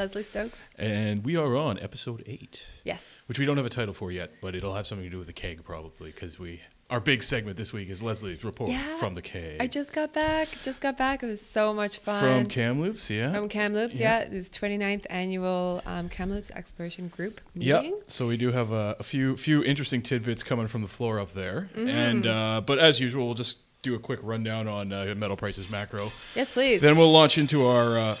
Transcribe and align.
Lesley 0.00 0.22
Stokes. 0.22 0.62
and 0.78 1.22
we 1.24 1.36
are 1.36 1.56
on 1.56 1.78
episode 1.78 2.22
eight, 2.26 2.62
Yes. 2.84 3.06
which 3.26 3.38
we 3.38 3.44
don't 3.44 3.58
have 3.58 3.66
a 3.66 3.70
title 3.70 3.92
for 3.92 4.10
yet, 4.10 4.32
but 4.40 4.54
it'll 4.54 4.74
have 4.74 4.86
something 4.86 5.04
to 5.04 5.10
do 5.10 5.18
with 5.18 5.26
the 5.26 5.32
keg 5.34 5.62
probably 5.62 6.10
because 6.10 6.38
we 6.38 6.60
our 6.88 6.98
big 6.98 7.22
segment 7.22 7.56
this 7.56 7.72
week 7.72 7.88
is 7.88 8.02
Lesley's 8.02 8.42
report 8.42 8.68
Yeah, 8.70 8.98
from 8.98 9.14
the 9.14 9.22
keg. 9.22 9.58
I 9.60 9.68
just 9.68 9.92
got 9.92 10.12
back. 10.12 10.48
Just 10.64 10.80
got 10.80 10.98
back. 10.98 11.22
It 11.22 11.26
was 11.26 11.40
so 11.40 11.72
much 11.72 11.98
fun. 11.98 12.20
from 12.42 12.46
Kamloops, 12.48 13.08
yeah. 13.08 13.32
From 13.32 13.48
Kamloops, 13.48 14.00
Yeah. 14.00 14.18
yeah. 14.20 14.24
It 14.24 14.32
was 14.32 14.50
29th 14.50 15.06
annual 15.08 15.82
um, 15.86 16.08
Kamloops 16.08 16.50
Exploration 16.50 17.06
Group 17.06 17.40
meeting. 17.54 17.84
Yeah, 17.84 17.90
so 18.06 18.26
we 18.26 18.36
do 18.36 18.50
have 18.50 18.72
a, 18.72 18.96
a 18.98 19.04
few 19.04 19.36
few 19.36 19.62
interesting 19.62 20.02
tidbits 20.02 20.42
coming 20.42 20.66
from 20.66 20.82
the 20.82 20.88
floor 20.88 21.20
up 21.20 21.32
there, 21.34 21.68
Mm-hmm. 21.76 21.88
and 21.88 22.26
uh, 22.26 22.60
but 22.66 22.78
as 22.80 22.98
usual, 22.98 23.26
we'll 23.26 23.34
just 23.36 23.58
do 23.82 23.94
a 23.94 23.98
quick 24.00 24.18
rundown 24.22 24.66
on 24.66 24.92
uh, 24.92 25.14
metal 25.16 25.36
prices 25.36 25.70
macro. 25.70 26.10
Yes, 26.34 26.50
please. 26.50 26.80
Then 26.82 26.96
we'll 26.98 27.12
launch 27.12 27.38
into 27.38 27.66
our. 27.66 27.96
Uh, 27.98 28.16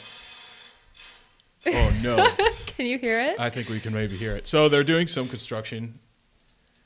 oh 1.66 1.92
no! 2.02 2.16
Can 2.76 2.86
you 2.86 2.98
hear 2.98 3.20
it? 3.20 3.38
I 3.38 3.50
think 3.50 3.68
we 3.68 3.80
can 3.80 3.92
maybe 3.92 4.16
hear 4.16 4.36
it. 4.36 4.46
So 4.46 4.68
they're 4.68 4.84
doing 4.84 5.06
some 5.06 5.28
construction 5.28 5.98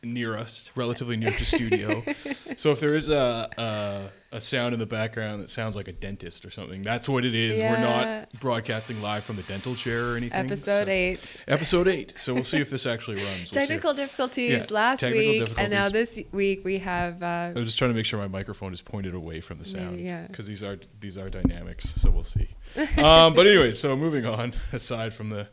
near 0.05 0.37
us, 0.37 0.71
relatively 0.75 1.17
near 1.17 1.33
to 1.33 1.45
studio. 1.45 2.03
so 2.57 2.71
if 2.71 2.81
there 2.81 2.95
is 2.95 3.09
a, 3.09 3.49
a 3.59 4.11
a 4.35 4.41
sound 4.41 4.75
in 4.75 4.81
the 4.81 4.87
background 4.87 5.41
that 5.41 5.49
sounds 5.49 5.77
like 5.77 5.87
a 5.87 5.93
dentist 5.93 6.45
or 6.45 6.51
something, 6.51 6.83
that's 6.83 7.09
what 7.09 7.25
it 7.25 7.37
is. 7.37 7.61
We're 7.61 7.79
not 7.79 8.29
broadcasting 8.41 9.01
live 9.01 9.23
from 9.23 9.37
the 9.37 9.45
dental 9.45 9.77
chair 9.77 10.11
or 10.11 10.17
anything. 10.17 10.37
Episode 10.37 10.87
so- 10.87 10.91
eight. 10.91 11.37
Episode 11.47 11.87
eight. 11.87 12.15
So 12.19 12.35
we'll 12.35 12.45
see 12.45 12.59
if 12.59 12.69
this 12.69 12.85
actually 12.85 13.17
runs. 13.17 13.53
We'll. 13.53 13.61
Technical 13.61 13.95
difficulties 13.95 14.51
Yeah, 14.51 14.67
last 14.71 15.01
technical 15.01 15.47
week, 15.47 15.55
and 15.57 15.71
now 15.71 15.89
this 15.89 16.19
week 16.33 16.65
we 16.65 16.79
have. 16.79 17.23
Uh, 17.23 17.53
I'm 17.55 17.65
just 17.65 17.79
trying 17.79 17.93
to 17.93 17.95
make 17.95 18.07
sure 18.07 18.19
my 18.19 18.27
microphone 18.27 18.73
is 18.73 18.83
pointed 18.83 19.15
away 19.15 19.41
from 19.41 19.59
the 19.59 19.65
sound. 19.65 19.93
Maybe, 19.93 20.03
yeah. 20.03 20.27
Because 20.27 20.49
these 20.49 20.65
are 20.65 20.79
these 21.01 21.17
are 21.17 21.31
dynamics, 21.31 21.95
so 21.97 22.11
we'll 22.11 22.25
see. 22.25 22.49
um, 22.99 23.35
but 23.35 23.47
anyway, 23.47 23.71
so 23.71 23.97
moving 23.97 24.27
on. 24.27 24.55
Aside 24.73 25.15
from 25.15 25.31
the 25.31 25.47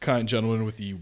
kind 0.00 0.28
gentleman 0.28 0.64
with 0.64 0.76
the 0.76 0.96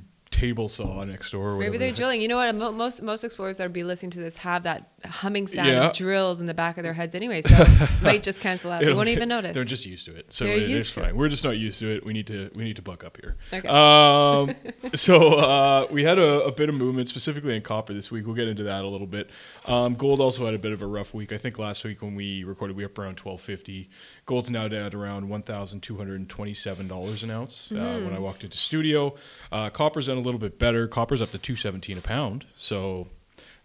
table 0.44 0.68
saw 0.68 1.04
next 1.04 1.30
door, 1.30 1.52
or 1.52 1.58
Maybe 1.58 1.78
they're 1.78 1.92
drilling. 1.92 2.20
You 2.20 2.28
know 2.28 2.36
what? 2.36 2.74
Most 2.74 3.02
most 3.02 3.24
explorers 3.24 3.56
that 3.56 3.64
would 3.64 3.72
be 3.72 3.82
listening 3.84 4.10
to 4.12 4.18
this 4.20 4.36
have 4.38 4.64
that 4.64 4.90
humming 5.04 5.46
sound 5.46 5.68
Yeah. 5.68 5.86
of 5.88 5.94
drills 5.94 6.40
in 6.40 6.46
the 6.46 6.54
back 6.54 6.76
of 6.76 6.82
their 6.82 6.92
heads 6.92 7.14
anyway, 7.14 7.40
so 7.42 7.54
might 8.02 8.22
just 8.22 8.40
cancel 8.40 8.70
out. 8.70 8.82
They 8.82 8.92
won't 8.92 9.08
even 9.08 9.28
notice. 9.28 9.54
They're 9.54 9.64
just 9.64 9.86
used 9.86 10.04
to 10.06 10.14
it, 10.16 10.32
so 10.32 10.44
They're 10.44 10.56
it 10.56 10.70
is 10.70 10.90
fine. 10.90 11.06
it. 11.06 11.16
We're 11.16 11.28
just 11.28 11.44
not 11.44 11.56
used 11.56 11.78
to 11.80 11.94
it. 11.96 12.04
We 12.04 12.12
need 12.12 12.26
to 12.28 12.50
we 12.54 12.64
need 12.64 12.76
to 12.76 12.82
buck 12.82 13.04
up 13.04 13.16
here. 13.20 13.36
Okay. 13.52 13.68
Um, 13.68 14.54
so 14.94 15.34
uh, 15.34 15.86
we 15.90 16.04
had 16.04 16.18
a, 16.18 16.44
a 16.44 16.52
bit 16.52 16.68
of 16.68 16.74
movement, 16.74 17.08
specifically 17.08 17.56
in 17.56 17.62
copper 17.62 17.92
this 17.94 18.10
week. 18.10 18.26
We'll 18.26 18.34
get 18.34 18.48
into 18.48 18.64
that 18.64 18.84
a 18.84 18.88
little 18.88 19.06
bit. 19.06 19.30
Um, 19.66 19.94
gold 19.94 20.20
also 20.20 20.44
had 20.44 20.54
a 20.54 20.58
bit 20.58 20.72
of 20.72 20.82
a 20.82 20.86
rough 20.86 21.14
week. 21.14 21.32
I 21.32 21.38
think 21.38 21.58
last 21.58 21.84
week 21.84 22.02
when 22.02 22.14
we 22.14 22.44
recorded, 22.44 22.76
we 22.76 22.84
were 22.84 22.90
up 22.90 22.98
around 22.98 23.16
twelve 23.16 23.40
fifty. 23.40 23.88
Gold's 24.26 24.50
now 24.50 24.66
at 24.66 24.94
around 24.94 25.28
one 25.28 25.42
thousand 25.42 25.82
two 25.82 25.96
hundred 25.96 26.20
and 26.20 26.28
twenty 26.28 26.54
seven 26.54 26.88
dollars 26.88 27.22
an 27.22 27.30
ounce. 27.30 27.70
Uh, 27.70 27.74
Mm-hmm. 27.74 28.04
when 28.06 28.14
I 28.14 28.18
walked 28.18 28.44
into 28.44 28.56
studio, 28.58 29.14
uh, 29.52 29.70
copper's 29.70 30.06
done 30.06 30.16
a 30.16 30.20
little 30.20 30.40
bit 30.40 30.58
better. 30.58 30.88
Copper's 30.88 31.20
up 31.22 31.30
to 31.32 31.38
two 31.38 31.56
seventeen 31.56 31.98
a 31.98 32.02
pound. 32.02 32.46
So. 32.54 33.08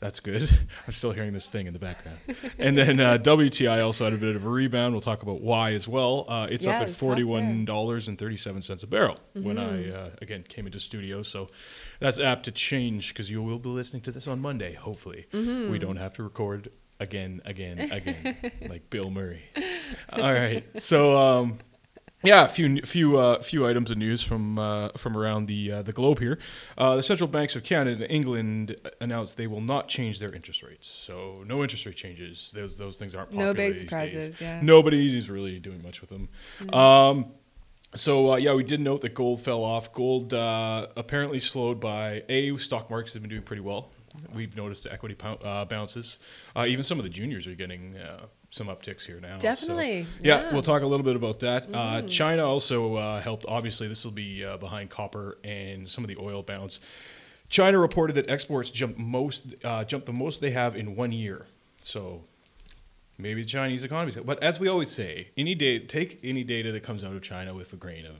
That's 0.02 0.22
good. 0.22 0.44
I'm 0.88 0.94
still 0.94 1.12
hearing 1.12 1.34
this 1.34 1.50
thing 1.50 1.68
in 1.68 1.74
the 1.74 1.80
background. 1.80 2.20
And 2.58 2.78
then 2.78 3.02
uh, 3.02 3.18
WTI 3.18 3.84
also 3.84 4.06
had 4.06 4.14
a 4.14 4.18
bit 4.18 4.34
of 4.38 4.46
a 4.46 4.50
rebound. 4.50 4.94
We'll 4.94 5.02
talk 5.02 5.24
about 5.24 5.42
why 5.42 5.74
as 5.74 5.90
well. 5.90 6.24
Uh, 6.30 6.48
it's 6.50 6.66
Yeah, 6.66 6.78
up 6.78 6.82
at 6.84 6.88
was 6.88 6.96
tough 6.96 7.02
there. 7.02 7.10
forty-one 7.10 7.66
dollars 7.66 8.08
and 8.08 8.18
thirty-seven 8.18 8.62
cents 8.62 8.82
a 8.82 8.88
barrel 8.88 9.18
when 9.34 9.58
I 9.58 9.64
Mm-hmm. 9.66 9.96
uh, 9.98 10.10
again 10.22 10.44
came 10.48 10.66
into 10.68 10.80
studio. 10.80 11.22
So 11.22 11.50
that's 12.00 12.18
apt 12.18 12.46
to 12.46 12.52
change 12.54 13.10
because 13.14 13.30
you 13.30 13.44
will 13.44 13.60
be 13.60 13.68
listening 13.68 14.02
to 14.04 14.12
this 14.14 14.26
on 14.26 14.40
Monday. 14.40 14.74
Hopefully, 14.74 15.26
Mm-hmm. 15.34 15.70
we 15.70 15.78
don't 15.80 15.98
have 15.98 16.14
to 16.14 16.24
record 16.24 16.72
again, 17.00 17.42
again, 17.46 17.92
again, 17.92 18.38
like 18.70 18.90
Bill 18.90 19.10
Murray. 19.10 19.44
All 20.14 20.34
right, 20.34 20.64
so. 20.82 21.16
Um, 21.18 21.60
yeah, 22.22 22.44
a 22.44 22.48
few 22.50 22.82
few 22.82 23.18
uh, 23.18 23.42
few 23.42 23.66
items 23.66 23.92
of 23.92 23.98
news 23.98 24.22
from 24.22 24.60
uh, 24.60 24.90
from 24.98 25.16
around 25.16 25.46
the 25.46 25.72
uh, 25.72 25.82
the 25.84 25.94
globe 25.94 26.20
here. 26.20 26.38
Uh, 26.78 26.98
the 26.98 27.04
central 27.04 27.30
banks 27.30 27.56
of 27.56 27.64
Canada 27.64 28.04
and 28.04 28.12
England 28.12 28.76
announced 29.00 29.38
they 29.38 29.48
will 29.48 29.62
not 29.62 29.88
change 29.88 30.20
their 30.20 30.34
interest 30.36 30.62
rates. 30.62 30.86
So 30.90 31.46
no 31.48 31.62
interest 31.62 31.86
rate 31.86 31.96
changes. 31.96 32.52
Those 32.54 32.78
those 32.78 32.98
things 32.98 33.16
aren't 33.16 33.30
popular 33.30 33.46
No 33.46 33.54
big 33.54 33.72
these 33.72 33.82
surprises, 33.84 34.30
days. 34.32 34.42
yeah. 34.42 34.60
Nobody's 34.62 35.30
really 35.30 35.60
doing 35.60 35.82
much 35.82 36.02
with 36.02 36.10
them. 36.10 36.28
Um, 36.74 37.28
so 37.96 38.34
uh, 38.34 38.36
yeah, 38.36 38.54
we 38.54 38.64
did 38.66 38.82
note 38.82 39.00
that 39.04 39.14
gold 39.14 39.40
fell 39.42 39.64
off. 39.64 39.94
Gold 39.94 40.34
uh, 40.34 40.88
apparently 40.98 41.40
slowed 41.40 41.80
by 41.80 42.24
a 42.28 42.58
stock 42.58 42.90
markets 42.90 43.14
have 43.14 43.24
been 43.24 43.30
doing 43.30 43.44
pretty 43.44 43.62
well. 43.62 43.92
We've 44.34 44.56
noticed 44.56 44.84
the 44.84 44.94
equity 44.94 45.16
pou- 45.16 45.44
uh, 45.44 45.66
bounces. 45.66 46.20
Uh, 46.56 46.66
even 46.68 46.84
some 46.84 47.00
of 47.00 47.04
the 47.04 47.10
juniors 47.10 47.48
are 47.48 47.56
getting 47.56 47.98
uh, 47.98 48.26
some 48.52 48.68
upticks 48.68 49.06
here 49.06 49.20
now. 49.20 49.36
So, 49.36 49.42
Definitely, 49.42 50.00
yeah, 50.00 50.06
yeah. 50.22 50.42
Mm-hmm. 50.44 50.54
we'll 50.54 50.64
talk 50.64 50.82
a 50.82 50.88
little 50.88 51.06
bit 51.06 51.16
about 51.16 51.40
that. 51.42 51.68
Uh, 51.74 52.02
China 52.04 52.46
also 52.46 52.96
uh, 52.96 53.22
helped. 53.22 53.46
Obviously, 53.48 53.88
this 53.88 54.04
will 54.04 54.12
be 54.12 54.44
uh, 54.44 54.58
behind 54.58 54.90
copper 54.90 55.38
and 55.44 55.88
some 55.88 56.04
of 56.04 56.08
the 56.08 56.18
oil 56.18 56.44
bounce. 56.44 56.80
China 57.50 57.80
reported 57.80 58.14
that 58.14 58.30
exports 58.30 58.70
jumped 58.72 59.00
most 59.00 59.56
uh, 59.64 59.84
jumped 59.84 60.06
the 60.06 60.14
most 60.14 60.42
they 60.42 60.52
have 60.52 60.76
in 60.76 60.96
one 60.96 61.12
year. 61.12 61.48
So 61.82 62.24
maybe 63.18 63.42
the 63.42 63.48
Chinese 63.48 63.84
economy. 63.84 64.14
But 64.24 64.42
as 64.44 64.60
we 64.60 64.68
always 64.68 64.90
say, 64.90 65.30
any 65.38 65.56
data 65.56 65.86
take 65.86 66.20
any 66.24 66.44
data 66.44 66.72
that 66.72 66.84
comes 66.84 67.04
out 67.04 67.14
of 67.14 67.22
China 67.22 67.54
with 67.54 67.74
a 67.74 67.76
grain 67.76 68.06
of 68.06 68.18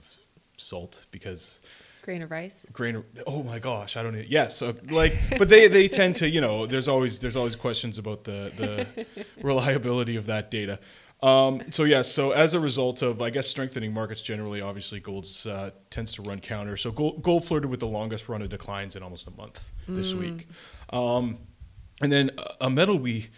salt 0.56 1.06
because 1.10 1.60
Grain 2.02 2.22
of 2.22 2.30
rice. 2.30 2.64
grain 2.72 2.96
of, 2.96 3.04
oh 3.26 3.42
my 3.42 3.58
gosh 3.58 3.96
i 3.96 4.02
don't 4.02 4.14
know 4.14 4.24
yes 4.26 4.56
so 4.56 4.74
like 4.90 5.14
but 5.38 5.48
they 5.48 5.68
they 5.68 5.86
tend 5.88 6.16
to 6.16 6.28
you 6.28 6.40
know 6.40 6.66
there's 6.66 6.88
always 6.88 7.20
there's 7.20 7.36
always 7.36 7.54
questions 7.56 7.98
about 7.98 8.24
the 8.24 8.50
the 8.56 9.06
reliability 9.42 10.16
of 10.16 10.26
that 10.26 10.50
data 10.50 10.78
um, 11.22 11.60
so 11.70 11.84
yes 11.84 12.10
so 12.10 12.30
as 12.30 12.54
a 12.54 12.60
result 12.60 13.02
of 13.02 13.20
i 13.20 13.28
guess 13.28 13.46
strengthening 13.46 13.92
markets 13.92 14.22
generally 14.22 14.60
obviously 14.62 14.98
gold's 15.00 15.44
uh, 15.46 15.70
tends 15.90 16.14
to 16.14 16.22
run 16.22 16.40
counter 16.40 16.76
so 16.78 16.90
gold, 16.90 17.22
gold 17.22 17.44
flirted 17.44 17.68
with 17.70 17.80
the 17.80 17.86
longest 17.86 18.28
run 18.28 18.40
of 18.40 18.48
declines 18.48 18.96
in 18.96 19.02
almost 19.02 19.26
a 19.26 19.30
month 19.32 19.60
this 19.86 20.14
week 20.14 20.48
um, 20.90 21.36
and 22.00 22.10
then 22.10 22.30
a- 22.38 22.66
a 22.66 22.70
metal 22.70 22.98
we 22.98 23.28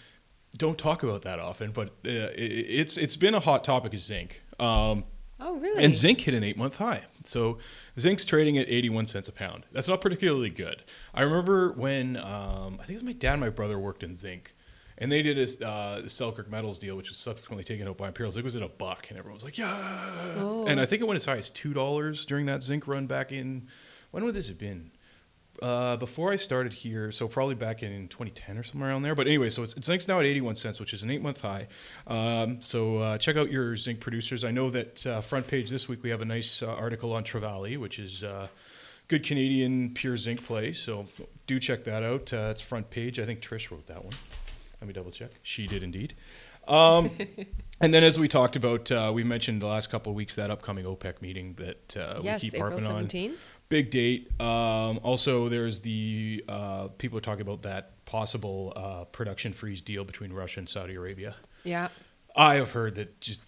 don't 0.56 0.79
talk 0.79 1.03
about 1.03 1.23
that 1.23 1.41
often 1.41 1.73
but 1.73 1.89
uh, 2.06 2.11
it, 2.11 2.67
it's 2.81 2.97
it's 2.97 3.17
been 3.17 3.34
a 3.34 3.41
hot 3.41 3.65
topic 3.65 3.93
is 3.94 4.05
zinc 4.05 4.41
um, 4.61 5.03
Oh, 5.44 5.56
really? 5.56 5.83
and 5.83 5.93
zinc 5.93 6.21
hit 6.21 6.34
an 6.34 6.44
eight 6.44 6.56
month 6.56 6.77
high. 6.77 7.03
So 7.27 7.59
zinc's 7.99 8.25
trading 8.25 8.59
at 8.59 8.69
81 8.69 9.06
cents 9.06 9.28
a 9.28 9.33
pound. 9.33 9.66
That's 9.72 9.88
not 9.88 10.00
particularly 10.00 10.50
good. 10.50 10.83
I 11.15 11.22
remember 11.22 11.72
when 11.72 12.16
um, 12.16 12.75
I 12.75 12.84
think 12.84 12.91
it 12.91 12.94
was 12.94 13.03
my 13.03 13.12
dad 13.12 13.33
and 13.33 13.41
my 13.41 13.50
brother 13.50 13.78
worked 13.78 14.03
in 14.03 14.16
zinc. 14.16 14.55
And 14.99 15.10
they 15.10 15.22
did 15.22 15.37
a 15.38 15.66
uh, 15.66 16.06
Selkirk 16.06 16.49
Metals 16.49 16.78
deal, 16.78 16.97
which 16.97 17.09
was 17.09 17.19
subsequently 17.19 17.65
taken 17.65 17.88
out 17.88 17.97
by 17.97 18.09
Imperial. 18.09 18.31
Zinc 18.31 18.44
was 18.44 18.55
at 18.55 18.62
a 18.62 18.69
buck, 18.69 19.09
and 19.09 19.19
everyone 19.19 19.34
was 19.34 19.43
like, 19.43 19.59
"Yeah!" 19.59 19.75
Oh. 20.37 20.65
And 20.69 20.78
I 20.78 20.87
think 20.87 21.03
it 21.03 21.06
went 21.06 21.16
as 21.16 21.25
high 21.25 21.38
as 21.38 21.50
two 21.50 21.72
dollars 21.72 22.25
during 22.25 22.47
that 22.47 22.62
zinc 22.62 22.87
run 22.87 23.09
back 23.09 23.32
in. 23.32 23.66
When 24.12 24.25
would 24.25 24.34
this 24.34 24.47
have 24.47 24.59
been? 24.59 24.91
Uh, 25.62 25.97
before 25.97 26.33
I 26.33 26.37
started 26.37 26.73
here, 26.73 27.12
so 27.12 27.28
probably 27.28 27.55
back 27.55 27.84
in 27.84 28.09
2010 28.09 28.59
or 28.59 28.65
somewhere 28.65 28.91
around 28.91 29.03
there. 29.03 29.15
But 29.15 29.28
anyway, 29.28 29.49
so 29.49 29.62
it's, 29.62 29.75
zinc's 29.81 30.09
now 30.09 30.19
at 30.19 30.26
81 30.26 30.56
cents, 30.56 30.81
which 30.81 30.93
is 30.93 31.05
an 31.05 31.11
eight 31.11 31.23
month 31.23 31.41
high. 31.41 31.69
Um, 32.09 32.61
so 32.61 32.99
uh, 32.99 33.19
check 33.19 33.37
out 33.37 33.49
your 33.49 33.76
zinc 33.76 34.00
producers. 34.00 34.43
I 34.43 34.50
know 34.50 34.70
that 34.70 35.06
uh, 35.06 35.20
front 35.20 35.47
page 35.47 35.70
this 35.70 35.88
week 35.88 36.03
we 36.03 36.11
have 36.11 36.20
a 36.20 36.25
nice 36.25 36.62
uh, 36.62 36.67
article 36.67 37.12
on 37.12 37.23
Trevali, 37.23 37.79
which 37.79 38.00
is 38.00 38.25
uh, 38.25 38.49
good 39.06 39.25
Canadian 39.25 39.94
pure 39.94 40.17
zinc 40.17 40.44
play. 40.44 40.73
So 40.73 41.06
do 41.47 41.61
check 41.61 41.85
that 41.85 42.03
out. 42.03 42.32
Uh, 42.32 42.49
it's 42.50 42.61
front 42.61 42.91
page. 42.91 43.20
I 43.20 43.25
think 43.25 43.41
Trish 43.41 43.70
wrote 43.70 43.87
that 43.87 44.05
one. 44.05 44.15
Let 44.81 44.88
me 44.88 44.93
double 44.93 45.12
check. 45.12 45.31
She 45.43 45.69
did 45.69 45.85
indeed. 45.85 46.15
Um, 46.67 47.11
and 47.81 47.93
then, 47.93 48.05
as 48.05 48.19
we 48.19 48.29
talked 48.29 48.56
about, 48.56 48.91
uh, 48.91 49.12
we 49.15 49.25
mentioned 49.25 49.62
the 49.62 49.67
last 49.67 49.91
couple 49.91 50.11
of 50.11 50.17
weeks 50.17 50.35
that 50.37 50.50
upcoming 50.50 50.85
OPEC 50.85 51.20
meeting 51.20 51.55
that 51.55 51.97
uh, 51.97 52.20
yes, 52.23 52.43
we 52.43 52.50
keep 52.50 52.56
April 52.56 52.70
harping 52.70 52.87
on. 52.87 53.06
17. 53.72 53.84
Big 53.84 53.90
date. 53.90 54.40
Um, 54.40 55.00
also, 55.02 55.48
there's 55.48 55.80
the 55.80 56.44
uh, 56.48 56.88
people 56.98 57.19
are 57.19 57.22
talking 57.22 57.42
about 57.42 57.62
that 57.62 58.04
possible 58.04 58.72
uh, 58.76 59.04
production 59.04 59.52
freeze 59.52 59.80
deal 59.80 60.04
between 60.04 60.32
Russia 60.32 60.60
and 60.60 60.69
Saudi 60.69 60.94
Arabia. 60.94 61.34
Yeah. 61.64 61.88
I 62.36 62.56
have 62.56 62.70
heard 62.72 62.94
that 62.96 63.20
just 63.20 63.40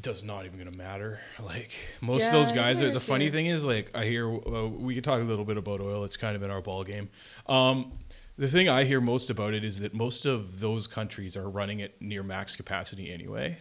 does 0.00 0.24
not 0.24 0.44
even 0.44 0.58
going 0.58 0.70
to 0.70 0.78
matter. 0.78 1.20
Like 1.42 1.72
most 2.00 2.22
Yeah, 2.22 2.28
of 2.28 2.32
those 2.32 2.52
guys, 2.52 2.82
are, 2.82 2.90
the 2.90 3.00
funny 3.00 3.30
thing 3.30 3.46
is, 3.46 3.64
like 3.64 3.90
I 3.94 4.04
hear 4.04 4.32
uh, 4.32 4.66
we 4.66 4.94
could 4.94 5.04
talk 5.04 5.20
a 5.20 5.24
little 5.24 5.44
bit 5.44 5.56
about 5.56 5.80
oil. 5.80 6.04
It's 6.04 6.16
kind 6.16 6.36
of 6.36 6.42
in 6.42 6.50
our 6.50 6.60
ball 6.60 6.84
game. 6.84 7.10
Um, 7.46 7.92
the 8.36 8.48
thing 8.48 8.68
I 8.68 8.84
hear 8.84 9.00
most 9.00 9.30
about 9.30 9.54
it 9.54 9.64
is 9.64 9.80
that 9.80 9.94
most 9.94 10.26
of 10.26 10.58
those 10.60 10.86
countries 10.86 11.36
are 11.36 11.48
running 11.48 11.82
at 11.82 12.00
near 12.02 12.22
max 12.24 12.56
capacity 12.56 13.12
anyway. 13.12 13.58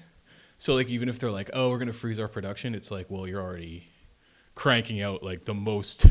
So 0.58 0.74
like 0.74 0.90
even 0.90 1.10
if 1.10 1.20
they're 1.20 1.30
like, 1.32 1.50
oh, 1.54 1.70
we're 1.70 1.78
going 1.78 1.88
to 1.88 1.94
freeze 1.94 2.20
our 2.20 2.28
production, 2.28 2.74
it's 2.74 2.90
like, 2.90 3.08
well, 3.10 3.28
you're 3.28 3.42
already 3.42 3.90
cranking 4.56 5.02
out 5.02 5.24
like 5.24 5.46
the 5.46 5.54
most 5.54 6.06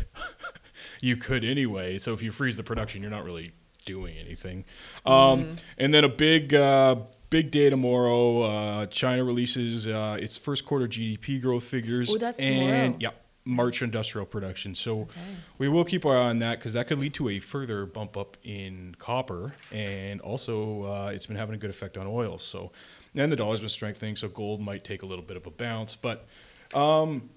you 1.01 1.17
could 1.17 1.43
anyway. 1.43 1.97
So 1.97 2.13
if 2.13 2.21
you 2.21 2.31
freeze 2.31 2.57
the 2.57 2.63
production, 2.63 3.01
you're 3.01 3.11
not 3.11 3.23
really 3.23 3.51
doing 3.85 4.17
anything. 4.17 4.65
Um, 5.05 5.57
And 5.77 5.93
then 5.93 6.03
a 6.03 6.09
big, 6.09 6.53
uh, 6.53 6.95
big 7.29 7.51
day 7.51 7.69
tomorrow. 7.69 8.41
Uh, 8.41 8.85
China 8.87 9.23
releases 9.23 9.87
uh, 9.87 10.17
its 10.19 10.37
first 10.37 10.65
quarter 10.65 10.87
GDP 10.87 11.41
growth 11.41 11.63
figures. 11.63 12.09
Oh, 12.09 12.17
that's 12.17 12.39
and, 12.39 12.55
tomorrow. 12.59 12.95
Yeah, 12.99 13.09
March 13.45 13.81
industrial 13.81 14.25
production. 14.25 14.73
So 14.75 15.01
Okay. 15.01 15.19
we 15.57 15.67
will 15.67 15.83
keep 15.83 16.05
our 16.05 16.15
eye 16.17 16.29
on 16.29 16.39
that 16.39 16.59
because 16.59 16.73
that 16.73 16.87
could 16.87 16.99
lead 16.99 17.13
to 17.15 17.29
a 17.29 17.39
further 17.39 17.85
bump 17.85 18.15
up 18.15 18.37
in 18.43 18.95
copper, 18.99 19.53
and 19.71 20.21
also 20.21 20.83
uh, 20.83 21.11
it's 21.13 21.25
been 21.25 21.35
having 21.37 21.55
a 21.55 21.57
good 21.57 21.69
effect 21.69 21.97
on 21.97 22.07
oil. 22.07 22.37
So, 22.39 22.71
and 23.15 23.29
the 23.31 23.35
dollar's 23.35 23.59
been 23.59 23.67
strengthening, 23.69 24.15
so 24.15 24.27
gold 24.29 24.61
might 24.61 24.83
take 24.85 25.01
a 25.01 25.05
little 25.05 25.25
bit 25.25 25.35
of 25.37 25.45
a 25.45 25.51
bounce, 25.51 25.95
but 25.95 26.25
Um, 26.73 27.29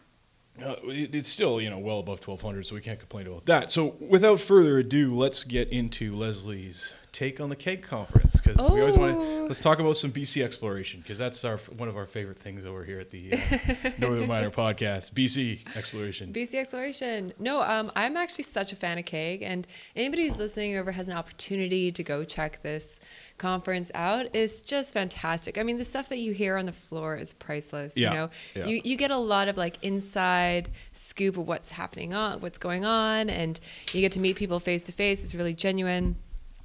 uh, 0.64 0.76
it's 0.84 1.28
still 1.28 1.60
you 1.60 1.70
know 1.70 1.78
well 1.78 1.98
above 2.00 2.26
1200, 2.26 2.66
so 2.66 2.74
we 2.74 2.80
can't 2.80 2.98
complain 2.98 3.26
about 3.26 3.46
that. 3.46 3.70
So 3.70 3.96
without 4.00 4.40
further 4.40 4.78
ado, 4.78 5.14
let's 5.14 5.44
get 5.44 5.68
into 5.70 6.14
Lesley's 6.14 6.94
take 7.12 7.40
on 7.40 7.48
the 7.48 7.56
keg 7.56 7.82
conference 7.82 8.38
because 8.38 8.58
we 8.70 8.78
always 8.78 8.98
want 8.98 9.14
to 9.14 9.18
Oh. 9.18 9.44
let's 9.46 9.60
talk 9.60 9.78
about 9.78 9.96
some 9.96 10.12
BC 10.12 10.44
exploration 10.44 11.00
because 11.00 11.16
that's 11.16 11.46
our 11.46 11.56
one 11.56 11.88
of 11.88 11.96
our 11.96 12.04
favorite 12.04 12.38
things 12.38 12.66
over 12.66 12.84
here 12.84 13.00
at 13.00 13.10
the 13.10 13.32
uh, 13.32 13.90
Northern 13.98 14.28
Miner 14.28 14.50
podcast. 14.50 15.12
BC 15.12 15.60
exploration. 15.76 16.30
BC 16.32 16.56
exploration. 16.56 17.32
No, 17.38 17.62
um, 17.62 17.90
I'm 17.96 18.18
actually 18.18 18.44
such 18.44 18.72
a 18.72 18.76
fan 18.76 18.98
of 18.98 19.06
Keg, 19.06 19.40
and 19.42 19.66
anybody 19.94 20.28
who's 20.28 20.38
listening 20.38 20.72
who 20.72 20.78
ever 20.78 20.92
has 20.92 21.08
an 21.08 21.16
opportunity 21.16 21.90
to 21.90 22.02
go 22.02 22.22
check 22.22 22.62
this 22.62 23.00
conference 23.38 23.90
out 23.94 24.34
is 24.34 24.60
just 24.60 24.92
fantastic. 24.94 25.58
I 25.58 25.62
mean, 25.62 25.78
the 25.78 25.84
stuff 25.84 26.08
that 26.08 26.18
you 26.18 26.32
hear 26.32 26.56
on 26.56 26.66
the 26.66 26.72
floor 26.72 27.16
is 27.16 27.32
priceless. 27.34 27.96
Yeah, 27.96 28.10
You 28.10 28.16
know, 28.18 28.30
yeah. 28.54 28.66
you 28.66 28.80
you 28.84 28.96
get 28.96 29.10
a 29.10 29.16
lot 29.16 29.48
of 29.48 29.56
like 29.56 29.76
inside 29.82 30.70
scoop 30.92 31.36
of 31.36 31.46
what's 31.46 31.70
happening 31.70 32.14
on, 32.14 32.40
what's 32.40 32.58
going 32.58 32.84
on, 32.84 33.28
and 33.30 33.58
you 33.92 34.00
get 34.00 34.12
to 34.12 34.20
meet 34.20 34.36
people 34.36 34.58
face 34.60 34.84
to 34.84 34.92
face. 34.92 35.22
It's 35.22 35.34
really 35.34 35.54
genuine, 35.54 36.16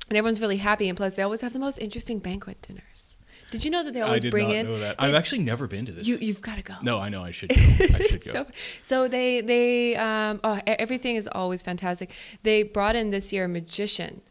and 0.10 0.18
everyone's 0.18 0.42
really 0.42 0.58
happy. 0.58 0.88
And 0.88 0.98
plus, 0.98 1.14
they 1.16 1.24
always 1.24 1.42
have 1.42 1.54
the 1.54 1.60
most 1.60 1.78
interesting 1.78 2.20
banquet 2.20 2.62
dinners. 2.62 3.18
Did 3.52 3.66
you 3.66 3.72
know 3.72 3.84
that 3.84 3.94
they 3.94 4.02
I 4.02 4.06
always 4.08 4.22
did 4.22 4.32
bring 4.32 4.48
not 4.48 4.56
in? 4.56 4.66
know 4.68 4.80
that. 4.80 4.98
they- 4.98 5.08
I've 5.08 5.14
actually 5.14 5.40
never 5.44 5.68
been 5.68 5.86
to 5.88 5.92
this. 5.92 6.08
you 6.08 6.16
you've 6.18 6.42
got 6.42 6.56
to 6.56 6.62
go. 6.64 6.76
no, 6.82 7.00
I 7.00 7.10
know 7.10 7.22
I 7.22 7.32
should 7.32 7.50
go. 7.50 7.56
I 7.60 8.08
should 8.10 8.24
go. 8.24 8.32
so, 8.32 8.46
so 8.82 9.08
they 9.10 9.42
they 9.42 9.96
um 9.98 10.40
oh 10.46 10.62
everything 10.66 11.18
is 11.18 11.28
always 11.30 11.62
fantastic. 11.62 12.12
They 12.44 12.64
brought 12.64 12.96
in 12.96 13.10
this 13.10 13.34
year 13.34 13.44
a 13.44 13.50
magician 13.50 14.22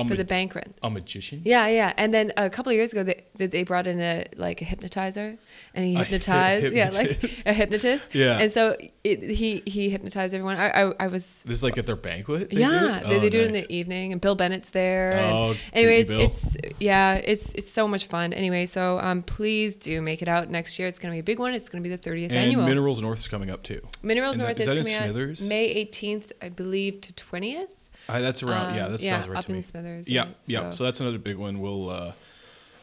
A 0.00 0.08
for 0.08 0.14
the 0.16 0.24
banquet. 0.24 0.72
a 0.82 0.90
magician. 0.90 1.42
Yeah, 1.44 1.66
yeah, 1.68 1.92
and 1.96 2.12
then 2.14 2.32
a 2.36 2.48
couple 2.50 2.70
of 2.70 2.76
years 2.76 2.92
ago, 2.92 3.02
they 3.02 3.46
they- 3.46 3.62
brought 3.62 3.86
in 3.86 4.00
a 4.00 4.24
like 4.36 4.60
a 4.62 4.64
hypnotizer, 4.64 5.36
and 5.74 5.84
he 5.86 5.94
hy- 5.94 6.02
hypnotized, 6.04 6.72
yeah, 6.74 6.90
like 6.90 7.22
a 7.46 7.52
hypnotist. 7.52 8.08
Yeah. 8.14 8.38
and 8.40 8.50
so 8.52 8.76
it, 9.04 9.22
he 9.30 9.62
he 9.66 9.90
hypnotized 9.90 10.34
everyone. 10.34 10.56
I 10.56 10.68
I, 10.70 10.92
I 11.00 11.06
was. 11.06 11.42
This 11.44 11.56
is 11.58 11.62
like 11.62 11.78
at 11.78 11.86
their 11.86 11.96
banquet. 11.96 12.50
they 12.50 12.56
yeah, 12.60 13.00
they, 13.06 13.16
Oh, 13.16 13.20
they 13.20 13.28
do 13.30 13.40
it 13.40 13.46
in 13.46 13.52
the 13.52 13.66
evening, 13.72 14.12
and 14.12 14.20
Bill 14.20 14.34
Bennett's 14.34 14.70
there. 14.70 15.18
Oh, 15.22 15.54
anyway, 15.72 16.04
Goody 16.04 16.22
it's, 16.24 16.56
Bill. 16.56 16.60
it's 16.70 16.74
yeah, 16.80 17.14
it's 17.14 17.54
it's 17.54 17.70
so 17.70 17.86
much 17.86 18.06
fun. 18.06 18.32
Anyway, 18.32 18.66
so 18.66 18.98
um, 19.00 19.22
please 19.22 19.76
do 19.76 20.00
make 20.02 20.22
it 20.22 20.28
out 20.28 20.48
next 20.50 20.78
year. 20.78 20.88
It's 20.88 20.98
going 20.98 21.10
to 21.12 21.14
be 21.16 21.20
a 21.20 21.22
big 21.22 21.38
one. 21.38 21.54
It's 21.54 21.68
going 21.68 21.82
to 21.82 21.88
be 21.88 21.94
the 21.94 22.00
30th 22.00 22.24
And 22.24 22.32
annual. 22.32 22.64
Minerals 22.66 23.00
North 23.00 23.18
is 23.20 23.28
coming 23.28 23.50
up 23.50 23.62
too. 23.62 23.80
Minerals 24.02 24.36
And 24.36 24.42
that- 24.46 24.56
North 24.58 24.60
is 24.60 24.66
is, 24.68 24.74
that 24.86 25.00
in 25.02 25.14
coming 25.14 25.30
out? 25.30 25.40
May 25.42 25.84
18th, 25.84 26.32
I 26.42 26.48
believe, 26.48 27.00
to 27.02 27.12
20th. 27.12 27.66
Uh, 28.16 28.20
that's 28.20 28.42
around. 28.42 28.74
yeah, 28.74 28.86
Um, 28.86 28.92
that 28.92 29.00
yeah, 29.02 29.16
sounds 29.16 29.28
right 29.28 29.38
up 29.38 29.44
to 29.46 29.52
me. 29.52 29.60
Smithers, 29.60 30.08
Yeah, 30.08 30.24
yeah, 30.46 30.62
yeah. 30.62 30.70
so- 30.70 30.76
So 30.78 30.84
that's 30.84 31.00
another 31.00 31.18
big 31.18 31.36
one. 31.36 31.60
We'll, 31.60 31.90
uh, 31.90 32.12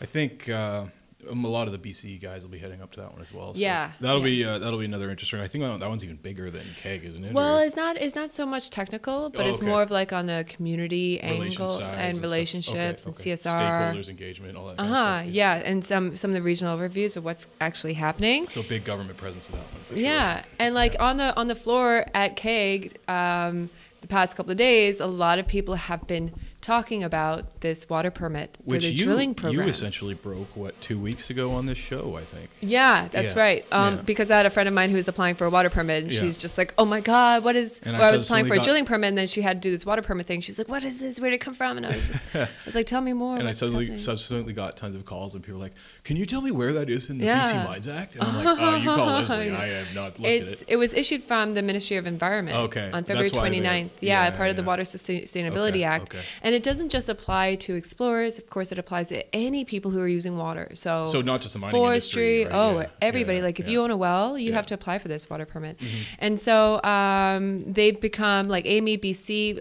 I 0.02 0.06
think, 0.06 0.48
uh, 0.50 0.86
um, 1.30 1.44
a 1.44 1.48
lot 1.50 1.66
of 1.68 1.74
the 1.74 1.80
BC 1.80 2.22
guys 2.22 2.44
will 2.44 2.52
be 2.52 2.60
heading 2.60 2.80
up 2.82 2.92
to 2.92 3.00
that 3.02 3.12
one 3.12 3.20
as 3.22 3.34
well. 3.34 3.54
So 3.56 3.60
Yeah, 3.60 3.92
that'll 4.00 4.20
yeah. 4.20 4.26
be 4.26 4.46
uh, 4.46 4.60
that'll 4.60 4.78
be 4.80 4.86
another 4.86 5.10
interesting. 5.10 5.40
I 5.42 5.48
think 5.48 5.64
that, 5.64 5.90
one's 5.90 6.04
even 6.04 6.16
bigger 6.18 6.52
than 6.52 6.64
Keg, 6.82 7.04
isn't 7.04 7.26
it? 7.26 7.34
Well, 7.34 7.58
Or 7.58 7.64
it's 7.64 7.76
not 7.76 7.98
it's 7.98 8.16
not 8.16 8.30
so 8.30 8.46
much 8.46 8.70
technical, 8.70 9.30
but 9.32 9.46
Oh, 9.46 9.50
it's 9.50 9.58
okay. 9.58 9.66
more 9.66 9.82
of 9.82 9.90
like 9.92 10.14
on 10.14 10.28
the 10.28 10.46
community 10.48 11.20
relation 11.24 11.64
angle 11.64 11.82
and 11.82 12.22
relationships 12.22 13.08
Okay, 13.08 13.20
okay. 13.20 13.32
and 13.32 13.40
CSR. 13.40 13.94
stakeholders 13.96 14.10
engagement, 14.10 14.56
all 14.58 14.68
that. 14.68 14.74
Uh 14.74 14.84
kind 14.84 14.90
huh. 14.90 14.96
of 14.96 15.22
stuff, 15.24 15.34
Yeah, 15.34 15.56
and 15.56 15.84
some 15.84 16.16
some 16.16 16.30
of 16.30 16.36
the 16.36 16.42
regional 16.44 16.78
overviews 16.78 17.18
of 17.18 17.26
what's 17.26 17.48
actually 17.60 17.94
happening. 17.96 18.48
So 18.50 18.62
big 18.64 18.86
government 18.86 19.18
presence 19.18 19.50
in 19.50 19.56
that 19.56 19.64
one. 19.74 19.82
For 19.90 19.94
sure. 19.96 20.04
Yeah, 20.04 20.44
and 20.60 20.76
like 20.76 20.96
on 21.00 21.18
the 21.18 21.36
on 21.36 21.48
the 21.48 21.56
floor 21.56 22.06
at 22.14 22.36
Keg, 22.38 22.96
um, 23.10 23.70
the 24.08 24.14
past 24.14 24.38
couple 24.38 24.52
of 24.52 24.58
days, 24.58 25.00
a 25.02 25.06
lot 25.06 25.38
of 25.38 25.48
people 25.48 25.76
have 25.76 26.08
been 26.08 26.34
talking 26.60 27.04
about 27.04 27.62
this 27.62 27.88
water 27.88 28.12
permit 28.12 28.58
for 28.58 28.64
Which 28.72 28.82
the 28.84 28.92
you 28.92 29.06
drilling 29.06 29.34
program. 29.36 29.64
you 29.66 29.70
essentially 29.70 30.16
broke 30.16 30.54
what 30.58 30.80
two 30.82 31.00
weeks 31.00 31.30
ago 31.30 31.52
on 31.52 31.66
this 31.66 31.78
show, 31.78 32.18
I 32.18 32.24
think. 32.24 32.50
Yeah, 32.60 33.08
that's 33.10 33.36
Yeah, 33.36 33.42
right. 33.42 33.66
Um, 33.72 33.96
yeah. 33.98 34.02
Because 34.02 34.30
I 34.32 34.38
had 34.38 34.46
a 34.46 34.50
friend 34.50 34.68
of 34.68 34.74
mine 34.76 34.90
who 34.90 34.98
was 34.98 35.08
applying 35.08 35.36
for 35.36 35.46
a 35.46 35.50
water 35.50 35.70
permit, 35.70 36.04
and 36.04 36.12
Yeah. 36.12 36.20
she's 36.20 36.36
just 36.38 36.58
like, 36.58 36.74
"Oh 36.78 36.84
my 36.84 37.00
god, 37.00 37.44
what 37.44 37.56
is?" 37.56 37.74
And 37.84 37.96
I 37.96 38.00
well, 38.00 38.10
I 38.10 38.12
was 38.12 38.24
applying 38.24 38.46
for 38.48 38.54
a 38.54 38.58
got- 38.58 38.64
drilling 38.66 38.86
permit, 38.86 39.10
and 39.10 39.18
then 39.18 39.28
she 39.28 39.42
had 39.42 39.62
to 39.62 39.68
do 39.68 39.72
this 39.72 39.86
water 39.86 40.02
permit 40.02 40.26
thing. 40.28 40.42
She's 40.42 40.58
like, 40.58 40.68
"What 40.68 40.84
is 40.84 41.00
this? 41.00 41.20
Where 41.22 41.30
did 41.30 41.36
it 41.38 41.40
come 41.40 41.54
from?" 41.54 41.78
And 41.78 41.86
I 41.86 41.92
was 41.96 42.08
just, 42.10 42.24
I 42.36 42.48
was 42.66 42.76
like, 42.76 42.86
"Tell 42.86 43.02
me 43.02 43.14
more." 43.14 43.38
and 43.38 43.48
I 43.48 43.52
suddenly 43.54 43.86
happening?" 43.86 44.00
subsequently 44.00 44.54
got 44.54 44.76
tons 44.78 44.96
of 44.96 45.06
calls, 45.06 45.36
and 45.36 45.44
people 45.44 45.60
were 45.60 45.64
like, 45.66 45.74
"Can 46.04 46.18
you 46.18 46.26
tell 46.26 46.42
me 46.42 46.52
where 46.52 46.74
that 46.74 46.90
is 46.90 47.10
in 47.10 47.18
the. 47.20 47.28
BC 47.28 47.64
Mines 47.66 47.88
Act?" 47.88 48.16
And 48.16 48.24
I'm 48.24 48.44
like, 48.44 48.58
"Oh, 48.60 48.76
you 48.76 48.86
call 48.86 49.06
Lesley. 49.06 49.52
I 49.52 49.68
have 49.68 49.96
not 49.96 50.20
looked 50.20 50.26
It's 50.26 50.52
at 50.54 50.62
it." 50.64 50.66
it 50.74 50.76
was 50.78 50.94
issued 50.94 51.24
from 51.24 51.54
the 51.54 51.62
Ministry 51.62 51.98
of 51.98 52.06
Environment 52.08 52.58
Okay, 52.58 52.90
on 52.92 53.04
February 53.06 53.30
that's 53.30 53.38
why 53.38 53.50
they- 53.50 53.60
29th. 53.62 53.90
Yeah, 54.02 54.24
yeah, 54.26 54.30
part 54.32 54.50
of 54.50 54.56
the. 54.56 54.68
Water 54.68 54.84
Sustainability 54.84 55.70
Okay, 55.70 55.84
Act. 55.84 56.14
okay. 56.14 56.20
And 56.48 56.56
it 56.56 56.64
doesn't 56.64 56.90
just 56.90 57.10
apply 57.10 57.56
to 57.56 57.76
explorers. 57.76 58.40
Of 58.40 58.50
course, 58.50 58.72
it 58.72 58.80
applies 58.80 59.10
to 59.10 59.36
any 59.36 59.66
people 59.66 59.92
who 59.92 60.00
are 60.00 60.08
using 60.08 60.38
water. 60.38 60.70
So 60.76 61.06
So 61.08 61.20
not 61.22 61.42
just 61.42 61.52
the 61.56 61.60
mining 61.60 61.76
forestry. 61.78 62.44
industry, 62.44 62.58
right? 62.58 62.68
Oh, 62.76 62.80
Yeah, 62.80 62.86
everybody. 63.02 63.40
yeah, 63.40 63.44
like 63.44 63.60
if 63.60 63.66
yeah. 63.66 63.72
you 63.74 63.82
own 63.84 63.92
a 63.92 63.98
well, 63.98 64.38
you. 64.38 64.48
Mm-hmm. 64.52 64.56
have 64.56 64.66
to 64.68 64.76
apply 64.76 65.00
for 65.00 65.10
this 65.10 65.30
water 65.30 65.46
permit. 65.46 65.78
And 66.20 66.40
so 66.40 66.82
um, 66.84 67.70
they've 67.74 68.00
become 68.00 68.48
like 68.48 68.64
AMEBC 68.64 69.60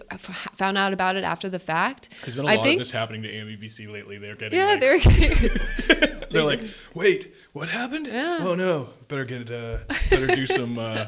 found 0.55 0.77
out 0.77 0.93
about 0.93 1.17
it 1.17 1.25
after 1.25 1.49
the 1.49 1.59
fact. 1.59 2.07
There's 2.23 2.37
been 2.37 2.45
a 2.45 2.51
I 2.51 2.55
lot 2.55 2.63
think, 2.63 2.77
of 2.79 2.85
this 2.87 2.91
happening 2.91 3.21
to 3.23 3.29
AMEBC 3.33 3.91
lately. 3.91 4.17
They're 4.17 4.35
getting 4.35 4.57
Yeah, 4.57 4.67
like, 4.67 4.79
they're 4.79 4.99
getting. 5.09 5.49
they're 6.31 6.43
like, 6.45 6.61
wait, 6.93 7.35
what 7.51 7.67
happened? 7.67 8.07
Oh 8.13 8.55
no, 8.55 8.89
better 9.09 9.25
get 9.25 9.51
uh, 9.51 9.79
better 10.09 10.27
do 10.27 10.47
some 10.47 10.79
uh, 10.79 11.07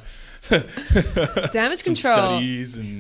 damage 1.52 1.84
control. 1.84 2.42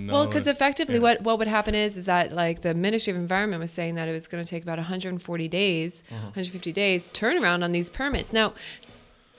Well, 0.07 0.25
because 0.27 0.47
effectively, 0.47 0.95
Yeah. 0.95 1.01
what, 1.01 1.21
what 1.21 1.39
would 1.39 1.47
happen 1.47 1.75
is 1.75 1.97
is 1.97 2.05
that 2.07 2.31
like 2.31 2.61
the 2.61 2.73
Ministry 2.73 3.11
of 3.11 3.17
Environment 3.17 3.59
was 3.59 3.71
saying 3.71 3.95
that 3.95 4.07
it 4.07 4.11
was 4.11 4.27
going 4.27 4.43
to 4.43 4.49
take 4.49 4.63
about 4.63 4.77
140 4.77 5.47
days, 5.47 6.03
Uh-huh. 6.09 6.17
150 6.27 6.71
days 6.71 7.07
turnaround 7.09 7.63
on 7.63 7.71
these 7.71 7.89
permits. 7.89 8.33
Now, 8.33 8.53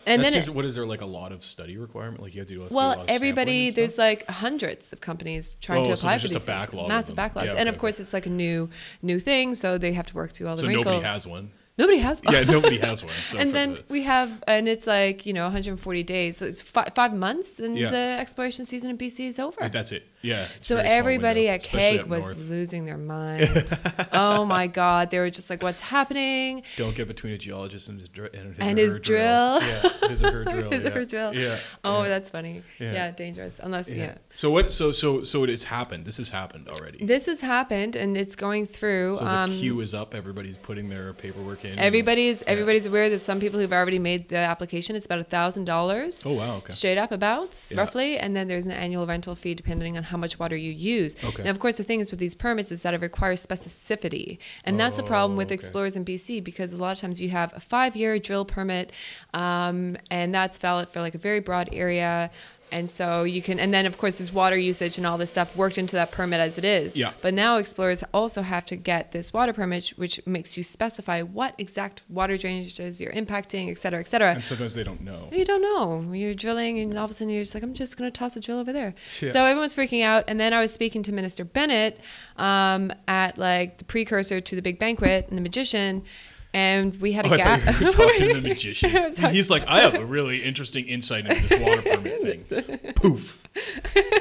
and 0.07 0.21
That 0.21 0.25
then 0.25 0.33
seems- 0.33 0.49
it, 0.49 0.54
what 0.54 0.64
is 0.64 0.75
there 0.75 0.87
like 0.87 1.02
a 1.02 1.07
lot 1.07 1.30
of 1.30 1.45
study 1.45 1.76
requirement? 1.76 2.23
Like 2.23 2.35
you 2.35 2.40
have 2.40 2.49
to 2.49 2.54
do. 2.54 2.64
a- 2.64 2.69
do 2.69 2.75
lot 2.75 2.97
well, 2.99 3.04
everybody 3.09 3.71
there's 3.71 3.99
like 3.99 4.26
hundreds 4.28 4.92
of 4.92 5.00
companies 5.00 5.57
trying 5.61 5.80
Oh, 5.83 5.88
to 5.88 5.92
apply 5.92 6.12
there's 6.12 6.23
for 6.23 6.28
just 6.28 6.47
these 6.47 6.54
backlog 6.54 6.88
massive 6.88 7.16
backlogs, 7.16 7.45
Yeah, 7.47 7.50
and 7.52 7.61
okay, 7.61 7.69
of 7.69 7.78
course 7.78 8.00
it's 8.00 8.12
like 8.14 8.26
a 8.26 8.30
new 8.30 8.71
new 9.02 9.21
thing, 9.21 9.54
so 9.54 9.76
they 9.78 9.92
have 9.92 10.07
to 10.07 10.14
work 10.14 10.33
through 10.33 10.49
all 10.49 10.57
the 10.57 10.62
so 10.62 10.69
wrinkles. 10.69 10.87
nobody 10.87 11.07
has 11.07 11.26
one. 11.26 11.50
Nobody 11.80 11.99
has. 12.08 12.16
one. 12.22 12.34
Yeah, 12.34 12.44
nobody 12.56 12.78
has 12.78 13.02
one. 13.02 13.12
So 13.30 13.38
and 13.42 13.49
then 13.56 13.68
the- 13.75 13.84
we 13.88 14.00
have, 14.14 14.28
and 14.46 14.68
it's 14.68 14.87
like 14.87 15.25
you 15.26 15.32
know 15.37 15.44
140 15.44 16.02
days. 16.02 16.37
So 16.38 16.44
it's 16.50 16.62
five, 16.62 16.90
five 16.94 17.12
months, 17.26 17.58
and 17.64 17.72
Yeah. 17.78 17.90
the 17.96 18.04
exploration 18.25 18.64
season 18.64 18.88
in 18.90 18.96
BC 18.99 19.18
is 19.32 19.38
over. 19.38 19.68
that's 19.68 19.92
it. 19.92 20.04
Yeah. 20.23 20.47
So 20.59 20.75
a 20.75 20.79
very 20.79 20.87
small 20.89 20.99
everybody 20.99 21.49
at 21.49 21.62
Keg 21.62 22.05
was 22.05 22.25
north. 22.27 22.39
losing 22.39 22.85
their 22.85 22.99
mind. 22.99 23.79
oh 24.12 24.45
my 24.45 24.67
God. 24.67 25.11
They 25.11 25.19
were 25.19 25.31
just 25.31 25.49
like, 25.50 25.62
what's 25.62 25.81
happening? 25.81 26.62
Don't 26.77 26.95
get 26.95 27.09
between 27.09 27.33
a 27.33 27.39
geologist 27.39 27.89
and 27.89 27.99
his, 27.99 28.09
dr- 28.09 28.35
and 28.35 28.55
his, 28.55 28.59
And 28.59 28.79
his 28.79 28.93
her 28.95 28.99
drill. 28.99 29.61
Yeah, 29.62 30.09
his 30.09 30.23
or 30.23 30.33
her 30.33 30.45
drill. 30.53 30.71
His 30.71 30.85
or 30.87 30.91
her 30.91 31.05
drill. 31.05 31.35
Yeah. 31.35 31.59
Oh, 31.85 32.03
yeah. 32.03 32.09
that's 32.09 32.29
funny. 32.29 32.62
Yeah. 32.79 32.93
Yeah. 32.93 33.11
dangerous. 33.12 33.61
Unless, 33.62 33.89
yeah. 33.89 34.05
yeah. 34.05 34.15
So 34.35 34.50
what? 34.50 34.73
So 34.73 34.93
so 34.93 35.25
so 35.25 35.43
it 35.45 35.50
has 35.50 35.65
happened. 35.65 36.05
This 36.05 36.19
has 36.19 36.31
happened 36.31 36.69
already. 36.69 37.05
This 37.05 37.27
has 37.27 37.41
happened 37.41 37.97
and 37.97 38.17
it's 38.17 38.37
going 38.37 38.67
through. 38.67 39.17
So 39.19 39.25
the 39.25 39.31
um, 39.31 39.50
queue 39.50 39.81
is 39.81 39.95
up. 39.95 40.15
Everybody's 40.15 40.57
putting 40.57 40.89
their 40.89 41.12
paperwork 41.15 41.65
in. 41.65 41.79
everybody's 41.79 42.43
everybody's 42.45 42.87
aware. 42.87 43.09
There's 43.09 43.23
some 43.23 43.41
people 43.41 43.59
who've 43.59 43.73
already 43.73 43.99
made 43.99 44.29
the 44.29 44.37
application. 44.37 44.97
It's 44.97 45.07
about 45.07 45.19
a 45.19 45.25
thousand 45.25 45.65
dollars. 45.65 46.25
Oh 46.25 46.33
wow. 46.35 46.57
Okay. 46.57 46.73
Straight 46.73 46.99
up 46.99 47.11
about 47.11 47.59
Yeah. 47.71 47.81
roughly, 47.81 48.19
and 48.19 48.37
then 48.37 48.47
there's 48.49 48.67
an 48.67 48.73
annual 48.73 49.07
rental 49.07 49.35
fee 49.35 49.55
depending 49.55 49.97
on 49.97 50.05
how 50.11 50.17
much 50.17 50.38
water 50.38 50.57
you 50.57 50.73
use. 50.73 51.17
Okay. 51.25 51.43
Now, 51.45 51.50
of 51.50 51.59
course, 51.59 51.76
the 51.76 51.83
thing 51.85 52.00
is 52.00 52.11
with 52.11 52.21
these 52.21 52.35
permits 52.35 52.71
is 52.71 52.83
that 52.83 52.93
it 52.95 53.00
requires 53.00 53.45
specificity, 53.45 54.38
and 54.64 54.79
that's 54.79 54.97
the 54.97 55.02
problem 55.02 55.33
Oh, 55.33 55.38
with 55.38 55.49
okay. 55.49 55.55
explorers 55.55 55.97
in 55.97 56.05
BC 56.05 56.43
because 56.45 56.73
a 56.73 56.76
lot 56.76 56.93
of 56.93 56.99
times 56.99 57.21
you 57.23 57.31
have 57.31 57.52
a 57.57 57.61
five-year 57.61 58.19
drill 58.19 58.45
permit, 58.45 58.93
um, 59.35 59.97
and 60.11 60.35
that's 60.35 60.59
valid 60.59 60.88
for 60.88 61.00
like 61.00 61.14
a 61.14 61.19
very 61.19 61.40
broad 61.40 61.69
area. 61.73 62.31
And 62.73 62.89
so 62.89 63.25
you 63.25 63.43
can, 63.43 63.59
and 63.59 63.75
then 63.75 63.87
of 63.87 63.99
course 63.99 64.19
there's 64.19 64.33
water 64.33 64.57
usage 64.57 64.99
and 64.99 65.07
all 65.07 65.19
this 65.19 65.31
stuff 65.31 65.57
worked 65.57 65.79
into 65.79 65.97
that 65.97 66.12
permit 66.12 66.41
as 66.41 66.59
it 66.59 66.65
is. 66.65 66.97
Yeah. 66.97 67.12
But 67.21 67.35
now 67.35 67.57
explorers 67.57 68.05
also 68.15 68.43
have 68.43 68.65
to 68.67 68.77
get 68.77 69.12
this 69.12 69.33
water 69.33 69.53
permit, 69.53 69.89
which 69.97 70.25
makes 70.27 70.57
you 70.57 70.62
specify 70.62 71.23
what 71.23 71.55
exact 71.59 72.03
water 72.09 72.35
drainages 72.35 73.00
you're 73.00 73.12
impacting, 73.12 73.71
et 73.71 73.79
cetera, 73.79 74.00
et 74.00 74.09
cetera. 74.09 74.35
And 74.35 74.45
sometimes 74.45 74.75
they 74.75 74.85
don't 74.85 75.00
know. 75.00 75.29
You 75.33 75.45
don't 75.45 75.62
know. 75.62 76.12
You're 76.12 76.35
drilling, 76.35 76.79
and 76.79 76.97
all 76.99 77.05
of 77.07 77.11
a 77.11 77.15
sudden 77.15 77.31
you're 77.31 77.43
just 77.43 77.55
like, 77.55 77.62
I'm 77.62 77.75
just 77.75 77.97
going 77.97 78.11
to 78.11 78.17
toss 78.17 78.37
a 78.37 78.41
drill 78.41 78.59
over 78.59 78.73
there. 78.73 78.95
Yeah. 79.21 79.31
So 79.31 79.45
everyone's 79.45 79.75
freaking 79.75 80.05
out. 80.05 80.25
And 80.29 80.39
then 80.39 80.53
I 80.53 80.61
was 80.61 80.73
speaking 80.73 81.03
to 81.05 81.12
Minister 81.12 81.45
Bennett 81.45 82.00
um, 82.37 82.93
at 83.09 83.39
like 83.39 83.79
the 83.79 83.85
precursor 83.85 84.41
to 84.41 84.57
the 84.57 84.62
big 84.62 84.79
banquet 84.79 85.27
and 85.29 85.37
the 85.37 85.43
magician, 85.43 86.05
and 86.52 87.00
we 87.00 87.12
had 87.12 87.26
Oh, 87.26 87.30
a 87.30 87.33
I 87.35 87.37
gap. 87.37 87.61
thought 87.62 87.80
you 87.80 87.87
were 87.87 87.92
talking 87.92 88.28
to 88.28 88.40
the 88.40 88.40
magician. 88.49 88.90
Talking- 89.14 89.30
He's 89.35 89.50
like, 89.50 89.66
I 89.69 89.80
have 89.80 89.95
a 89.95 90.04
really 90.04 90.38
interesting 90.45 90.87
insight 90.87 91.26
into 91.26 91.49
this 91.49 91.61
water 91.61 91.83
permit 91.83 92.21
thing. 92.80 92.92
Poof. 92.95 93.42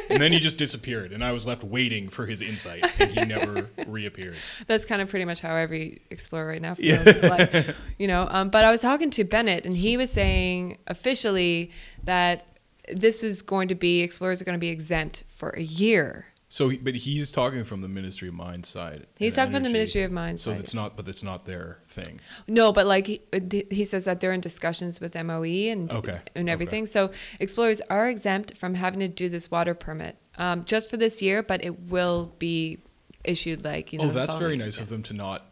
And 0.09 0.21
then 0.21 0.31
he 0.31 0.39
just 0.39 0.57
disappeared, 0.57 1.11
and 1.11 1.23
I 1.23 1.31
was 1.31 1.45
left 1.45 1.63
waiting 1.63 2.09
for 2.09 2.25
his 2.25 2.41
insight, 2.41 2.83
and 2.99 3.11
he 3.11 3.25
never 3.25 3.69
reappeared. 3.87 4.35
That's 4.67 4.85
kind 4.85 5.01
of 5.01 5.09
pretty 5.09 5.25
much 5.25 5.39
how 5.41 5.55
every 5.55 6.01
explorer 6.09 6.47
right 6.47 6.61
now 6.61 6.73
feels. 6.75 7.05
Yeah. 7.05 7.27
Like, 7.27 7.75
you 7.99 8.07
know, 8.07 8.27
um, 8.31 8.49
but 8.49 8.65
I 8.65 8.71
was 8.71 8.81
talking 8.81 9.09
to 9.11 9.23
Bennett, 9.23 9.65
and 9.65 9.75
he 9.75 9.97
was 9.97 10.11
saying 10.11 10.77
officially 10.87 11.71
that 12.05 12.45
this 12.91 13.23
is 13.23 13.43
going 13.43 13.67
to 13.67 13.75
be 13.75 14.01
explorers 14.01 14.41
are 14.41 14.45
going 14.45 14.57
to 14.57 14.59
be 14.59 14.69
exempt 14.69 15.23
for 15.27 15.49
a 15.51 15.61
year 15.61 16.25
So, 16.51 16.71
but 16.81 16.95
he's 16.95 17.31
talking 17.31 17.63
from 17.63 17.81
the 17.81 17.87
Ministry 17.87 18.27
of 18.27 18.33
Mines 18.33 18.67
side. 18.67 19.05
He's 19.17 19.35
talking 19.35 19.53
from 19.53 19.61
the. 19.63 19.69
Ministry 19.69 20.01
of 20.01 20.11
Mines 20.11 20.41
So 20.41 20.51
side. 20.51 20.59
it's 20.59 20.73
not, 20.73 20.97
but 20.97 21.07
it's 21.07 21.21
not 21.21 21.45
their 21.45 21.77
thing. 21.87 22.19
No, 22.47 22.73
but 22.73 22.87
like 22.87 23.05
he, 23.05 23.21
he 23.69 23.85
says 23.85 24.05
that 24.05 24.19
they're 24.19 24.33
in 24.33 24.41
discussions 24.41 24.99
with 24.99 25.13
MOE 25.13 25.43
and 25.43 25.93
Okay, 25.93 26.19
and 26.35 26.47
okay. 26.47 26.51
everything. 26.51 26.85
So 26.87 27.11
explorers 27.39 27.81
are 27.91 28.09
exempt 28.09 28.57
from 28.57 28.73
having 28.73 28.99
to 29.01 29.07
do 29.07 29.29
this 29.29 29.51
water 29.51 29.75
permit 29.75 30.17
um, 30.39 30.63
just 30.63 30.89
for 30.89 30.97
this 30.97 31.21
year, 31.21 31.43
but 31.43 31.63
it 31.63 31.79
will 31.81 32.33
be 32.39 32.79
issued 33.23 33.63
like 33.63 33.93
you 33.93 33.99
know. 33.99 34.05
oh, 34.05 34.09
that's 34.09 34.33
very 34.33 34.57
nice 34.57 34.79
of 34.79 34.89
them 34.89 35.03
to 35.03 35.13
not 35.13 35.45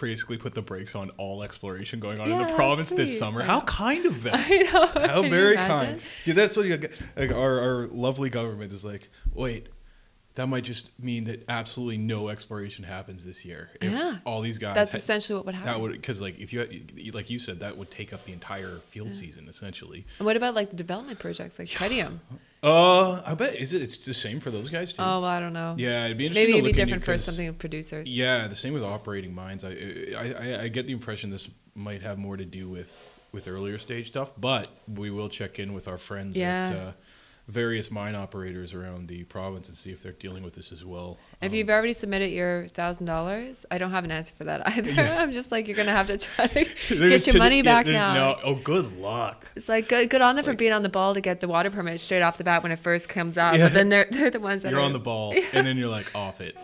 basically 0.00 0.36
put 0.36 0.54
the 0.54 0.62
brakes 0.62 0.94
on 0.94 1.10
all 1.18 1.42
exploration 1.42 1.98
going 2.00 2.20
on 2.20 2.30
in 2.30 2.38
the 2.38 2.52
province 2.54 2.90
this 2.90 3.10
sweet. 3.10 3.18
summer. 3.18 3.42
How 3.42 3.60
kind 3.62 4.04
of 4.06 4.22
them. 4.22 4.34
I 4.36 4.56
know. 4.70 5.06
How 5.06 5.22
Can 5.22 5.30
very 5.30 5.56
kind. 5.56 6.00
Yeah, 6.26 6.34
that's 6.34 6.56
what 6.56 6.66
you. 6.66 6.78
Like 7.16 7.32
our, 7.32 7.58
our 7.60 7.86
lovely 7.88 8.28
government 8.28 8.72
is 8.72 8.84
like, 8.84 9.08
wait, 9.32 9.68
that 10.34 10.46
might 10.46 10.64
just 10.64 10.90
mean 10.98 11.24
that 11.24 11.44
absolutely 11.48 11.98
no 11.98 12.28
exploration 12.30 12.84
happens 12.84 13.24
this 13.24 13.44
year. 13.44 13.70
If 13.80 13.92
Yeah. 13.92 14.18
all 14.24 14.40
these 14.40 14.58
guys. 14.58 14.74
That's 14.74 14.92
had- 14.92 15.00
essentially 15.00 15.36
what 15.36 15.46
would 15.46 15.54
happen. 15.54 15.70
That 15.72 15.80
would 15.80 15.92
because 15.92 16.20
like 16.20 16.38
if 16.40 16.52
you 16.52 16.66
like 17.12 17.28
you 17.30 17.38
said 17.38 17.60
that 17.60 17.76
would 17.76 17.90
take 17.90 18.12
up 18.12 18.24
the 18.24 18.32
entire 18.32 18.78
field 18.90 19.14
season 19.14 19.46
essentially. 19.48 20.06
and 20.18 20.26
what 20.26 20.36
about 20.36 20.54
like 20.54 20.70
the 20.70 20.76
development 20.76 21.18
projects 21.18 21.58
like 21.58 21.68
Tritium? 21.68 22.18
Uh, 22.64 23.20
I 23.26 23.34
bet 23.34 23.56
is 23.56 23.72
it? 23.72 23.82
It's 23.82 23.96
the 24.06 24.14
same 24.14 24.38
for 24.38 24.52
those 24.52 24.70
guys 24.70 24.92
too. 24.94 25.02
Oh, 25.02 25.20
well, 25.20 25.24
I 25.24 25.40
don't 25.40 25.52
know. 25.52 25.74
yeah, 25.76 26.04
it'd 26.04 26.16
be 26.16 26.26
interesting. 26.26 26.46
Maybe 26.52 26.58
it'd 26.58 26.64
be 26.64 26.80
different 26.80 27.04
for 27.04 27.18
something 27.18 27.48
with 27.48 27.58
producers. 27.58 28.08
Yeah, 28.08 28.46
the 28.46 28.54
same 28.54 28.72
with 28.72 28.84
operating 28.84 29.34
mines. 29.34 29.64
I, 29.64 29.70
I 30.16 30.34
I 30.38 30.62
I 30.62 30.68
get 30.68 30.86
the 30.86 30.92
impression 30.92 31.30
this 31.30 31.48
might 31.74 32.02
have 32.02 32.18
more 32.18 32.36
to 32.36 32.44
do 32.44 32.68
with 32.68 32.96
with 33.32 33.48
earlier 33.48 33.78
stage 33.78 34.06
stuff, 34.06 34.30
but 34.38 34.68
we 34.86 35.10
will 35.10 35.28
check 35.28 35.58
in 35.58 35.72
with 35.74 35.88
our 35.88 35.98
friends 35.98 36.36
at 36.36 36.40
Yeah. 36.40 36.76
uh, 36.76 36.92
various 37.48 37.90
mine 37.90 38.14
operators 38.14 38.72
around 38.72 39.08
the 39.08 39.24
province 39.24 39.68
and 39.68 39.76
see 39.76 39.90
if 39.90 40.02
they're 40.02 40.12
dealing 40.12 40.42
with 40.42 40.54
this 40.54 40.72
as 40.72 40.84
well. 40.84 41.18
If 41.42 41.52
you've 41.52 41.68
already 41.68 41.92
submitted 41.92 42.30
your 42.30 42.66
thousand 42.68 43.06
dollars, 43.06 43.66
I 43.70 43.78
don't 43.78 43.90
have 43.90 44.04
an 44.04 44.10
answer 44.10 44.34
for 44.36 44.44
that 44.44 44.66
either. 44.76 44.92
I'm 45.02 45.32
just 45.32 45.50
like 45.52 45.66
you're 45.68 45.76
gonna 45.76 45.90
have 45.92 46.06
to 46.06 46.18
try 46.18 46.46
to 46.46 46.64
get 46.88 47.26
your 47.26 47.38
money 47.38 47.62
back 47.62 47.84
there's 47.86 47.94
now. 47.96 48.14
No, 48.14 48.36
oh, 48.44 48.54
good 48.54 48.96
luck. 48.98 49.46
It's 49.56 49.68
like 49.68 49.88
good, 49.88 50.08
good 50.10 50.20
on 50.22 50.36
them 50.36 50.44
for 50.44 50.52
like- 50.52 50.58
being 50.58 50.72
on 50.72 50.82
the 50.82 50.88
ball 50.88 51.14
to 51.14 51.20
get 51.20 51.40
the 51.40 51.48
water 51.48 51.70
permit 51.70 52.00
straight 52.00 52.22
off 52.22 52.38
the 52.38 52.44
bat 52.44 52.62
when 52.62 52.72
it 52.72 52.78
first 52.78 53.08
comes 53.08 53.36
out. 53.36 53.56
Yeah. 53.58 53.66
But 53.66 53.74
then 53.74 53.88
they're 53.88 54.06
they're 54.10 54.30
the 54.30 54.40
ones 54.40 54.62
that 54.62 54.70
You're 54.70 54.80
are, 54.80 54.84
on 54.84 54.92
the 54.92 54.98
ball, 54.98 55.34
and 55.52 55.66
then 55.66 55.76
you're 55.76 55.88
like 55.88 56.14
off 56.14 56.40
it, 56.40 56.56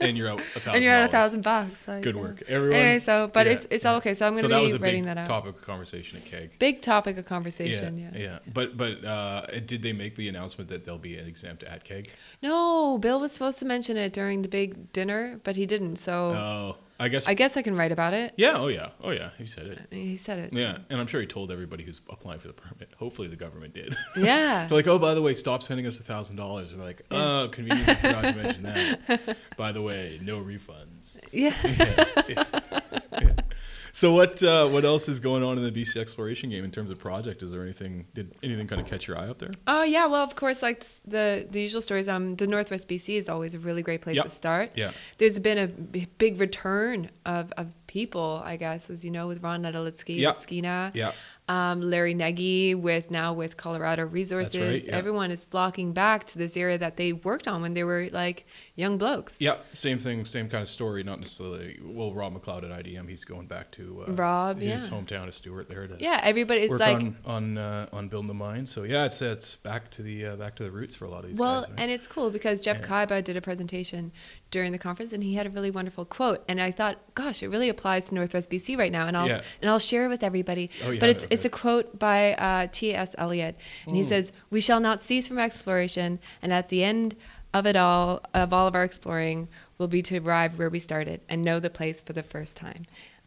and 0.00 0.16
you're 0.16 0.28
out 0.28 0.40
a 0.40 0.42
thousand. 0.60 0.74
and 0.76 0.84
you're 0.84 0.92
at 0.94 1.08
a 1.08 1.12
thousand 1.12 1.42
bucks. 1.42 1.86
Like, 1.88 2.02
Good 2.02 2.14
yeah. 2.14 2.20
work, 2.22 2.42
everyone. 2.48 2.76
Anyway, 2.78 2.98
so 3.00 3.28
but 3.32 3.46
Yeah, 3.46 3.52
it's 3.54 3.66
it's 3.70 3.84
yeah. 3.84 3.90
all 3.90 3.96
okay. 3.96 4.14
So 4.14 4.26
I'm 4.26 4.34
gonna 4.36 4.48
that 4.48 4.58
be 4.58 4.64
was 4.64 4.74
a 4.74 4.78
writing 4.78 5.04
big 5.04 5.14
that 5.14 5.18
out. 5.18 5.26
topic 5.26 5.56
of 5.56 5.62
conversation 5.62 6.18
at 6.18 6.24
Keg. 6.24 6.58
Big 6.58 6.82
topic 6.82 7.18
of 7.18 7.24
conversation. 7.24 7.98
Yeah. 7.98 8.10
yeah, 8.14 8.38
But 8.52 8.76
but 8.76 9.04
uh, 9.04 9.46
did 9.66 9.82
they 9.82 9.92
make 9.92 10.16
the 10.16 10.28
announcement 10.28 10.70
that 10.70 10.84
they'll 10.84 10.98
be 10.98 11.16
an 11.18 11.26
exempt 11.26 11.62
at 11.64 11.84
Keg? 11.84 12.10
No, 12.42 12.98
Bill 12.98 13.18
was 13.20 13.32
supposed 13.32 13.58
to 13.60 13.64
mention 13.88 14.04
it 14.04 14.12
during 14.12 14.42
the 14.42 14.48
big 14.48 14.92
dinner, 14.92 15.40
but 15.44 15.56
he 15.56 15.66
didn't. 15.66 15.96
So 15.96 16.32
Oh, 16.34 16.76
I 17.00 17.08
guess. 17.08 17.26
I 17.28 17.34
guess 17.34 17.56
I 17.56 17.62
can 17.62 17.74
write 17.76 17.92
about 17.92 18.12
it. 18.14 18.34
yeah. 18.36 18.54
Oh 18.56 18.68
yeah. 18.68 18.90
Oh 19.02 19.10
yeah. 19.10 19.30
He 19.38 19.46
said 19.46 19.66
it. 19.66 19.78
Uh, 19.78 19.82
he 19.90 20.16
said 20.16 20.38
it. 20.38 20.52
Yeah, 20.52 20.78
and 20.90 21.00
I'm 21.00 21.06
sure 21.06 21.20
he 21.20 21.26
told 21.26 21.50
everybody 21.50 21.84
who's 21.84 22.00
applying 22.10 22.40
for 22.40 22.48
the 22.48 22.54
permit. 22.54 22.90
Hopefully, 22.98 23.28
the 23.28 23.36
government 23.36 23.74
did. 23.74 23.96
Yeah. 24.16 24.66
They're 24.66 24.76
like, 24.78 24.86
oh, 24.88 24.98
by 24.98 25.14
the 25.14 25.22
way, 25.22 25.32
stop 25.34 25.62
sending 25.62 25.86
us 25.86 26.00
a 26.00 26.02
thousand 26.02 26.36
dollars. 26.36 26.72
They're 26.72 26.84
like, 26.84 27.02
oh, 27.10 27.48
conveniently 27.52 27.94
forgot 27.94 28.22
to 28.22 28.32
mention 28.34 28.62
that. 28.64 29.36
By 29.56 29.70
the 29.72 29.80
way, 29.82 30.18
no 30.22 30.40
refunds. 30.40 31.20
yeah, 31.32 31.54
yeah. 32.28 32.97
So 33.92 34.12
what 34.12 34.42
uh, 34.42 34.68
what 34.68 34.84
else 34.84 35.08
is 35.08 35.20
going 35.20 35.42
on 35.42 35.58
in 35.58 35.64
the 35.64 35.72
BC 35.72 35.96
exploration 35.96 36.50
game 36.50 36.64
in 36.64 36.70
terms 36.70 36.90
of 36.90 36.98
project? 36.98 37.42
Is 37.42 37.50
there 37.52 37.62
anything 37.62 38.06
did 38.14 38.32
anything 38.42 38.66
kind 38.66 38.80
of 38.80 38.86
catch 38.86 39.06
your 39.08 39.18
eye 39.18 39.28
out 39.28 39.38
there? 39.38 39.50
Oh 39.66 39.82
yeah, 39.82 40.06
well 40.06 40.22
of 40.22 40.36
course 40.36 40.62
like 40.62 40.84
the 41.06 41.46
the 41.50 41.60
usual 41.60 41.82
stories. 41.82 42.08
Um, 42.08 42.36
the 42.36 42.46
Northwest 42.46 42.88
BC 42.88 43.16
is 43.16 43.28
always 43.28 43.54
a 43.54 43.58
really 43.58 43.82
great 43.82 44.02
place 44.02 44.16
Yep. 44.16 44.24
to 44.24 44.30
start. 44.30 44.70
Yeah. 44.74 44.90
there's 45.18 45.38
been 45.38 45.58
a 45.58 45.66
big 46.18 46.38
return 46.40 47.10
of, 47.26 47.52
of 47.56 47.72
people, 47.86 48.42
I 48.44 48.56
guess, 48.56 48.90
as 48.90 49.04
you 49.04 49.10
know, 49.10 49.26
with 49.26 49.42
Ron 49.42 49.62
Netolitzky, 49.62 50.16
Yeah. 50.18 50.28
with 50.28 50.38
Skeena, 50.46 50.90
Yeah. 50.94 51.12
um, 51.48 51.80
Larry 51.80 52.14
Negi, 52.14 52.74
with 52.74 53.10
now 53.10 53.32
with 53.32 53.56
Colorado 53.56 54.04
Resources. 54.06 54.86
yeah. 54.86 54.94
Everyone 54.96 55.30
is 55.30 55.44
flocking 55.44 55.92
back 55.92 56.24
to 56.26 56.38
this 56.38 56.56
area 56.56 56.76
that 56.78 56.96
they 56.96 57.12
worked 57.12 57.48
on 57.48 57.62
when 57.62 57.72
they 57.74 57.84
were 57.84 58.08
like 58.12 58.46
young 58.78 58.96
blokes. 58.96 59.40
Yeah, 59.40 59.56
same 59.74 59.98
thing, 59.98 60.24
same 60.24 60.48
kind 60.48 60.62
of 60.62 60.68
story. 60.68 61.02
Not 61.02 61.18
necessarily. 61.20 61.78
Well, 61.82 62.14
Rob 62.14 62.32
McLeod 62.40 62.62
at 62.70 62.84
IDM, 62.84 63.08
he's 63.08 63.24
going 63.24 63.46
back 63.48 63.72
to 63.72 64.04
uh, 64.08 64.12
Rob, 64.12 64.60
his 64.60 64.88
yeah. 64.88 64.94
hometown 64.96 65.26
of 65.26 65.34
Stewart 65.34 65.68
there 65.68 65.86
to 65.88 65.96
Yeah, 65.98 66.20
everybody 66.22 66.60
is 66.62 66.70
like 66.72 66.96
on 66.96 67.16
on 67.26 67.58
uh, 67.58 67.88
on 67.92 68.08
building 68.08 68.28
the 68.28 68.34
mine. 68.34 68.64
So 68.66 68.84
yeah, 68.84 69.04
it's 69.04 69.20
it's 69.20 69.56
back 69.56 69.90
to 69.92 70.02
the 70.02 70.26
uh, 70.26 70.36
back 70.36 70.54
to 70.56 70.62
the 70.62 70.70
roots 70.70 70.94
for 70.94 71.04
a 71.06 71.10
lot 71.10 71.24
of 71.24 71.30
these 71.30 71.38
Well, 71.38 71.62
guys. 71.62 71.70
right? 71.70 71.80
and 71.80 71.90
it's 71.90 72.06
cool 72.06 72.30
because 72.30 72.60
Jeff 72.60 72.78
Yeah. 72.80 72.86
Kyba 73.06 73.24
did 73.24 73.36
a 73.36 73.40
presentation 73.42 74.12
during 74.50 74.72
the 74.72 74.78
conference, 74.78 75.12
and 75.12 75.22
he 75.22 75.34
had 75.34 75.46
a 75.46 75.50
really 75.50 75.70
wonderful 75.70 76.04
quote. 76.06 76.42
And 76.48 76.58
I 76.60 76.70
thought, 76.70 76.96
gosh, 77.14 77.42
it 77.42 77.48
really 77.48 77.68
applies 77.68 78.08
to 78.08 78.14
Northwest 78.14 78.48
BC 78.48 78.78
right 78.78 78.92
now, 78.92 79.06
and 79.06 79.16
I'll 79.16 79.26
Yeah. 79.28 79.42
and 79.60 79.70
I'll 79.70 79.78
share 79.78 80.04
it 80.06 80.08
with 80.08 80.22
everybody. 80.22 80.70
Oh, 80.84 80.90
yeah, 80.90 81.00
but 81.00 81.10
it's 81.10 81.26
it's 81.30 81.44
a 81.44 81.50
quote 81.50 81.98
by 81.98 82.34
uh, 82.34 82.68
T. 82.70 82.94
S. 82.94 83.14
Eliot, 83.18 83.56
and 83.86 83.96
he 83.96 84.02
Mm. 84.02 84.08
says, 84.08 84.32
"We 84.50 84.60
shall 84.60 84.80
not 84.80 85.02
cease 85.02 85.26
from 85.28 85.38
exploration, 85.40 86.20
and 86.40 86.52
at 86.52 86.68
the 86.68 86.84
end 86.84 87.16
of 87.54 87.66
it 87.66 87.76
all, 87.76 88.20
of 88.34 88.52
all 88.52 88.66
of 88.66 88.74
our 88.74 88.84
exploring, 88.84 89.48
will 89.78 89.88
be 89.88 90.02
to 90.02 90.18
arrive 90.18 90.58
where 90.58 90.70
we 90.70 90.78
started 90.78 91.20
and 91.28 91.42
know 91.42 91.60
the 91.60 91.70
place 91.70 92.00
for 92.00 92.12
the 92.12 92.22
first 92.22 92.56
time." 92.56 92.84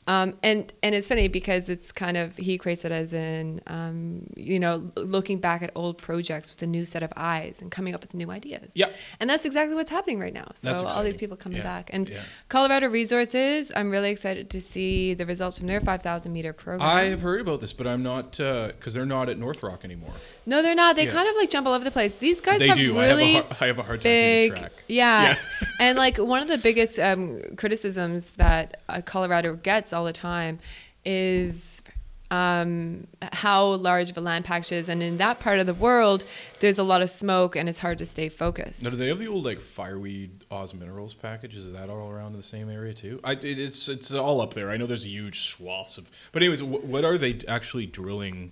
Um, 0.07 0.33
and 0.41 0.73
and 0.81 0.95
it's 0.95 1.07
funny 1.09 1.27
because 1.27 1.69
it's 1.69 1.91
kind 1.91 2.17
of 2.17 2.35
he 2.35 2.57
creates 2.57 2.83
it 2.85 2.91
as 2.91 3.13
in 3.13 3.61
um, 3.67 4.25
you 4.35 4.59
know 4.59 4.89
looking 4.95 5.39
back 5.39 5.61
at 5.61 5.71
old 5.75 5.99
projects 5.99 6.49
with 6.49 6.59
a 6.63 6.67
new 6.67 6.85
set 6.85 7.03
of 7.03 7.13
eyes 7.15 7.61
and 7.61 7.69
coming 7.69 7.93
up 7.93 8.01
with 8.01 8.15
new 8.15 8.31
ideas. 8.31 8.73
Yep. 8.75 8.95
And 9.19 9.29
that's 9.29 9.45
exactly 9.45 9.75
what's 9.75 9.91
happening 9.91 10.19
right 10.19 10.33
now. 10.33 10.47
So 10.55 10.73
all 10.87 11.03
these 11.03 11.17
people 11.17 11.37
coming 11.37 11.59
Yeah, 11.59 11.63
back. 11.65 11.91
And 11.93 12.09
yeah. 12.09 12.21
Colorado 12.49 12.87
Resources, 12.89 13.71
I'm 13.75 13.91
really 13.91 14.09
excited 14.09 14.49
to 14.49 14.59
see 14.59 15.13
the 15.13 15.25
results 15.27 15.59
from 15.59 15.67
their 15.67 15.79
5,000 15.79 16.33
meter 16.33 16.51
program. 16.51 16.81
I 16.89 17.03
have 17.03 17.21
heard 17.21 17.39
about 17.41 17.61
this, 17.61 17.71
but 17.71 17.85
I'm 17.85 18.01
not 18.01 18.31
because 18.31 18.95
they're 18.95 19.05
not 19.05 19.29
at 19.29 19.37
North 19.37 19.61
ROK 19.61 19.85
anymore. 19.85 20.13
no, 20.47 20.63
they're 20.63 20.73
not. 20.73 20.95
They 20.95 21.05
Yeah. 21.05 21.11
kind 21.13 21.29
of 21.29 21.35
like 21.35 21.51
jump 21.51 21.67
all 21.67 21.73
over 21.73 21.83
the 21.85 21.91
place. 21.91 22.15
These 22.15 22.41
guys 22.41 22.59
they 22.59 22.67
have 22.69 22.77
do. 22.77 22.99
really 22.99 23.37
I 23.37 23.37
have 23.37 23.45
a 23.45 23.53
hard, 23.53 23.61
I 23.61 23.67
have 23.67 23.77
a 23.77 23.83
hard 23.83 23.99
time 24.01 24.03
big. 24.11 24.55
track. 24.55 24.71
Yeah. 24.87 25.35
And 25.81 25.97
like 25.97 26.17
one 26.17 26.43
of 26.43 26.47
the 26.47 26.59
biggest 26.59 26.99
um, 26.99 27.41
criticisms 27.57 28.33
that 28.33 28.81
uh, 28.87 29.01
Colorado 29.01 29.55
gets 29.55 29.91
all 29.91 30.05
the 30.05 30.13
time 30.13 30.59
is 31.03 31.81
um, 32.29 33.07
how 33.33 33.65
large 33.65 34.15
a 34.15 34.21
land 34.21 34.45
package 34.45 34.73
is. 34.73 34.89
And 34.89 35.01
in 35.01 35.17
that 35.17 35.39
part 35.39 35.59
of 35.59 35.65
the 35.65 35.73
world, 35.73 36.23
there's 36.59 36.77
a 36.77 36.83
lot 36.83 37.01
of 37.01 37.09
smoke 37.09 37.55
and 37.55 37.67
it's 37.67 37.79
hard 37.79 37.97
to 37.97 38.05
stay 38.05 38.29
focused. 38.29 38.83
Now, 38.83 38.91
do 38.91 38.95
they 38.95 39.07
have 39.07 39.17
the 39.17 39.27
old 39.27 39.43
like 39.43 39.59
fireweed 39.59 40.45
Oz 40.51 40.75
Minerals 40.75 41.15
packages? 41.15 41.65
Is 41.65 41.73
that 41.73 41.89
all 41.89 42.11
around 42.11 42.33
in 42.33 42.37
the 42.37 42.43
same 42.43 42.69
area 42.69 42.93
too? 42.93 43.19
I 43.23 43.33
it, 43.33 43.57
it's 43.57 43.89
it's 43.89 44.13
all 44.13 44.39
up 44.39 44.53
there. 44.53 44.69
I 44.69 44.77
know 44.77 44.85
there's 44.85 45.05
huge 45.05 45.47
swaths 45.49 45.97
of. 45.97 46.11
But 46.31 46.43
anyways, 46.43 46.61
wh- 46.61 46.85
what 46.85 47.03
are 47.03 47.17
they 47.17 47.41
actually 47.47 47.87
drilling? 47.87 48.51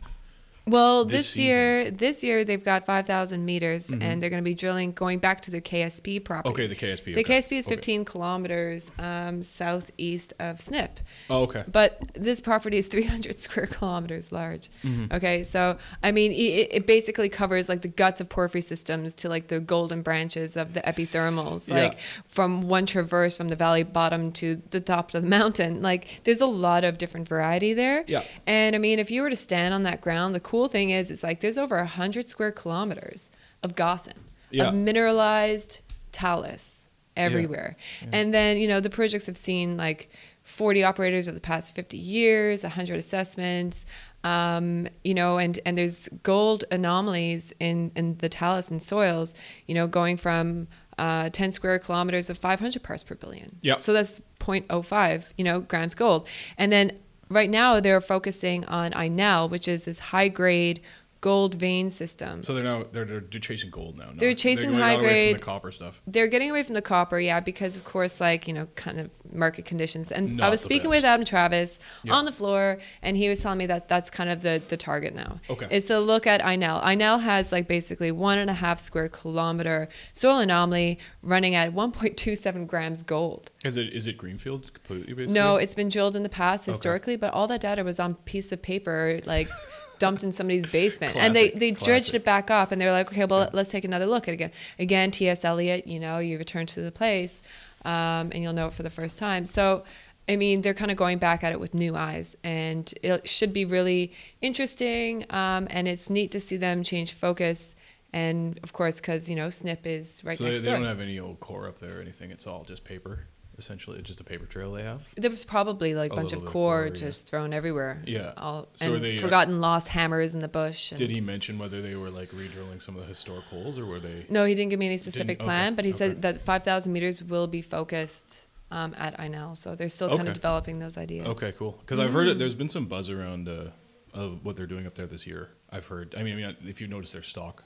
Well, 0.70 1.06
this 1.06 1.20
this, 1.34 1.38
year, 1.38 1.90
this 1.92 2.24
year 2.24 2.46
they've 2.46 2.64
got 2.64 2.86
5,000 2.86 3.44
meters, 3.46 3.88
Mhm. 3.88 4.02
and 4.04 4.22
they're 4.22 4.30
going 4.30 4.44
to 4.44 4.50
be 4.50 4.54
drilling 4.56 4.92
going 4.92 5.20
back 5.20 5.42
to 5.42 5.52
the 5.52 5.62
KSP 5.62 6.20
property. 6.24 6.50
Okay, 6.50 6.68
the 6.68 6.76
KSP. 6.76 7.14
The 7.14 7.22
okay. 7.22 7.40
KSP 7.40 7.58
is 7.58 7.66
Okay. 7.68 7.76
15 7.76 8.06
kilometers 8.06 8.92
um, 9.00 9.42
southeast 9.44 10.34
of 10.40 10.62
Snip, 10.62 11.00
Oh, 11.30 11.44
okay. 11.44 11.64
but 11.72 12.00
this 12.14 12.40
property 12.42 12.78
is 12.78 12.88
300 12.88 13.40
square 13.46 13.66
kilometers 13.68 14.32
large. 14.32 14.70
Mhm. 14.84 15.12
Okay, 15.14 15.44
so 15.44 15.78
I 16.04 16.12
mean, 16.12 16.32
it, 16.32 16.68
it 16.72 16.88
basically 16.88 17.30
covers 17.30 17.68
like 17.70 17.82
the 17.82 17.88
guts 17.88 18.22
of 18.22 18.30
porphyry 18.30 18.62
systems 18.62 19.16
to 19.16 19.30
like 19.30 19.48
the 19.48 19.60
golden 19.60 20.02
branches 20.02 20.56
of 20.56 20.74
the 20.74 20.82
epithermals, 20.82 21.68
Yeah. 21.68 21.76
like 21.84 21.98
from 22.28 22.68
one 22.68 22.86
traverse 22.86 23.36
from 23.38 23.50
the 23.50 23.56
valley 23.56 23.84
bottom 23.84 24.32
to 24.34 24.62
the 24.72 24.80
top 24.80 25.14
of 25.14 25.22
the 25.24 25.28
mountain. 25.28 25.82
Like, 25.82 26.22
there's 26.26 26.42
a 26.42 26.46
lot 26.46 26.84
of 26.84 26.98
different 26.98 27.28
variety 27.28 27.74
there. 27.74 28.04
Yeah. 28.08 28.24
And 28.46 28.76
I 28.76 28.80
mean, 28.80 29.00
if 29.00 29.10
you 29.10 29.22
were 29.22 29.30
to 29.30 29.36
stand 29.36 29.74
on 29.74 29.84
that 29.84 30.02
ground, 30.02 30.36
the 30.36 30.40
cool 30.40 30.59
thing 30.68 30.90
is, 30.90 31.10
it's 31.10 31.24
like 31.24 31.40
there's 31.40 31.58
over 31.58 31.78
a 31.78 31.86
hundred 31.86 32.28
square 32.28 32.52
kilometers 32.52 33.32
of 33.64 33.76
gossan, 33.76 34.14
Yeah. 34.52 34.70
of 34.70 34.76
mineralized 34.76 35.82
talus 36.12 36.88
everywhere. 37.16 37.76
Yeah. 38.02 38.10
And 38.14 38.34
then 38.34 38.58
you 38.58 38.68
know 38.68 38.80
the 38.80 38.90
projects 38.90 39.26
have 39.28 39.38
seen 39.38 39.78
like 39.78 40.10
40 40.44 40.84
operators 40.84 41.28
over 41.28 41.36
the 41.36 41.42
past 41.42 41.76
50 41.76 41.98
years, 41.98 42.64
100 42.64 42.98
assessments. 42.98 43.86
Um, 44.24 44.88
you 45.04 45.14
know, 45.14 45.38
and 45.38 45.60
and 45.66 45.78
there's 45.78 46.10
gold 46.24 46.66
anomalies 46.72 47.54
in 47.60 47.92
in 47.96 48.18
the 48.18 48.28
talus 48.30 48.70
and 48.70 48.82
soils. 48.82 49.34
You 49.68 49.76
know, 49.76 49.88
going 49.88 50.18
from 50.18 50.68
uh, 50.98 51.30
10 51.30 51.52
square 51.52 51.80
kilometers 51.80 52.30
of 52.30 52.38
500 52.38 52.84
parts 52.84 53.04
per 53.04 53.16
billion. 53.16 53.58
Yeah. 53.62 53.78
So 53.78 53.94
that's 53.94 54.20
0.05, 54.40 55.26
you 55.38 55.46
know, 55.46 55.62
grams 55.62 55.96
gold. 55.96 56.28
And 56.58 56.74
then 56.74 56.92
right 57.30 57.50
now 57.50 57.80
they're 57.80 58.02
focusing 58.02 58.66
on 58.66 58.92
INEL, 58.92 59.50
which 59.50 59.68
is 59.68 59.86
this 59.86 60.00
high 60.00 60.28
grade 60.28 60.82
gold 61.22 61.56
vein 61.56 61.90
system. 61.90 62.42
So 62.44 62.54
they're 62.54 62.64
now 62.64 62.84
they're, 62.92 63.04
they're 63.06 63.22
chasing 63.22 63.70
gold 63.70 63.98
now. 63.98 64.12
They're 64.16 64.30
not- 64.30 64.38
chasing 64.38 64.72
going 64.72 64.82
high 64.82 64.92
away 64.94 65.00
from 65.00 65.08
grade- 65.10 65.36
the 65.36 65.40
copper 65.40 65.72
stuff. 65.72 66.02
They're 66.08 66.28
getting 66.28 66.50
away 66.50 66.64
from 66.64 66.76
the 66.76 66.82
copper, 66.82 67.20
yeah, 67.20 67.40
because 67.42 67.76
of 67.76 67.84
course, 67.84 68.22
like 68.22 68.48
you 68.48 68.54
know, 68.54 68.68
kind 68.76 69.00
of 69.00 69.10
market 69.32 69.66
conditions. 69.66 70.12
And 70.12 70.42
I 70.42 70.50
was 70.50 70.62
speaking 70.62 70.90
best. 70.90 70.98
with 71.04 71.06
Adam 71.06 71.26
Travis 71.26 71.78
Yeah. 72.04 72.14
on 72.14 72.26
the 72.26 72.32
floor, 72.32 72.80
and 73.02 73.18
he 73.18 73.28
was 73.30 73.40
telling 73.42 73.58
me 73.58 73.66
that 73.68 73.90
that's 73.90 74.10
kind 74.10 74.30
of 74.30 74.42
the 74.42 74.62
the 74.70 74.78
target 74.78 75.14
now. 75.14 75.40
Okay. 75.50 75.68
Is 75.70 75.86
to 75.88 76.00
look 76.00 76.26
at 76.26 76.42
Inel. 76.42 76.82
Inel 76.84 77.22
has 77.22 77.52
like 77.52 77.68
basically 77.68 78.12
one 78.12 78.38
and 78.38 78.50
a 78.50 78.54
half 78.54 78.80
square 78.80 79.10
kilometer 79.10 79.90
soil 80.14 80.38
anomaly 80.40 81.00
running 81.22 81.54
at 81.56 81.74
1.27 81.74 82.66
grams 82.68 83.04
gold. 83.04 83.52
Is 83.66 83.76
it 83.78 83.94
is 83.94 84.08
it 84.08 84.18
greenfield 84.18 84.74
completely? 84.74 85.14
Basically? 85.14 85.34
No, 85.34 85.58
it's 85.58 85.76
been 85.76 85.90
drilled 85.90 86.16
in 86.16 86.24
the 86.24 86.30
past 86.30 86.64
Okay. 86.64 86.72
historically, 86.72 87.16
but 87.18 87.34
all 87.34 87.48
that 87.48 87.62
data 87.62 87.84
was 87.84 88.00
on 88.00 88.16
piece 88.16 88.52
of 88.52 88.62
paper, 88.62 89.20
like 89.26 89.50
dumped 90.00 90.24
in 90.24 90.32
somebody's 90.32 90.68
basement, 90.68 91.16
and 91.16 91.36
they 91.36 91.50
Classic, 91.50 91.60
they 91.60 91.72
dredged 91.72 92.14
it 92.16 92.26
back 92.26 92.50
up, 92.50 92.72
and 92.72 92.82
they're 92.82 92.92
like, 92.92 93.12
okay, 93.12 93.26
well, 93.26 93.42
Yeah. 93.42 93.50
let's 93.54 93.70
take 93.70 93.86
another 93.86 94.08
look 94.08 94.28
at 94.28 94.32
it 94.32 94.36
again. 94.36 94.52
Again, 94.80 95.12
T.S. 95.12 95.46
Eliot, 95.46 95.86
you 95.88 96.00
know, 96.00 96.20
you 96.20 96.38
return 96.38 96.66
to 96.68 96.82
the 96.82 96.92
place, 96.92 97.42
um, 97.86 98.32
and 98.32 98.42
you'll 98.42 98.54
know 98.54 98.68
it 98.68 98.74
for 98.74 98.84
the 98.84 98.90
first 98.90 99.20
time. 99.20 99.46
So. 99.46 99.84
I 100.28 100.36
mean, 100.36 100.62
they're 100.62 100.76
kind 100.76 100.92
of 100.92 100.98
going 100.98 101.18
back 101.18 101.44
at 101.44 101.54
it 101.54 101.60
with 101.60 101.74
new 101.74 101.96
eyes, 101.96 102.38
and 102.44 102.94
it 103.02 103.28
should 103.28 103.52
be 103.52 103.66
really 103.66 104.12
interesting. 104.42 105.26
Um, 105.32 105.68
and 105.72 105.88
it's 105.88 106.08
neat 106.08 106.30
to 106.34 106.40
see 106.40 106.56
them 106.56 106.84
change 106.84 107.14
focus, 107.14 107.76
and 108.14 108.60
of 108.62 108.72
course, 108.72 109.02
because 109.02 109.28
you 109.28 109.36
know, 109.36 109.50
Snip 109.50 109.88
is 109.88 110.22
right 110.24 110.38
so 110.38 110.44
they, 110.44 110.52
next 110.52 110.62
they 110.62 110.68
door. 110.70 110.78
don't 110.78 110.86
have 110.88 111.00
any 111.00 111.18
old 111.20 111.40
core 111.40 111.68
up 111.68 111.80
there 111.80 111.98
or 111.98 112.02
anything. 112.02 112.30
It's 112.30 112.46
all 112.46 112.64
just 112.64 112.84
paper. 112.84 113.26
Essentially, 113.60 114.00
it's 114.00 114.08
just 114.08 114.22
a 114.22 114.24
paper 114.24 114.46
trail 114.46 114.72
they 114.72 114.84
have. 114.84 115.02
There 115.16 115.30
was 115.30 115.44
probably 115.44 115.94
like 115.94 116.12
A 116.12 116.16
bunch 116.16 116.34
of 116.34 116.40
core 116.46 116.52
core, 116.52 116.86
yeah. 116.88 116.94
just 116.94 117.30
thrown 117.30 117.54
everywhere. 117.54 118.02
Yeah. 118.08 118.34
All, 118.38 118.68
So 118.76 118.96
and 118.96 119.04
they, 119.04 119.18
uh, 119.18 119.22
forgotten 119.22 119.62
lost 119.62 119.90
hammers 119.90 120.34
in 120.34 120.40
the 120.40 120.48
bush. 120.48 120.92
And 120.92 120.98
Did 120.98 121.12
he 121.12 121.22
mention 121.22 121.60
whether 121.60 121.82
they 121.82 121.96
were 121.96 122.10
like 122.10 122.30
re-drilling 122.34 122.80
some 122.80 122.96
of 122.96 123.02
the 123.02 123.08
historic 123.08 123.44
holes 123.46 123.78
or 123.78 123.86
were 123.86 124.00
they? 124.00 124.26
No, 124.30 124.46
he 124.46 124.56
didn't 124.56 124.70
give 124.70 124.80
me 124.80 124.88
any 124.88 124.98
specific 124.98 125.40
okay, 125.40 125.46
plan, 125.46 125.76
but 125.76 125.86
he 125.86 125.92
okay. 125.92 125.98
said 125.98 126.22
that 126.24 126.42
5,000 126.42 126.92
meters 126.92 127.22
will 127.22 127.48
be 127.48 127.62
focused 127.62 128.48
um, 128.72 128.96
at 128.98 129.18
Inel. 129.20 129.56
So 129.58 129.76
they're 129.76 129.90
still 129.90 130.08
kind 130.10 130.22
Okay. 130.22 130.30
of 130.30 130.34
developing 130.36 130.80
those 130.80 130.98
ideas. 130.98 131.28
Okay, 131.28 131.54
cool. 131.58 131.78
Because 131.82 132.00
I've 132.00 132.14
heard 132.14 132.28
it. 132.28 132.40
There's 132.40 132.56
been 132.56 132.70
some 132.70 132.86
buzz 132.86 133.10
around 133.10 133.48
uh, 133.48 133.72
of 134.14 134.44
what 134.46 134.56
they're 134.56 134.66
doing 134.68 134.86
up 134.86 134.96
there 134.96 135.08
this 135.08 135.28
year. 135.28 135.50
I've 135.70 135.86
heard. 135.86 136.16
I 136.18 136.24
mean, 136.24 136.34
I 136.34 136.48
mean, 136.48 136.56
if 136.66 136.80
you 136.82 136.88
notice, 136.88 137.12
their 137.12 137.24
stock 137.24 137.64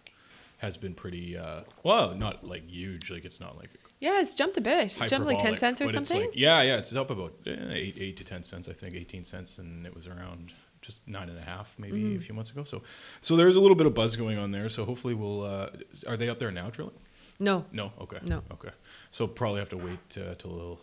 has 0.58 0.78
been 0.78 0.94
pretty. 0.94 1.38
Uh, 1.38 1.62
well, 1.84 2.16
not 2.16 2.44
like 2.44 2.68
huge. 2.70 3.12
Like 3.12 3.26
it's 3.26 3.40
not 3.40 3.58
like 3.58 3.70
Yeah, 4.04 4.20
it's 4.22 4.34
jumped 4.34 4.58
a 4.58 4.62
bit. 4.62 4.78
It's 4.98 5.10
jumped 5.10 5.28
like 5.28 5.40
10 5.40 5.58
cents 5.58 5.82
or 5.82 5.88
something. 5.88 6.22
like- 6.22 6.32
yeah, 6.36 6.62
yeah, 6.62 6.78
it's 6.78 6.94
up 6.96 7.10
about 7.10 7.34
eight, 7.46 7.96
eight 8.00 8.18
to 8.18 8.24
ten 8.24 8.44
cents. 8.44 8.68
I 8.68 8.74
think 8.74 8.96
eighteen 8.96 9.24
cents, 9.24 9.58
and 9.60 9.86
it 9.88 9.96
was 9.96 10.06
around 10.08 10.52
just 10.82 11.08
nine 11.08 11.30
and 11.30 11.40
a 11.40 11.42
half 11.42 11.74
maybe 11.80 12.00
Mm-hmm. 12.02 12.18
a 12.18 12.20
few 12.20 12.36
months 12.36 12.52
ago. 12.52 12.64
So, 12.66 12.82
so 13.22 13.36
there's 13.38 13.56
a 13.56 13.62
little 13.62 13.78
bit 13.78 13.88
of 13.88 13.94
buzz 13.94 14.16
going 14.18 14.38
on 14.38 14.52
there. 14.52 14.68
So 14.70 14.84
hopefully 14.86 15.14
we'll. 15.14 15.44
Uh, 15.44 15.70
are 16.08 16.18
they 16.18 16.28
up 16.30 16.40
there 16.40 16.52
now 16.52 16.70
drilling? 16.70 17.00
no. 17.40 17.66
No. 17.72 17.92
Okay. 18.02 18.20
No. 18.26 18.42
Okay. 18.52 18.72
So 19.12 19.26
probably 19.28 19.60
have 19.60 19.70
to 19.70 19.78
wait 19.78 20.18
uh, 20.18 20.36
till 20.36 20.80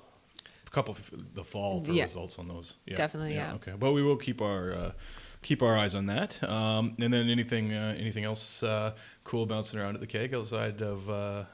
a 0.67 0.71
couple 0.71 0.93
of 0.95 1.11
the 1.35 1.45
fall 1.45 1.83
for 1.85 1.93
Yeah. 1.93 2.05
results 2.05 2.39
on 2.39 2.49
those. 2.49 2.75
Yeah. 2.87 2.97
Definitely, 2.97 3.35
yeah. 3.35 3.55
Okay. 3.55 3.75
But 3.79 3.93
we 3.93 4.03
will 4.03 4.17
keep 4.17 4.41
our 4.41 4.73
uh, 4.73 4.93
keep 5.43 5.63
our 5.63 5.77
eyes 5.77 5.95
on 5.95 6.07
that. 6.07 6.43
Um, 6.43 6.97
and 6.99 7.13
then 7.13 7.29
anything 7.29 7.73
uh, 7.75 7.95
anything 7.99 8.25
else 8.25 8.63
uh, 8.63 8.95
cool 9.25 9.45
bouncing 9.47 9.79
around 9.79 9.95
at 9.97 10.01
the 10.01 10.07
keg 10.07 10.35
outside 10.35 10.81
of. 10.81 11.11
Uh, 11.11 11.45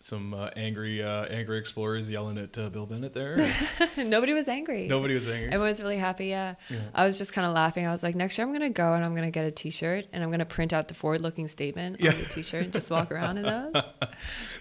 some 0.00 0.32
uh, 0.32 0.48
angry, 0.56 1.02
uh, 1.02 1.24
angry 1.24 1.58
explorers 1.58 2.08
yelling 2.08 2.38
at 2.38 2.56
uh, 2.56 2.68
Bill 2.68 2.86
Bennett 2.86 3.12
there. 3.14 3.36
Nobody 3.96 4.32
was 4.32 4.46
angry. 4.46 4.86
Nobody 4.86 5.14
was 5.14 5.26
angry. 5.26 5.46
Everyone 5.48 5.68
was 5.68 5.82
really 5.82 5.96
happy. 5.96 6.26
Yeah. 6.26 6.54
Yeah. 6.70 6.78
I 6.94 7.04
was 7.04 7.18
just 7.18 7.32
kind 7.32 7.46
of 7.48 7.52
laughing. 7.52 7.84
I 7.84 7.90
was 7.90 8.02
like, 8.04 8.14
next 8.14 8.38
year 8.38 8.46
I'm 8.46 8.52
going 8.52 8.62
to 8.62 8.68
go 8.70 8.94
and 8.94 9.04
I'm 9.04 9.10
going 9.16 9.26
to 9.26 9.32
get 9.32 9.44
a 9.44 9.50
T-shirt 9.50 10.06
and 10.12 10.22
I'm 10.22 10.28
going 10.30 10.38
to 10.38 10.44
print 10.46 10.72
out 10.72 10.86
the 10.86 10.94
forward-looking 10.94 11.48
statement 11.48 11.96
Yeah. 12.00 12.12
on 12.12 12.18
the 12.18 12.24
T-shirt 12.26 12.64
and 12.64 12.72
just 12.72 12.90
walk 12.92 13.10
around 13.10 13.38
in 13.38 13.42
those. 13.72 13.72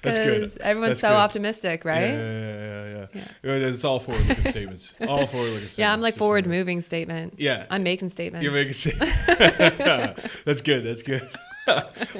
That's 0.01 0.17
good. 0.17 0.57
Everyone's 0.59 0.89
That's 0.91 1.01
so 1.01 1.09
good. 1.09 1.15
optimistic, 1.17 1.85
right? 1.85 2.01
Yeah, 2.01 2.17
yeah, 2.17 2.85
yeah, 2.87 3.05
yeah. 3.13 3.27
Yeah. 3.43 3.67
It's 3.67 3.83
all 3.83 3.99
forward-looking 3.99 4.43
statements. 4.45 4.95
All 5.01 5.27
forward-looking 5.27 5.69
statements. 5.69 5.77
Yeah, 5.77 5.93
I'm 5.93 6.01
like 6.01 6.13
Just 6.15 6.19
forward-moving 6.19 6.81
statement. 6.81 7.35
Yeah. 7.37 7.67
I'm 7.69 7.83
making 7.83 8.09
statements. 8.09 8.43
You're 8.43 8.53
making 8.53 8.73
statements. 8.73 9.13
That's 10.45 10.61
good. 10.61 10.83
That's 10.83 11.03
good. 11.03 11.29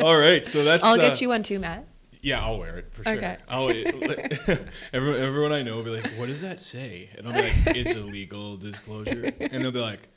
all 0.04 0.16
right. 0.18 0.46
So 0.46 0.64
that's. 0.64 0.84
I'll 0.84 0.94
uh, 0.94 0.98
get 0.98 1.20
you 1.22 1.30
one 1.30 1.42
too, 1.42 1.58
Matt. 1.58 1.87
Yeah, 2.22 2.44
I'll 2.44 2.60
wear 2.60 2.78
it 2.78 2.94
for 2.94 3.04
sure. 3.04 3.16
Okay. 3.16 3.38
I'll, 3.48 3.70
everyone, 4.94 5.20
everyone 5.20 5.52
I 5.52 5.62
know 5.62 5.78
will 5.78 5.84
be 5.84 5.90
like, 5.92 6.08
"What 6.18 6.28
does 6.28 6.42
that 6.42 6.62
say?" 6.62 7.10
And 7.18 7.28
I'll 7.28 7.34
be 7.34 7.42
like, 7.42 7.78
"It's 7.78 7.96
a 7.96 8.02
legal 8.02 8.58
disclosure," 8.58 9.32
and 9.40 9.64
they'll 9.64 9.72
be 9.72 9.80
like, 9.80 10.10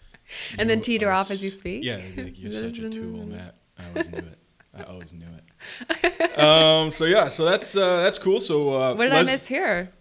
And 0.59 0.69
then 0.69 0.81
teeter 0.81 1.11
off 1.11 1.31
as 1.31 1.43
you 1.43 1.51
speak? 1.51 1.85
Yeah, 1.85 2.01
like, 2.17 2.39
you're 2.39 2.53
such 2.53 2.79
a 2.79 2.89
tool, 2.91 3.27
Matt. 3.27 3.57
I 3.79 3.89
always 3.89 4.11
knew 4.11 4.19
it. 4.19 4.39
I 4.75 4.83
always 4.85 5.13
knew 5.13 5.27
it. 5.27 6.39
um. 6.39 6.93
So 6.93 7.05
yeah. 7.05 7.29
So 7.29 7.45
that's 7.45 7.77
uh, 7.77 8.03
that's 8.03 8.19
cool. 8.19 8.41
So 8.41 8.75
uh, 8.75 8.95
What 8.95 9.05
did 9.05 9.13
I 9.13 9.23
miss 9.23 9.47
here? 9.47 9.93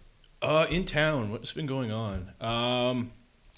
Uh, 0.42 0.66
in 0.70 0.86
town, 0.86 1.30
what's 1.30 1.52
been 1.52 1.66
going 1.66 1.92
on? 1.92 2.32
Um, 2.40 3.12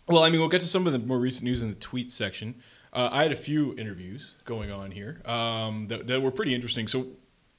well, 0.09 0.25
I 0.25 0.31
mean, 0.31 0.41
we'll 0.41 0.49
get 0.49 0.63
to 0.63 0.67
some 0.67 0.87
of 0.87 0.93
the 0.93 0.99
more 0.99 1.19
recent 1.19 1.45
news 1.45 1.63
in 1.63 1.69
the 1.69 1.77
tweet 1.77 2.11
section. 2.11 2.57
Uh, 2.93 3.09
I 3.13 3.23
had 3.23 3.31
a 3.33 3.37
few 3.37 3.75
interviews 3.79 4.35
going 4.45 4.73
on 4.73 4.91
here 4.91 5.23
um, 5.25 5.87
that, 5.87 6.09
that 6.09 6.21
were 6.21 6.33
pretty 6.33 6.55
interesting. 6.55 6.89
So 6.89 7.07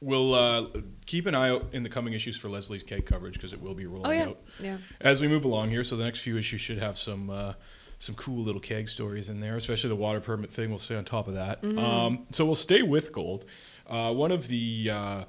we'll 0.04 0.34
uh, 0.36 0.66
keep 1.06 1.26
an 1.26 1.36
eye 1.36 1.50
out 1.50 1.70
in 1.72 1.84
the 1.84 1.90
coming 1.90 2.14
issues 2.14 2.38
for 2.38 2.50
Lesley's 2.50 2.84
keg 2.84 3.06
coverage 3.06 3.34
because 3.36 3.54
it 3.54 3.62
will 3.62 3.74
be 3.74 3.86
rolling 3.86 4.06
Oh 4.06 4.12
yeah, 4.12 4.26
out 4.28 4.42
yeah. 4.60 4.78
as 5.02 5.22
we 5.22 5.28
move 5.28 5.46
along 5.46 5.70
here. 5.70 5.84
So 5.84 5.96
the 5.96 6.04
next 6.04 6.20
few 6.20 6.38
issues 6.38 6.62
should 6.62 6.78
have 6.80 6.98
some 6.98 7.30
uh, 7.30 7.54
some 8.00 8.16
cool 8.16 8.44
little 8.44 8.62
keg 8.62 8.90
stories 8.90 9.30
in 9.30 9.40
there, 9.40 9.56
especially 9.56 9.90
the 9.90 9.96
water 9.96 10.20
permit 10.20 10.52
thing. 10.52 10.70
We'll 10.70 10.80
stay 10.80 10.96
on 10.96 11.06
top 11.06 11.28
of 11.28 11.36
that. 11.36 11.62
Mm-hmm. 11.62 11.80
Um, 11.80 12.28
so 12.32 12.46
we'll 12.46 12.56
stay 12.56 12.82
with 12.82 13.12
gold. 13.12 13.46
Uh, 13.88 14.14
one 14.14 14.32
of 14.32 14.48
the 14.48 14.90
uh, 14.92 15.24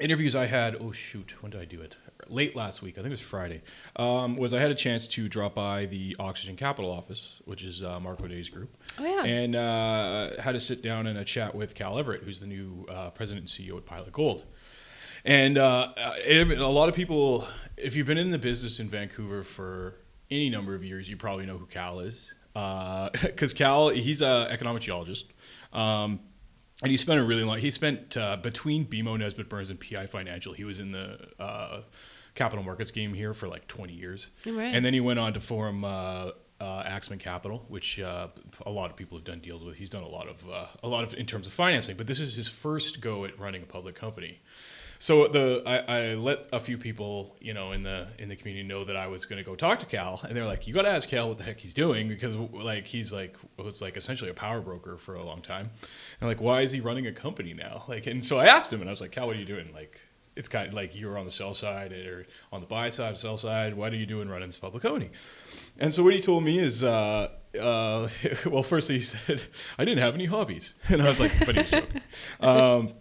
interviews 0.00 0.34
I 0.34 0.46
had, 0.46 0.76
oh 0.80 0.92
shoot, 0.92 1.34
when 1.42 1.50
did 1.50 1.60
I 1.60 1.64
do 1.64 1.80
it? 1.80 1.96
Late 2.28 2.54
last 2.56 2.82
week, 2.82 2.94
I 2.94 3.02
think 3.02 3.06
it 3.08 3.10
was 3.10 3.20
Friday, 3.20 3.62
um, 3.96 4.36
was 4.36 4.54
I 4.54 4.60
had 4.60 4.70
a 4.70 4.74
chance 4.74 5.08
to 5.08 5.28
drop 5.28 5.54
by 5.54 5.86
the 5.86 6.16
Oxygen 6.18 6.56
Capital 6.56 6.90
office, 6.90 7.40
which 7.44 7.62
is 7.64 7.82
uh, 7.82 7.98
Marco 8.00 8.26
Day's 8.26 8.48
group, 8.48 8.74
Oh 8.98 9.04
yeah. 9.04 9.24
and 9.24 9.56
uh, 9.56 10.40
had 10.40 10.52
to 10.52 10.60
sit 10.60 10.82
down 10.82 11.06
and 11.06 11.18
a 11.18 11.24
chat 11.24 11.54
with 11.54 11.74
Cal 11.74 11.98
Everett, 11.98 12.22
who's 12.22 12.40
the 12.40 12.46
new 12.46 12.86
uh, 12.88 13.10
president 13.10 13.50
and 13.58 13.66
CEO 13.66 13.76
at 13.76 13.84
Pilot 13.86 14.12
Gold. 14.12 14.44
And 15.24 15.58
uh, 15.58 15.92
uh, 15.96 16.14
it- 16.24 16.58
a 16.58 16.66
lot 16.66 16.88
of 16.88 16.94
people, 16.94 17.46
if 17.76 17.94
you've 17.96 18.06
been 18.06 18.18
in 18.18 18.30
the 18.30 18.38
business 18.38 18.80
in 18.80 18.88
Vancouver 18.88 19.42
for 19.44 19.94
any 20.30 20.48
number 20.50 20.74
of 20.74 20.82
years, 20.84 21.08
you 21.08 21.16
probably 21.16 21.46
know 21.46 21.58
who 21.58 21.66
Cal 21.66 22.00
is. 22.00 22.34
Because 23.22 23.54
Cal, 23.54 23.88
he's 23.88 24.20
an 24.20 24.48
economic 24.48 24.82
geologist. 24.82 25.26
Um, 25.72 26.20
and 26.82 26.90
he 26.90 26.96
spent 26.96 27.20
a 27.20 27.22
really 27.22 27.44
long. 27.44 27.58
He 27.58 27.70
spent 27.70 28.16
uh, 28.16 28.36
between 28.36 28.84
BMO, 28.86 29.16
Nesbitt 29.18 29.48
Burns, 29.48 29.70
and 29.70 29.78
PI 29.80 30.06
Financial. 30.06 30.52
He 30.52 30.64
was 30.64 30.80
in 30.80 30.90
the 30.92 31.18
uh, 31.38 31.82
capital 32.34 32.64
markets 32.64 32.90
game 32.90 33.14
here 33.14 33.34
for 33.34 33.48
like 33.48 33.66
20 33.68 33.92
years, 33.92 34.28
Right. 34.46 34.74
and 34.74 34.84
then 34.84 34.94
he 34.94 35.00
went 35.00 35.18
on 35.18 35.32
to 35.34 35.40
form 35.40 35.84
uh, 35.84 36.30
uh, 36.60 36.82
Axemen 36.86 37.18
Capital, 37.18 37.64
which 37.68 37.98
uh, 38.00 38.28
a 38.64 38.70
lot 38.70 38.90
of 38.90 38.96
people 38.96 39.18
have 39.18 39.24
done 39.24 39.40
deals 39.40 39.64
with. 39.64 39.76
He's 39.76 39.88
done 39.90 40.02
a 40.04 40.08
lot 40.08 40.28
of 40.28 40.48
uh, 40.50 40.66
a 40.82 40.88
lot 40.88 41.02
of 41.04 41.14
in 41.14 41.26
terms 41.26 41.46
of 41.46 41.52
financing, 41.52 41.96
but 41.96 42.06
this 42.06 42.20
is 42.20 42.34
his 42.36 42.48
first 42.48 43.00
go 43.00 43.24
at 43.24 43.38
running 43.38 43.62
a 43.62 43.66
public 43.66 43.94
company. 43.96 44.40
So 45.00 45.26
the 45.26 45.64
I, 45.66 45.78
I 45.78 46.14
let 46.14 46.46
a 46.52 46.60
few 46.60 46.78
people 46.78 47.34
you 47.40 47.52
know 47.52 47.72
in 47.72 47.82
the 47.82 48.06
in 48.20 48.28
the 48.28 48.36
community 48.36 48.64
know 48.64 48.84
that 48.84 48.94
I 48.96 49.08
was 49.08 49.24
going 49.24 49.38
to 49.38 49.44
go 49.44 49.56
talk 49.56 49.80
to 49.80 49.86
Cal, 49.86 50.20
and 50.22 50.36
they're 50.36 50.46
like, 50.46 50.68
"You 50.68 50.72
got 50.74 50.82
to 50.82 50.90
ask 50.90 51.08
Cal 51.08 51.28
what 51.28 51.38
the 51.38 51.44
heck 51.44 51.58
he's 51.58 51.74
doing 51.74 52.06
because 52.06 52.36
like 52.36 52.84
he's 52.84 53.12
like 53.12 53.36
was 53.56 53.82
like 53.82 53.96
essentially 53.96 54.30
a 54.30 54.34
power 54.34 54.60
broker 54.60 54.96
for 54.98 55.16
a 55.16 55.24
long 55.24 55.42
time, 55.42 55.70
and 56.20 56.28
like 56.28 56.40
why 56.40 56.60
is 56.60 56.70
he 56.70 56.80
running 56.80 57.08
a 57.08 57.12
company 57.12 57.52
now? 57.54 57.82
Like, 57.88 58.06
and 58.06 58.24
so 58.24 58.38
I 58.38 58.46
asked 58.46 58.72
him, 58.72 58.80
and 58.80 58.88
I 58.88 58.92
was 58.92 59.00
like, 59.00 59.10
Cal, 59.10 59.26
what 59.26 59.34
are 59.34 59.40
you 59.40 59.44
doing? 59.44 59.72
Like, 59.74 60.00
it's 60.36 60.48
kind 60.48 60.68
of 60.68 60.74
like 60.74 60.94
you're 60.96 61.18
on 61.18 61.24
the 61.24 61.30
sell 61.30 61.54
side 61.54 61.92
or 61.92 62.26
on 62.52 62.60
the 62.60 62.66
buy 62.66 62.88
side, 62.88 63.16
sell 63.18 63.36
side. 63.36 63.74
What 63.74 63.92
are 63.92 63.96
you 63.96 64.06
doing 64.06 64.28
running 64.28 64.48
this 64.48 64.58
public 64.58 64.82
company? 64.82 65.10
And 65.78 65.92
so 65.92 66.02
what 66.02 66.14
he 66.14 66.20
told 66.20 66.44
me 66.44 66.58
is, 66.58 66.82
uh, 66.82 67.30
uh, 67.58 68.08
well, 68.46 68.62
firstly 68.62 68.96
he 68.96 69.02
said 69.02 69.42
I 69.78 69.84
didn't 69.84 70.00
have 70.00 70.14
any 70.14 70.26
hobbies, 70.26 70.74
and 70.88 71.02
I 71.02 71.08
was 71.08 71.20
like, 71.20 71.32
but 71.44 71.54
he 71.54 71.60
was 71.60 71.70
joking. 71.70 72.02
Um, 72.40 72.94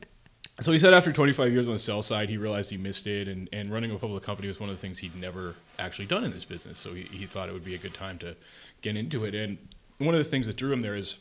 so 0.59 0.71
he 0.71 0.77
said 0.79 0.93
after 0.93 1.11
25 1.11 1.51
years 1.51 1.67
on 1.67 1.73
the 1.73 1.79
sell 1.79 2.03
side, 2.03 2.29
he 2.29 2.37
realized 2.37 2.69
he 2.69 2.77
missed 2.77 3.07
it, 3.07 3.27
and, 3.27 3.49
and 3.51 3.73
running 3.73 3.91
a 3.91 3.97
public 3.97 4.23
company 4.23 4.47
was 4.47 4.59
one 4.59 4.69
of 4.69 4.75
the 4.75 4.81
things 4.81 4.99
he'd 4.99 5.15
never 5.15 5.55
actually 5.79 6.05
done 6.05 6.23
in 6.23 6.31
this 6.31 6.45
business. 6.45 6.77
So 6.77 6.93
he, 6.93 7.03
he 7.03 7.25
thought 7.25 7.49
it 7.49 7.53
would 7.53 7.65
be 7.65 7.73
a 7.73 7.79
good 7.79 7.95
time 7.95 8.19
to 8.19 8.35
get 8.81 8.95
into 8.95 9.25
it. 9.25 9.33
And 9.33 9.57
one 9.97 10.13
of 10.13 10.23
the 10.23 10.29
things 10.29 10.47
that 10.47 10.57
drew 10.57 10.71
him 10.71 10.81
there 10.81 10.95
is 10.95 11.17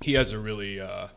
he 0.00 0.14
has 0.14 0.32
a 0.32 0.38
really 0.38 0.80
uh, 0.80 1.08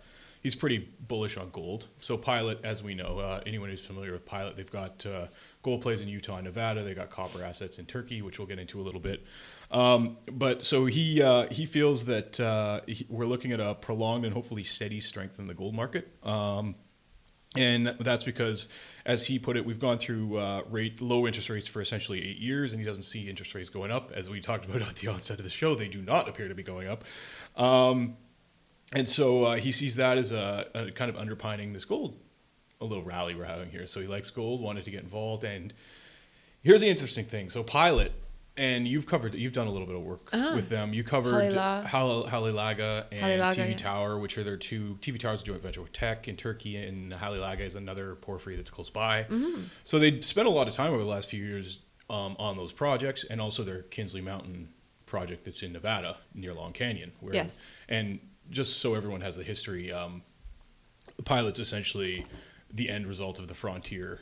he's 0.48 0.56
pretty 0.56 0.78
bullish 1.10 1.36
on 1.36 1.50
gold. 1.50 1.88
So 2.00 2.16
Pilot, 2.16 2.62
as 2.64 2.82
we 2.82 2.96
know, 2.96 3.20
uh, 3.20 3.42
anyone 3.46 3.70
who's 3.70 3.86
familiar 3.86 4.14
with 4.14 4.26
Pilot, 4.26 4.56
they've 4.56 4.72
got 4.72 5.06
uh, 5.06 5.28
gold 5.62 5.82
plays 5.82 6.00
in 6.00 6.08
Utah 6.08 6.38
and 6.38 6.46
Nevada. 6.46 6.84
They 6.84 6.94
got 6.94 7.10
copper 7.10 7.44
assets 7.44 7.80
in 7.80 7.86
Turkey, 7.86 8.22
which 8.22 8.40
we'll 8.40 8.48
get 8.48 8.58
into 8.58 8.80
a 8.80 8.84
little 8.84 9.02
bit. 9.02 9.26
Um, 9.72 10.16
but 10.32 10.64
so 10.64 10.86
he 10.86 11.22
uh, 11.22 11.48
he 11.52 11.66
feels 11.66 12.06
that 12.06 12.40
uh, 12.40 12.80
he, 12.88 13.06
we're 13.10 13.26
looking 13.26 13.52
at 13.52 13.60
a 13.60 13.76
prolonged 13.76 14.24
and 14.24 14.34
hopefully 14.34 14.64
steady 14.64 15.02
strength 15.02 15.38
in 15.38 15.48
the 15.48 15.54
gold 15.54 15.76
market. 15.76 16.08
Um, 16.24 16.76
and 17.58 17.88
that's 18.00 18.24
because, 18.24 18.70
as 19.06 19.26
he 19.26 19.40
put 19.40 19.58
it, 19.58 19.66
we've 19.66 19.80
gone 19.80 19.98
through 19.98 20.38
uh, 20.38 20.62
rate 20.70 21.02
low 21.02 21.28
interest 21.28 21.50
rates 21.50 21.68
for 21.68 21.82
essentially 21.82 22.26
eight 22.26 22.38
years, 22.38 22.72
and 22.72 22.80
he 22.80 22.88
doesn't 22.88 23.04
see 23.04 23.28
interest 23.28 23.54
rates 23.54 23.68
going 23.68 23.92
up. 23.92 24.14
As 24.16 24.30
we 24.30 24.40
talked 24.40 24.64
about 24.64 24.82
at 24.88 24.96
the 24.96 25.10
onset 25.10 25.40
of 25.40 25.44
the 25.44 25.50
show, 25.50 25.76
they 25.76 25.90
do 25.90 26.02
not 26.02 26.30
appear 26.30 26.48
to 26.48 26.56
be 26.56 26.64
going 26.64 26.88
up. 26.88 27.04
Um, 27.58 28.16
and 28.94 29.08
so 29.10 29.44
uh, 29.44 29.56
he 29.56 29.72
sees 29.72 29.96
that 29.98 30.18
as 30.18 30.32
a, 30.32 30.68
a 30.74 30.92
kind 30.92 31.10
of 31.10 31.18
underpinning 31.18 31.74
this 31.74 31.86
gold, 31.86 32.18
a 32.82 32.86
little 32.86 33.04
rally 33.04 33.36
we're 33.36 33.46
having 33.46 33.70
here. 33.70 33.88
So 33.88 34.00
he 34.00 34.08
likes 34.08 34.30
gold, 34.30 34.62
wanted 34.62 34.86
to 34.86 34.92
get 34.92 35.04
involved, 35.04 35.44
and 35.44 35.74
here's 36.64 36.82
the 36.82 36.88
interesting 36.90 37.26
thing. 37.26 37.50
So 37.50 37.64
Pilot, 37.64 38.12
and 38.56 38.88
you've 38.88 39.06
covered, 39.06 39.36
you've 39.36 39.54
done 39.54 39.68
a 39.68 39.72
little 39.72 39.86
bit 39.86 39.96
of 39.96 40.02
work 40.02 40.30
Ah. 40.34 40.56
with 40.56 40.70
them. 40.70 40.92
You 40.94 41.04
covered 41.04 41.54
Halila. 41.54 41.86
Hal- 41.86 42.26
Halilaga 42.28 43.06
and 43.12 43.42
Halilaga, 43.42 43.54
TV 43.56 43.70
yeah. 43.72 43.78
Tower, 43.78 44.18
which 44.18 44.38
are 44.38 44.44
their 44.44 44.58
two 44.58 44.98
TV 45.02 45.20
Towers 45.20 45.44
joint 45.44 45.62
venture 45.62 45.82
with 45.82 45.92
Teck 45.94 46.28
in 46.28 46.36
Turkey, 46.36 46.76
and 46.78 47.12
Halilaga 47.14 47.60
is 47.62 47.76
another 47.76 48.16
porphyry 48.16 48.56
that's 48.56 48.70
close 48.72 48.90
by. 48.90 49.24
Mm-hmm. 49.30 49.62
So 49.84 50.00
they 50.00 50.22
spent 50.22 50.48
a 50.48 50.52
lot 50.52 50.68
of 50.68 50.74
time 50.74 50.90
over 50.92 51.04
the 51.04 51.10
last 51.10 51.30
few 51.30 51.44
years 51.44 51.80
um, 52.10 52.36
on 52.40 52.58
those 52.58 52.72
projects, 52.72 53.26
and 53.30 53.40
also 53.42 53.64
their 53.64 53.84
Kinsley 53.84 54.22
Mountain 54.22 54.70
project 55.06 55.46
that's 55.46 55.62
in 55.62 55.72
Nevada 55.74 56.18
near 56.34 56.54
Long 56.54 56.74
Canyon. 56.74 57.12
Where, 57.20 57.34
Yes. 57.36 57.62
And 57.88 58.20
just 58.50 58.80
so 58.80 58.96
everyone 58.96 59.22
has 59.22 59.36
the 59.36 59.44
history, 59.44 59.92
um, 59.92 60.22
Pilot's 61.26 61.60
essentially 61.60 62.26
the 62.74 62.90
end 62.90 63.08
result 63.08 63.40
of 63.40 63.48
the 63.48 63.54
Fronteer 63.54 64.20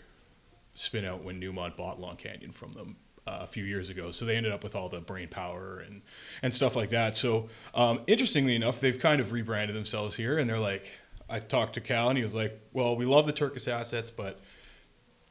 spin 0.73 1.05
out 1.05 1.23
when 1.23 1.41
Newmont 1.41 1.75
bought 1.75 1.99
Long 1.99 2.15
Canyon 2.15 2.51
from 2.51 2.73
them 2.73 2.95
uh, 3.27 3.39
a 3.41 3.47
few 3.47 3.63
years 3.63 3.89
ago. 3.89 4.11
So 4.11 4.25
they 4.25 4.35
ended 4.35 4.51
up 4.51 4.63
with 4.63 4.75
all 4.75 4.89
the 4.89 4.99
brain 4.99 5.27
power 5.27 5.83
and, 5.85 6.01
and 6.41 6.53
stuff 6.53 6.75
like 6.75 6.91
that. 6.91 7.15
So 7.15 7.49
um, 7.73 8.01
interestingly 8.07 8.55
enough, 8.55 8.79
they've 8.79 8.99
kind 8.99 9.19
of 9.19 9.31
rebranded 9.31 9.75
themselves 9.75 10.15
here, 10.15 10.37
and 10.37 10.49
they're 10.49 10.59
like, 10.59 10.87
I 11.29 11.39
talked 11.39 11.73
to 11.73 11.81
Cal, 11.81 12.09
and 12.09 12.17
he 12.17 12.23
was 12.23 12.35
like, 12.35 12.59
"Well, 12.71 12.95
we 12.95 13.05
love 13.05 13.25
the 13.25 13.33
Turkish 13.33 13.67
assets, 13.67 14.11
but." 14.11 14.39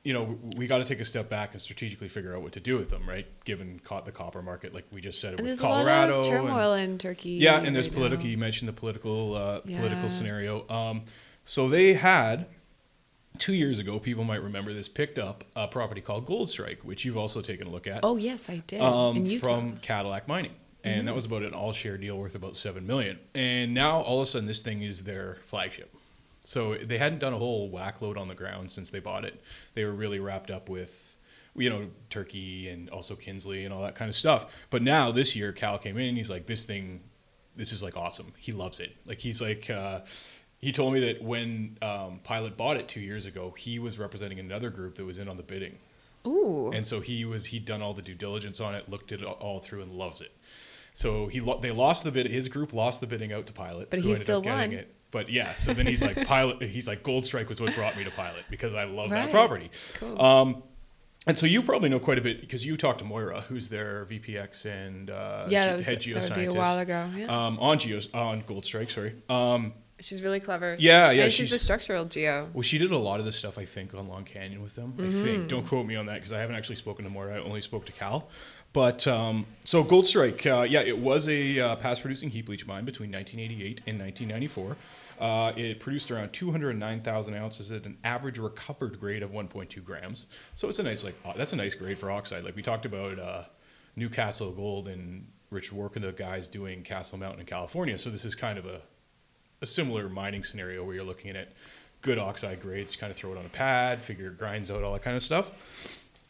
You 0.04 0.12
know, 0.12 0.38
we 0.58 0.66
got 0.66 0.78
to 0.78 0.84
take 0.84 1.00
a 1.00 1.04
step 1.04 1.30
back 1.30 1.52
and 1.52 1.60
strategically 1.62 2.08
figure 2.10 2.36
out 2.36 2.42
what 2.42 2.52
to 2.52 2.60
do 2.60 2.76
with 2.76 2.90
them, 2.90 3.08
right? 3.08 3.26
Given 3.46 3.80
caught 3.82 4.04
the 4.04 4.12
copper 4.12 4.42
market, 4.42 4.74
like 4.74 4.84
we 4.92 5.00
just 5.00 5.18
said, 5.18 5.32
it 5.32 5.40
And 5.40 5.48
with 5.48 5.58
Colorado, 5.58 6.16
a 6.16 6.16
lot 6.18 6.26
of 6.26 6.32
and- 6.32 6.46
turmoil 6.46 6.72
in 6.74 6.98
Turkey. 6.98 7.30
yeah, 7.30 7.60
and 7.62 7.74
there's 7.74 7.88
right 7.88 7.94
political. 7.96 8.24
now. 8.26 8.30
You 8.30 8.36
mentioned 8.36 8.68
the 8.68 8.74
political 8.74 9.34
uh, 9.34 9.60
Yeah. 9.64 9.78
political 9.78 10.10
scenario. 10.10 10.68
Um, 10.68 11.02
so 11.46 11.70
they 11.70 11.94
had 11.94 12.46
two 13.38 13.54
years 13.54 13.78
ago. 13.78 13.98
People 13.98 14.24
might 14.24 14.42
remember 14.42 14.74
this. 14.74 14.90
Picked 14.90 15.18
up 15.18 15.42
a 15.56 15.66
property 15.68 16.02
called 16.02 16.26
Goldstrike, 16.26 16.84
which 16.84 17.06
you've 17.06 17.16
also 17.16 17.40
taken 17.40 17.66
a 17.66 17.70
look 17.70 17.86
at. 17.86 18.00
Oh 18.02 18.16
yes, 18.18 18.50
I 18.50 18.58
did. 18.66 18.82
um, 18.82 19.24
from 19.38 19.78
Cadillac 19.78 20.28
Mining, 20.28 20.52
and 20.84 21.08
that 21.08 21.14
was 21.14 21.24
about 21.24 21.42
an 21.44 21.54
all-share 21.54 21.96
deal 21.96 22.18
worth 22.18 22.34
about 22.34 22.58
seven 22.58 22.86
million. 22.86 23.18
And 23.34 23.72
now 23.72 24.02
all 24.02 24.20
of 24.20 24.24
a 24.24 24.26
sudden, 24.30 24.46
this 24.46 24.60
thing 24.60 24.82
is 24.82 25.04
their 25.04 25.38
flagship. 25.46 25.94
So 26.44 26.74
they 26.74 26.98
hadn't 26.98 27.18
done 27.20 27.32
a 27.32 27.38
whole 27.38 27.70
whack 27.70 28.00
load 28.02 28.16
on 28.18 28.28
the 28.28 28.34
ground 28.34 28.70
since 28.70 28.90
they 28.90 29.00
bought 29.00 29.24
it. 29.24 29.42
They 29.74 29.84
were 29.84 29.92
really 29.92 30.18
wrapped 30.20 30.50
up 30.50 30.68
with, 30.68 31.16
you 31.56 31.70
know, 31.70 31.88
Turkey 32.10 32.68
and 32.68 32.90
also 32.90 33.16
Kinsley 33.16 33.64
and 33.64 33.72
all 33.72 33.82
that 33.82 33.94
kind 33.96 34.08
of 34.10 34.14
stuff. 34.14 34.52
But 34.70 34.82
now 34.82 35.10
this 35.10 35.34
year, 35.34 35.52
Cal 35.52 35.78
came 35.78 35.96
in 35.96 36.08
and 36.08 36.16
he's 36.16 36.28
like, 36.30 36.46
this 36.46 36.66
thing, 36.66 37.00
this 37.56 37.72
is 37.72 37.82
like 37.82 37.96
awesome. 37.96 38.32
He 38.38 38.52
loves 38.52 38.78
it. 38.78 38.94
Like 39.06 39.18
he's 39.20 39.40
like, 39.40 39.70
uh, 39.70 40.00
he 40.58 40.70
told 40.72 40.92
me 40.94 41.00
that 41.00 41.22
when 41.22 41.78
um, 41.82 42.20
Pilot 42.24 42.56
bought 42.56 42.76
it 42.76 42.88
two 42.88 43.00
years 43.00 43.24
ago, 43.26 43.54
he 43.56 43.78
was 43.78 43.98
representing 43.98 44.38
another 44.38 44.70
group 44.70 44.96
that 44.96 45.04
was 45.04 45.18
in 45.18 45.28
on 45.28 45.36
the 45.36 45.42
bidding. 45.42 45.76
Ooh. 46.26 46.70
And 46.72 46.86
so 46.86 47.00
he 47.00 47.24
was 47.24 47.46
he'd 47.46 47.64
done 47.66 47.80
all 47.82 47.92
the 47.94 48.00
due 48.02 48.14
diligence 48.14 48.60
on 48.60 48.74
it, 48.74 48.88
looked 48.88 49.12
it 49.12 49.22
all- 49.22 49.60
through, 49.60 49.82
and 49.82 49.92
loves 49.92 50.20
it. 50.20 50.32
So 50.94 51.26
he 51.26 51.40
lo- 51.40 51.58
they 51.60 51.70
lost 51.70 52.04
the 52.04 52.10
bid. 52.10 52.26
His 52.28 52.48
group 52.48 52.72
lost 52.72 53.00
the 53.00 53.06
bidding 53.06 53.32
out 53.32 53.46
to 53.46 53.52
Pilot, 53.52 53.90
But 53.90 53.98
he 54.00 54.08
ended 54.10 54.22
still 54.24 54.38
up 54.38 54.44
getting 54.44 54.70
won. 54.70 54.78
it. 54.80 54.94
But 55.14 55.30
yeah, 55.30 55.54
so 55.54 55.72
then 55.72 55.86
he's 55.86 56.02
like 56.02 56.26
Pilot. 56.26 56.60
He's 56.62 56.88
like 56.88 57.04
Goldstrike 57.04 57.48
was 57.48 57.60
what 57.60 57.72
brought 57.76 57.96
me 57.96 58.02
to 58.02 58.10
Pilot 58.10 58.44
because 58.50 58.74
I 58.74 58.82
love 58.84 59.10
that 59.10 59.30
property. 59.30 59.70
Cool. 59.94 60.20
Um, 60.20 60.62
and 61.26 61.38
so 61.38 61.46
you 61.46 61.62
probably 61.62 61.88
know 61.88 62.00
quite 62.00 62.18
a 62.18 62.20
bit 62.20 62.40
because 62.40 62.66
you 62.66 62.76
talked 62.76 62.98
to 62.98 63.04
Moira, 63.04 63.42
who's 63.42 63.68
their 63.70 64.04
VPX 64.06 64.66
and 64.66 65.08
uh, 65.08 65.46
yeah, 65.48 65.68
that 65.68 65.76
was 65.76 65.86
head 65.86 66.02
that 66.02 66.22
would 66.24 66.34
be 66.34 66.44
a 66.44 66.48
geoscientist. 66.48 66.56
while 66.56 66.78
ago. 66.80 67.08
Yeah. 67.16 67.46
Um, 67.46 67.58
on 67.60 67.78
Geos 67.78 68.08
on 68.12 68.42
Goldstrike, 68.42 68.90
sorry. 68.90 69.14
Um, 69.30 69.72
she's 70.00 70.20
really 70.20 70.40
clever. 70.40 70.76
yeah, 70.80 71.12
yeah, 71.12 71.22
And 71.24 71.32
she's, 71.32 71.46
she's- 71.48 71.60
a 71.62 71.64
structural 71.64 72.04
geo. 72.06 72.50
well, 72.52 72.62
she 72.62 72.76
did 72.76 72.90
a 72.90 72.98
lot 72.98 73.20
of 73.20 73.24
this 73.24 73.36
stuff, 73.36 73.56
I 73.56 73.64
think, 73.64 73.94
on 73.94 74.08
Long 74.08 74.24
Canyon 74.24 74.60
with 74.62 74.74
them. 74.74 74.92
I 74.98 75.02
Mm-hmm. 75.02 75.22
think. 75.22 75.48
Don't 75.48 75.66
quote 75.66 75.86
me 75.86 75.94
on 75.96 76.06
that 76.06 76.14
because 76.16 76.32
I 76.32 76.40
haven't 76.40 76.56
actually 76.56 76.76
spoken 76.76 77.04
to 77.04 77.10
Moira. 77.10 77.36
I 77.36 77.38
only 77.38 77.60
spoke 77.62 77.86
to 77.86 77.92
Cal. 77.92 78.28
But 78.74 79.06
um, 79.06 79.46
so 79.62 79.84
Goldstrike, 79.84 80.44
uh, 80.46 80.64
yeah, 80.64 80.80
it 80.80 80.98
was 80.98 81.28
a 81.28 81.60
uh, 81.60 81.76
past-producing 81.76 82.30
heap 82.30 82.48
leach 82.48 82.66
mine 82.66 82.84
between 82.84 83.10
1988 83.12 83.82
and 83.86 83.98
1994. 84.00 84.76
Uh, 85.18 85.52
it 85.56 85.80
produced 85.80 86.10
around 86.10 86.32
209,000 86.32 87.34
ounces 87.34 87.70
at 87.70 87.84
an 87.84 87.96
average 88.04 88.38
recovered 88.38 88.98
grade 88.98 89.22
of 89.22 89.30
1.2 89.30 89.82
grams. 89.84 90.26
So 90.54 90.68
it's 90.68 90.78
a 90.78 90.82
nice, 90.82 91.04
like, 91.04 91.14
that's 91.36 91.52
a 91.52 91.56
nice 91.56 91.74
grade 91.74 91.98
for 91.98 92.10
oxide. 92.10 92.44
Like 92.44 92.56
we 92.56 92.62
talked 92.62 92.86
about 92.86 93.18
uh, 93.18 93.44
Newcastle 93.96 94.52
Gold 94.52 94.88
and 94.88 95.26
Richard 95.50 95.76
Warke 95.76 95.96
and 95.96 96.04
the 96.04 96.12
guys 96.12 96.48
doing 96.48 96.82
Castle 96.82 97.18
Mountain 97.18 97.40
in 97.40 97.46
California. 97.46 97.96
So 97.98 98.10
this 98.10 98.24
is 98.24 98.34
kind 98.34 98.58
of 98.58 98.66
a 98.66 98.80
a 99.64 99.66
similar 99.66 100.08
mining 100.08 100.44
scenario 100.44 100.84
where 100.84 100.94
you're 100.94 101.04
looking 101.04 101.34
at 101.36 101.48
good 102.02 102.18
oxide 102.18 102.60
grades, 102.60 102.96
kind 102.96 103.10
of 103.10 103.16
throw 103.16 103.32
it 103.32 103.38
on 103.38 103.46
a 103.46 103.48
pad, 103.48 104.02
figure 104.02 104.28
it 104.28 104.38
grinds 104.38 104.70
out 104.70 104.82
all 104.82 104.92
that 104.92 105.02
kind 105.02 105.16
of 105.16 105.22
stuff. 105.22 105.50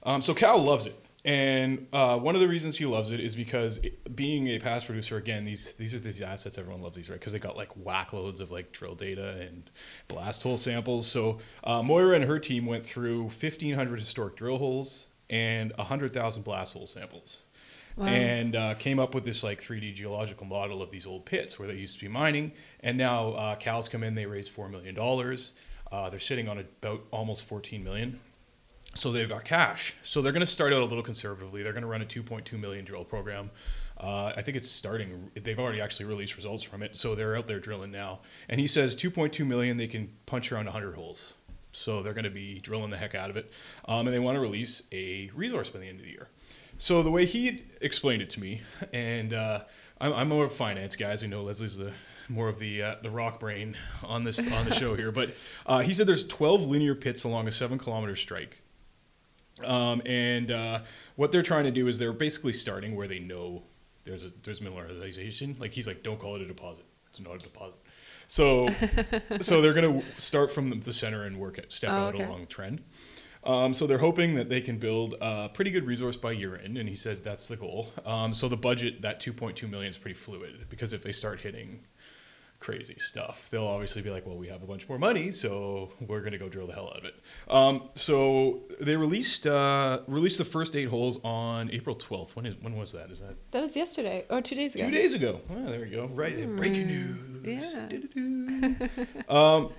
Um, 0.05 0.23
so 0.23 0.35
Cal 0.35 0.63
loves 0.63 0.87
it, 0.87 0.97
and 1.25 1.87
uh, 1.93 2.19
one 2.19 2.35
of 2.35 2.41
the 2.43 2.49
reasons 2.49 2.77
he 2.77 2.85
loves 2.85 3.11
it 3.11 3.19
is 3.21 3.35
because 3.35 3.79
it, 3.79 4.15
being 4.15 4.49
a 4.49 4.59
past 4.59 4.85
producer, 4.87 5.17
again, 5.17 5.45
these 5.45 5.73
these 5.75 5.95
are 5.95 5.99
these 5.99 6.21
assets 6.21 6.59
everyone 6.59 6.83
loves 6.83 6.97
these, 6.97 7.09
right? 7.09 7.19
Because 7.19 7.33
they 7.33 7.39
got 7.39 7.57
like 7.57 7.71
whack 7.77 8.13
loads 8.13 8.41
of 8.41 8.51
like 8.51 8.73
drill 8.73 8.95
data 8.95 9.39
and 9.41 9.71
blast 10.09 10.43
hole 10.43 10.57
samples. 10.59 11.07
So 11.07 11.39
uh, 11.65 11.83
Moira 11.83 12.15
and 12.17 12.25
her 12.25 12.39
team 12.39 12.67
went 12.67 12.85
through 12.85 13.23
1,500 13.23 13.99
historic 13.99 14.37
drill 14.37 14.59
holes 14.59 15.07
and 15.31 15.73
100,000 15.77 16.43
blast 16.43 16.75
hole 16.75 16.87
samples 16.87 17.45
Wow. 17.97 18.07
and 18.07 18.57
uh, 18.57 18.75
came 18.75 18.99
up 18.99 19.15
with 19.15 19.25
this 19.25 19.45
like 19.45 19.61
3D 19.63 19.95
geological 19.95 20.47
model 20.47 20.83
of 20.83 20.91
these 20.91 21.07
old 21.07 21.25
pits 21.27 21.61
where 21.61 21.69
they 21.69 21.75
used 21.75 21.95
to 22.01 22.05
be 22.05 22.09
mining. 22.09 22.51
And 22.81 22.99
now 22.99 23.29
uh, 23.35 23.55
Cal's 23.55 23.89
come 23.89 24.03
in, 24.03 24.17
they 24.17 24.27
raised 24.27 24.51
four 24.51 24.69
million 24.69 24.97
dollars. 24.97 25.53
Uh, 25.93 26.11
they're 26.11 26.19
sitting 26.19 26.49
on 26.49 26.59
about 26.59 27.05
almost 27.13 27.45
14 27.45 27.85
million. 27.85 28.19
So 28.95 29.11
they've 29.11 29.29
got 29.29 29.45
cash. 29.45 29.95
So 30.05 30.23
they're 30.23 30.33
going 30.33 30.41
to 30.41 30.47
start 30.47 30.73
out 30.73 30.81
a 30.81 30.85
little 30.85 31.03
conservatively. 31.03 31.63
They're 31.63 31.73
going 31.73 31.83
to 31.83 31.89
run 31.89 32.03
a 32.03 32.07
2.2 32.07 32.59
million 32.59 32.85
drill 32.85 33.05
program. 33.05 33.51
Uh, 33.99 34.33
I 34.37 34.43
think 34.43 34.57
it's 34.57 34.71
starting. 34.71 35.31
They've 35.35 35.59
already 35.59 35.81
actually 35.81 36.07
released 36.07 36.37
results 36.37 36.63
from 36.63 36.83
it, 36.83 36.97
so 36.97 37.15
they're 37.15 37.37
out 37.37 37.47
there 37.47 37.61
drilling 37.61 37.91
now. 37.91 38.21
And 38.49 38.61
he 38.61 38.67
says 38.67 38.97
2.2 38.97 39.47
million. 39.47 39.77
They 39.77 39.87
can 39.87 40.13
punch 40.27 40.53
around 40.53 40.67
100 40.67 40.95
holes. 40.95 41.35
So 41.73 42.03
they're 42.03 42.15
going 42.15 42.25
to 42.25 42.31
be 42.31 42.61
drilling 42.61 42.91
the 42.91 42.97
heck 42.97 43.15
out 43.15 43.31
of 43.31 43.37
it, 43.37 43.51
um, 43.87 44.07
and 44.07 44.15
they 44.15 44.21
want 44.21 44.37
to 44.37 44.41
release 44.41 44.85
a 44.93 45.31
resource 45.35 45.71
by 45.71 45.81
the 45.81 45.87
end 45.87 45.99
of 45.99 46.05
the 46.05 46.13
year. 46.13 46.29
So 46.79 47.03
the 47.03 47.11
way 47.11 47.27
he 47.27 47.65
explained 47.81 48.23
it 48.23 48.31
to 48.31 48.41
me, 48.41 48.63
and 48.93 49.33
uh, 49.33 49.65
I'm, 50.01 50.13
I'm 50.13 50.29
more 50.29 50.45
of 50.45 50.53
a 50.53 50.55
finance 50.55 50.95
guy, 50.95 51.11
as 51.11 51.23
we 51.23 51.29
know 51.29 51.43
Lesley's 51.43 51.77
the 51.77 51.93
more 52.29 52.49
of 52.49 52.59
the 52.59 52.83
uh, 52.83 52.97
the 53.03 53.11
rock 53.11 53.39
brain 53.39 53.77
on 54.03 54.25
this 54.25 54.39
on 54.53 54.65
the 54.65 54.75
show 54.75 54.95
here. 54.95 55.13
But 55.13 55.35
uh, 55.67 55.81
he 55.81 55.93
said 55.93 56.07
there's 56.07 56.27
12 56.27 56.63
linear 56.63 56.95
pits 56.95 57.25
along 57.25 57.49
a 57.49 57.53
seven 57.53 57.79
kilometer 57.79 58.17
strike, 58.17 58.61
um, 59.63 60.03
and 60.05 60.51
uh, 60.51 60.81
what 61.17 61.31
they're 61.33 61.43
trying 61.43 61.65
to 61.65 61.71
do 61.71 61.87
is 61.87 61.99
they're 61.99 62.13
basically 62.13 62.53
starting 62.53 62.97
where 62.97 63.07
they 63.07 63.21
know 63.21 63.63
there's 64.05 64.25
a 64.25 64.33
there's 64.43 64.61
mineralization. 64.61 65.59
Like 65.61 65.73
he's 65.73 65.87
like, 65.87 66.03
don't 66.03 66.19
call 66.19 66.37
it 66.37 66.43
a 66.43 66.47
deposit. 66.47 66.85
It's 67.09 67.21
not 67.21 67.37
a 67.37 67.39
deposit. 67.39 67.77
So 68.27 68.69
so 69.41 69.61
they're 69.63 69.73
gonna 69.75 70.03
start 70.19 70.51
from 70.53 70.81
the 70.81 70.93
center 70.93 71.25
and 71.25 71.39
work 71.39 71.59
it 71.59 71.73
step 71.73 71.91
Oh, 71.91 71.95
out 71.95 72.15
okay. 72.15 72.25
along 72.25 72.47
trend. 72.49 72.83
Um, 73.45 73.75
so 73.75 73.87
they're 73.87 73.99
hoping 73.99 74.37
that 74.37 74.49
they 74.49 74.63
can 74.63 74.79
build 74.79 75.17
a 75.21 75.51
pretty 75.51 75.71
good 75.71 75.85
resource 75.85 76.17
by 76.17 76.33
year 76.33 76.57
end, 76.57 76.79
and 76.79 76.89
he 76.89 76.97
says 76.97 77.21
that's 77.21 77.47
the 77.47 77.57
goal. 77.57 77.93
Um, 78.07 78.33
so 78.33 78.49
the 78.49 78.57
budget, 78.57 79.03
that 79.03 79.21
2.2 79.21 79.69
million, 79.69 79.91
is 79.91 79.99
pretty 79.99 80.15
fluid 80.15 80.65
because 80.71 80.95
if 80.95 81.03
they 81.03 81.13
start 81.13 81.41
hitting 81.41 81.81
crazy 82.65 82.97
stuff, 82.99 83.49
they'll 83.51 83.67
obviously 83.67 84.01
be 84.01 84.09
like, 84.09 84.27
well, 84.27 84.39
we 84.39 84.49
have 84.49 84.63
a 84.63 84.67
bunch 84.67 84.89
more 84.89 84.99
money, 84.99 85.31
so 85.31 85.91
we're 86.09 86.23
gonna 86.23 86.39
go 86.39 86.49
drill 86.49 86.67
the 86.67 86.73
hell 86.73 86.89
out 86.89 86.99
of 86.99 87.05
it. 87.05 87.15
Um, 87.47 87.91
so 87.95 88.63
they 88.81 88.97
released 88.97 89.47
uh, 89.47 90.01
released 90.07 90.39
the 90.39 90.47
first 90.47 90.75
eight 90.75 90.89
holes 90.89 91.19
on 91.23 91.71
April 91.71 91.95
12th. 91.95 92.31
When 92.35 92.47
is 92.47 92.55
when 92.63 92.75
was 92.77 92.93
that? 92.93 93.11
Is 93.11 93.21
that 93.21 93.35
That 93.51 93.61
was 93.61 93.77
yesterday 93.77 94.25
or 94.31 94.41
two 94.41 94.55
days 94.55 94.75
ago. 94.75 94.87
two 94.87 94.91
days 94.91 95.13
ago? 95.13 95.43
Oh, 95.51 95.71
there 95.71 95.81
we 95.81 95.91
go. 95.91 96.07
Right, 96.07 96.39
in 96.39 96.57
breaking 96.57 96.87
news. 96.87 97.71
Yeah. 98.17 98.89
Um, 99.29 99.71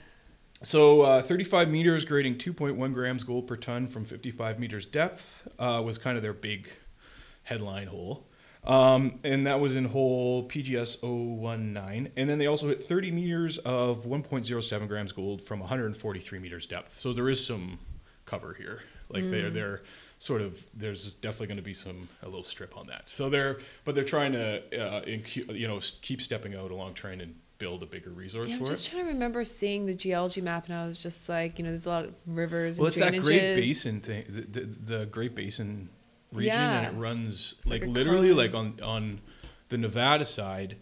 so 0.61 1.01
uh, 1.01 1.21
35 1.23 1.69
meters, 1.69 2.05
grading 2.05 2.35
2.1 2.37 2.93
grams 2.93 3.23
gold 3.23 3.47
per 3.47 3.57
ton 3.57 3.87
from 3.87 4.05
55 4.05 4.59
meters 4.59 4.85
depth 4.85 5.47
uh, 5.59 5.81
was 5.83 5.97
kind 5.97 6.17
of 6.17 6.23
their 6.23 6.33
big 6.33 6.67
headline 7.43 7.87
hole. 7.87 8.25
Um, 8.65 9.17
and 9.23 9.45
that 9.47 9.59
was 9.59 9.75
in 9.75 9.85
hole 9.85 10.47
PGS 10.47 11.03
019. 11.03 12.11
And 12.15 12.29
then 12.29 12.37
they 12.37 12.47
also 12.47 12.67
hit 12.67 12.85
30 12.85 13.11
meters 13.11 13.57
of 13.59 14.05
1.07 14.05 14.87
grams 14.87 15.11
gold 15.11 15.41
from 15.41 15.59
143 15.59 16.39
meters 16.39 16.67
depth. 16.67 16.99
So 16.99 17.13
there 17.13 17.29
is 17.29 17.45
some 17.45 17.79
cover 18.25 18.53
here. 18.53 18.81
Like 19.09 19.29
they're 19.29 19.51
they're 19.51 19.81
sort 20.17 20.41
of 20.41 20.65
there's 20.73 21.13
definitely 21.15 21.47
going 21.47 21.57
to 21.57 21.63
be 21.63 21.75
some 21.75 22.09
a 22.23 22.25
little 22.25 22.41
strip 22.41 22.75
on 22.75 22.87
that. 22.87 23.07
So 23.07 23.29
they're 23.29 23.59
but 23.83 23.93
they're 23.93 24.03
trying 24.03 24.31
to 24.31 24.57
uh, 24.81 25.01
incu- 25.03 25.55
you 25.55 25.67
know 25.67 25.79
keep 26.01 26.23
stepping 26.23 26.55
out 26.55 26.71
along 26.71 26.95
trend 26.95 27.21
and 27.21 27.35
build 27.59 27.83
a 27.83 27.85
bigger 27.85 28.09
resource 28.09 28.49
Yeah, 28.49 28.55
I'm 28.55 28.65
just 28.65 28.87
it. 28.87 28.89
trying 28.91 29.03
to 29.05 29.11
remember 29.11 29.45
seeing 29.45 29.85
the 29.85 29.93
geology 29.93 30.41
map, 30.41 30.65
and 30.65 30.73
I 30.75 30.87
was 30.87 30.97
just 30.97 31.29
like, 31.29 31.57
you 31.59 31.63
know, 31.63 31.69
there's 31.69 31.85
a 31.85 31.89
lot 31.89 32.05
of 32.05 32.15
rivers 32.25 32.79
Well, 32.79 32.87
and 32.87 32.97
it's 32.97 32.97
that. 32.97 33.23
Great 33.23 33.55
Basin 33.55 34.01
thing, 34.01 34.25
the, 34.27 34.41
the, 34.41 34.59
the 34.97 35.05
Great 35.05 35.35
Basin 35.35 35.87
region, 36.35 36.53
Yeah. 36.53 36.79
and 36.81 36.95
it 36.97 36.99
runs 36.99 37.55
It's 37.57 37.67
like, 37.67 37.81
like 37.81 37.89
literally 37.91 38.29
cone. 38.29 38.37
like 38.37 38.53
on 38.53 38.79
on 38.83 39.21
the 39.69 39.77
Nevada 39.77 40.25
side. 40.25 40.77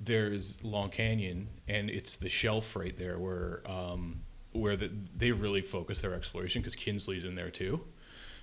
there's 0.00 0.62
Long 0.62 0.90
Canyon, 0.90 1.48
and 1.66 1.90
it's 1.90 2.16
the 2.16 2.28
shelf 2.28 2.76
right 2.76 2.96
there 2.96 3.18
where 3.18 3.62
um, 3.66 4.20
where 4.52 4.76
the, 4.76 4.90
they 5.16 5.32
really 5.32 5.60
focus 5.60 6.00
their 6.00 6.14
exploration 6.14 6.62
because 6.62 6.74
Kinsley's 6.76 7.24
in 7.24 7.34
there 7.34 7.50
too. 7.50 7.80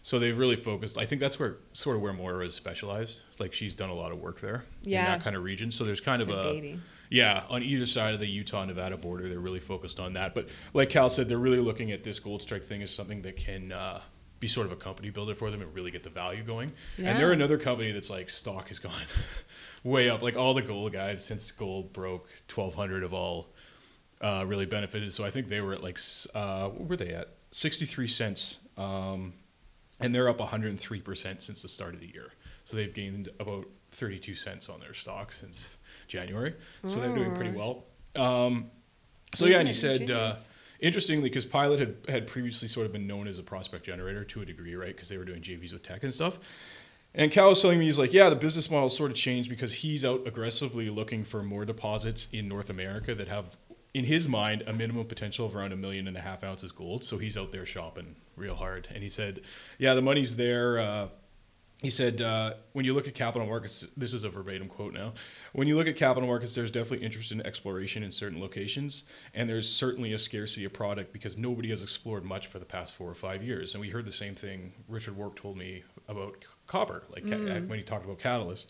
So 0.01 0.19
they've 0.19 0.37
really 0.37 0.55
focused. 0.55 0.97
I 0.99 1.05
think 1.05 1.19
that's 1.19 1.39
where 1.39 1.57
sort 1.73 1.95
of 1.95 2.01
where 2.03 2.13
Moira 2.13 2.45
is 2.45 2.53
specialized. 2.53 3.21
Like 3.39 3.53
she's 3.53 3.73
done 3.73 3.89
a 3.89 3.93
lot 3.95 4.11
of 4.11 4.19
work 4.19 4.39
there 4.39 4.65
in 4.83 4.91
Yeah. 4.91 5.05
that 5.15 5.23
kind 5.23 5.35
of 5.35 5.43
region. 5.43 5.71
So 5.71 5.83
there's 5.83 5.99
kind 6.01 6.21
of 6.21 6.29
It's 6.29 6.37
a 6.37 6.41
a 6.41 6.53
baby. 6.53 6.79
yeah 7.09 7.43
on 7.49 7.63
either 7.63 7.87
side 7.87 8.13
of 8.13 8.19
the 8.19 8.27
Utah 8.27 8.65
Nevada 8.65 8.97
border. 8.97 9.27
They're 9.27 9.39
really 9.39 9.59
focused 9.59 9.99
on 9.99 10.13
that. 10.13 10.35
But 10.35 10.49
like 10.75 10.89
Cal 10.91 11.09
said, 11.09 11.27
they're 11.27 11.39
really 11.39 11.59
looking 11.59 11.91
at 11.91 12.03
this 12.03 12.19
Goldstrike 12.19 12.63
thing 12.65 12.83
as 12.83 12.93
something 12.93 13.21
that 13.23 13.35
can. 13.37 13.71
Uh, 13.71 14.01
be 14.45 14.49
sort 14.49 14.67
of 14.67 14.71
a 14.71 14.75
company 14.75 15.09
builder 15.09 15.33
for 15.33 15.49
them 15.49 15.61
and 15.61 15.73
really 15.73 15.89
get 15.89 16.03
the 16.03 16.09
value 16.09 16.43
going. 16.43 16.71
Yeah. 16.97 17.09
And 17.09 17.19
they're 17.19 17.31
another 17.31 17.57
company 17.57 17.91
that's 17.91 18.11
like 18.11 18.29
stock 18.29 18.67
has 18.67 18.77
gone 18.77 18.93
way 19.83 20.07
up. 20.07 20.21
Like 20.21 20.37
all 20.37 20.53
the 20.53 20.61
gold 20.61 20.93
guys 20.93 21.25
since 21.25 21.51
gold 21.51 21.91
broke 21.93 22.29
1200 22.53 23.01
have 23.01 23.13
all 23.13 23.47
uh, 24.21 24.45
really 24.47 24.67
benefited. 24.67 25.11
So 25.13 25.25
I 25.25 25.31
think 25.31 25.47
they 25.47 25.61
were 25.61 25.73
at 25.73 25.81
like 25.81 25.99
uh, 26.35 26.69
what 26.69 26.89
were 26.89 26.97
they 26.97 27.09
at? 27.09 27.29
63 27.51 28.07
cents, 28.07 28.57
um, 28.77 29.33
and 29.99 30.13
they're 30.13 30.29
up 30.29 30.39
103 30.39 31.01
percent 31.01 31.41
since 31.41 31.61
the 31.61 31.69
start 31.69 31.95
of 31.95 31.99
the 31.99 32.11
year. 32.13 32.31
So 32.65 32.77
they've 32.77 32.93
gained 32.93 33.29
about 33.39 33.65
32 33.93 34.35
cents 34.35 34.69
on 34.69 34.79
their 34.79 34.93
stock 34.93 35.31
since 35.31 35.77
January. 36.07 36.53
So 36.83 36.99
they're 36.99 37.15
doing 37.15 37.33
pretty 37.33 37.51
well. 37.51 37.85
Um, 38.15 38.69
so 39.33 39.45
yeah, 39.45 39.57
and 39.57 39.67
he 39.67 39.73
said. 39.73 40.11
Uh. 40.11 40.35
Interestingly, 40.85 41.29
because 41.29 41.47
Pilot 41.47 41.79
had, 41.79 41.95
had 42.07 42.27
previously 42.27 42.67
sort 42.67 42.85
of 42.85 42.91
been 42.91 43.07
known 43.07 43.27
as 43.27 43.39
a 43.39 43.43
prospect 43.43 43.87
generator 43.87 44.23
to 44.23 44.41
a 44.41 44.45
degree, 44.45 44.75
right? 44.75 44.95
Because 44.95 45.09
they 45.09 45.17
were 45.17 45.25
doing 45.25 45.41
JVs 45.41 45.73
with 45.73 45.81
Teck 45.81 46.03
and 46.03 46.13
stuff. 46.13 46.37
And 47.15 47.31
Cal 47.31 47.49
was 47.49 47.59
telling 47.59 47.79
me, 47.79 47.85
he's 47.85 47.97
like, 47.97 48.13
yeah, 48.13 48.29
the 48.29 48.35
business 48.35 48.69
model 48.69 48.89
sort 48.89 49.09
of 49.09 49.17
changed 49.17 49.49
because 49.49 49.73
he's 49.73 50.05
out 50.05 50.27
aggressively 50.27 50.91
looking 50.91 51.23
for 51.23 51.41
more 51.41 51.65
deposits 51.65 52.27
in 52.31 52.47
North 52.47 52.69
America 52.69 53.15
that 53.15 53.27
have, 53.27 53.57
in 53.95 54.05
his 54.05 54.29
mind, 54.29 54.63
a 54.67 54.73
minimum 54.73 55.07
potential 55.07 55.47
of 55.47 55.55
around 55.55 55.71
a 55.71 55.75
million 55.75 56.07
and 56.07 56.17
a 56.17 56.21
half 56.21 56.43
ounces 56.43 56.71
gold. 56.71 57.03
So 57.03 57.17
he's 57.17 57.35
out 57.35 57.51
there 57.51 57.65
shopping 57.65 58.15
real 58.35 58.53
hard. 58.53 58.87
And 58.93 59.01
he 59.01 59.09
said, 59.09 59.41
yeah, 59.79 59.95
the 59.95 60.03
money's 60.03 60.35
there. 60.35 60.77
Uh, 60.77 61.07
he 61.85 61.91
said, 61.91 62.21
uh, 62.21 62.55
when 62.73 62.83
you 62.83 62.93
look 62.93 63.07
at 63.07 63.13
capital 63.13 63.47
markets, 63.47 63.85
this 63.95 64.13
is 64.13 64.23
a 64.23 64.29
verbatim 64.29 64.67
quote 64.67 64.93
now. 64.93 65.13
When 65.53 65.67
you 65.67 65.75
look 65.75 65.87
at 65.87 65.95
capital 65.95 66.27
markets, 66.27 66.55
there's 66.55 66.71
definitely 66.71 67.05
interest 67.05 67.31
in 67.31 67.45
exploration 67.45 68.01
in 68.01 68.11
certain 68.11 68.41
locations, 68.41 69.03
and 69.33 69.47
there's 69.47 69.71
certainly 69.71 70.13
a 70.13 70.19
scarcity 70.19 70.65
of 70.65 70.73
product 70.73 71.13
because 71.13 71.37
nobody 71.37 71.69
has 71.69 71.83
explored 71.83 72.25
much 72.25 72.47
for 72.47 72.57
the 72.57 72.65
past 72.65 72.95
four 72.95 73.09
or 73.09 73.13
five 73.13 73.43
years. 73.43 73.75
And 73.75 73.81
we 73.81 73.89
heard 73.89 74.05
the 74.05 74.11
same 74.11 74.33
thing 74.33 74.73
Richard 74.89 75.15
Warke 75.15 75.35
told 75.35 75.57
me 75.57 75.83
about 76.07 76.43
copper, 76.67 77.03
like 77.09 77.23
ca- 77.29 77.61
when 77.67 77.77
he 77.77 77.83
talked 77.83 78.03
about 78.03 78.19
catalysts. 78.19 78.65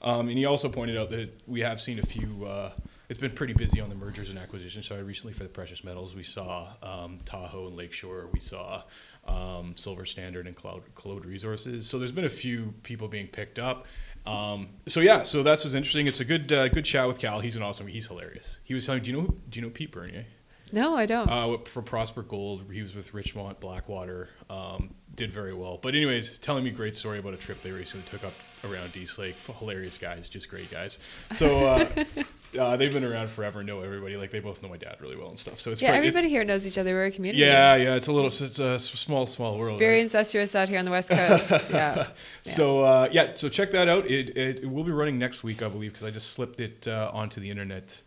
Um, 0.00 0.28
and 0.28 0.38
he 0.38 0.44
also 0.44 0.68
pointed 0.68 0.96
out 0.96 1.10
that 1.10 1.30
we 1.46 1.60
have 1.60 1.80
seen 1.80 1.98
a 1.98 2.06
few. 2.06 2.44
Uh, 2.44 2.72
it's 3.08 3.20
been 3.20 3.32
pretty 3.32 3.52
busy 3.52 3.80
on 3.80 3.88
the 3.88 3.94
mergers 3.94 4.30
and 4.30 4.38
acquisitions. 4.38 4.86
So 4.86 4.96
I 4.96 5.00
recently, 5.00 5.32
for 5.32 5.42
the 5.42 5.48
precious 5.48 5.84
metals, 5.84 6.14
we 6.14 6.22
saw 6.22 6.68
um, 6.82 7.18
Tahoe 7.24 7.66
and 7.66 7.76
Lake 7.76 7.92
Shore. 7.92 8.28
We 8.32 8.40
saw 8.40 8.84
um, 9.26 9.74
Silver 9.76 10.04
Standard 10.04 10.46
and 10.46 10.56
Claude 10.56 10.82
Claude 10.94 11.24
Resources. 11.24 11.86
So 11.86 11.98
there's 11.98 12.12
been 12.12 12.24
a 12.24 12.30
few 12.30 12.74
people 12.82 13.08
being 13.08 13.26
picked 13.26 13.58
up. 13.58 13.86
Um, 14.24 14.68
so 14.86 15.00
yeah, 15.00 15.22
so 15.22 15.42
that's 15.42 15.64
what's 15.64 15.74
interesting. 15.74 16.06
It's 16.06 16.20
a 16.20 16.24
good 16.24 16.50
uh, 16.52 16.68
good 16.68 16.84
chat 16.84 17.06
with 17.08 17.18
Cal. 17.18 17.40
He's 17.40 17.56
an 17.56 17.62
awesome. 17.62 17.86
He's 17.86 18.06
hilarious. 18.06 18.60
He 18.64 18.74
was 18.74 18.86
telling. 18.86 19.02
Do 19.02 19.10
you 19.10 19.16
know? 19.16 19.34
Do 19.48 19.58
you 19.58 19.62
know 19.62 19.70
Pete 19.70 19.92
Bernier? 19.92 20.26
No, 20.72 20.96
I 20.96 21.04
don't. 21.04 21.28
Uh, 21.28 21.58
for 21.66 21.82
Prosper 21.82 22.22
Gold, 22.22 22.64
he 22.72 22.80
was 22.80 22.94
with 22.94 23.12
Richfield 23.12 23.60
Blackwater. 23.60 24.30
Um, 24.48 24.94
did 25.14 25.30
very 25.30 25.52
well. 25.52 25.78
But 25.80 25.94
anyways, 25.94 26.38
telling 26.38 26.64
me 26.64 26.70
a 26.70 26.72
great 26.72 26.94
story 26.94 27.18
about 27.18 27.34
a 27.34 27.36
trip 27.36 27.60
they 27.60 27.70
recently 27.70 28.08
took 28.08 28.24
up 28.24 28.32
around 28.64 28.96
East 28.96 29.18
Lake. 29.18 29.36
Hilarious 29.58 29.98
guys, 29.98 30.30
just 30.30 30.48
great 30.48 30.70
guys. 30.70 30.98
So 31.32 31.66
uh, 31.66 32.04
uh, 32.58 32.76
they've 32.76 32.92
been 32.92 33.04
around 33.04 33.28
forever, 33.28 33.62
know 33.62 33.80
everybody. 33.82 34.16
Like 34.16 34.30
they 34.30 34.40
both 34.40 34.62
know 34.62 34.68
my 34.68 34.76
dad 34.76 34.96
really 35.00 35.16
well 35.16 35.28
and 35.28 35.38
stuff. 35.38 35.60
So 35.60 35.70
it's 35.70 35.80
yeah, 35.80 35.88
it's- 35.88 35.98
everybody 35.98 36.28
here 36.28 36.44
knows 36.44 36.66
each 36.66 36.78
other. 36.78 36.94
We're 36.94 37.06
a 37.06 37.10
community. 37.10 37.42
Yeah, 37.42 37.76
yeah. 37.76 37.94
It's 37.94 38.06
a 38.06 38.12
little. 38.12 38.28
It's 38.28 38.58
a 38.58 38.78
small, 38.78 39.26
small 39.26 39.58
world. 39.58 39.72
It's 39.72 39.78
very 39.78 39.94
right? 39.94 40.02
incestuous 40.02 40.54
out 40.54 40.68
here 40.68 40.78
on 40.78 40.84
the 40.84 40.90
West 40.90 41.08
Coast. 41.08 41.50
yeah. 41.70 42.08
So 42.42 42.80
uh, 42.80 43.08
yeah, 43.10 43.32
so 43.34 43.48
check 43.48 43.70
that 43.72 43.88
out. 43.88 44.06
It, 44.06 44.36
it, 44.36 44.64
it 44.64 44.70
will 44.70 44.84
be 44.84 44.92
running 44.92 45.18
next 45.18 45.42
week, 45.42 45.62
I 45.62 45.68
believe, 45.68 45.92
because 45.92 46.06
I 46.06 46.10
just 46.10 46.32
slipped 46.32 46.60
it 46.60 46.86
uh, 46.86 47.10
onto 47.12 47.40
the 47.40 47.50
internet 47.50 48.02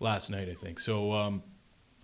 last 0.00 0.30
night, 0.30 0.48
I 0.48 0.54
think. 0.54 0.80
So 0.80 1.12
um, 1.12 1.42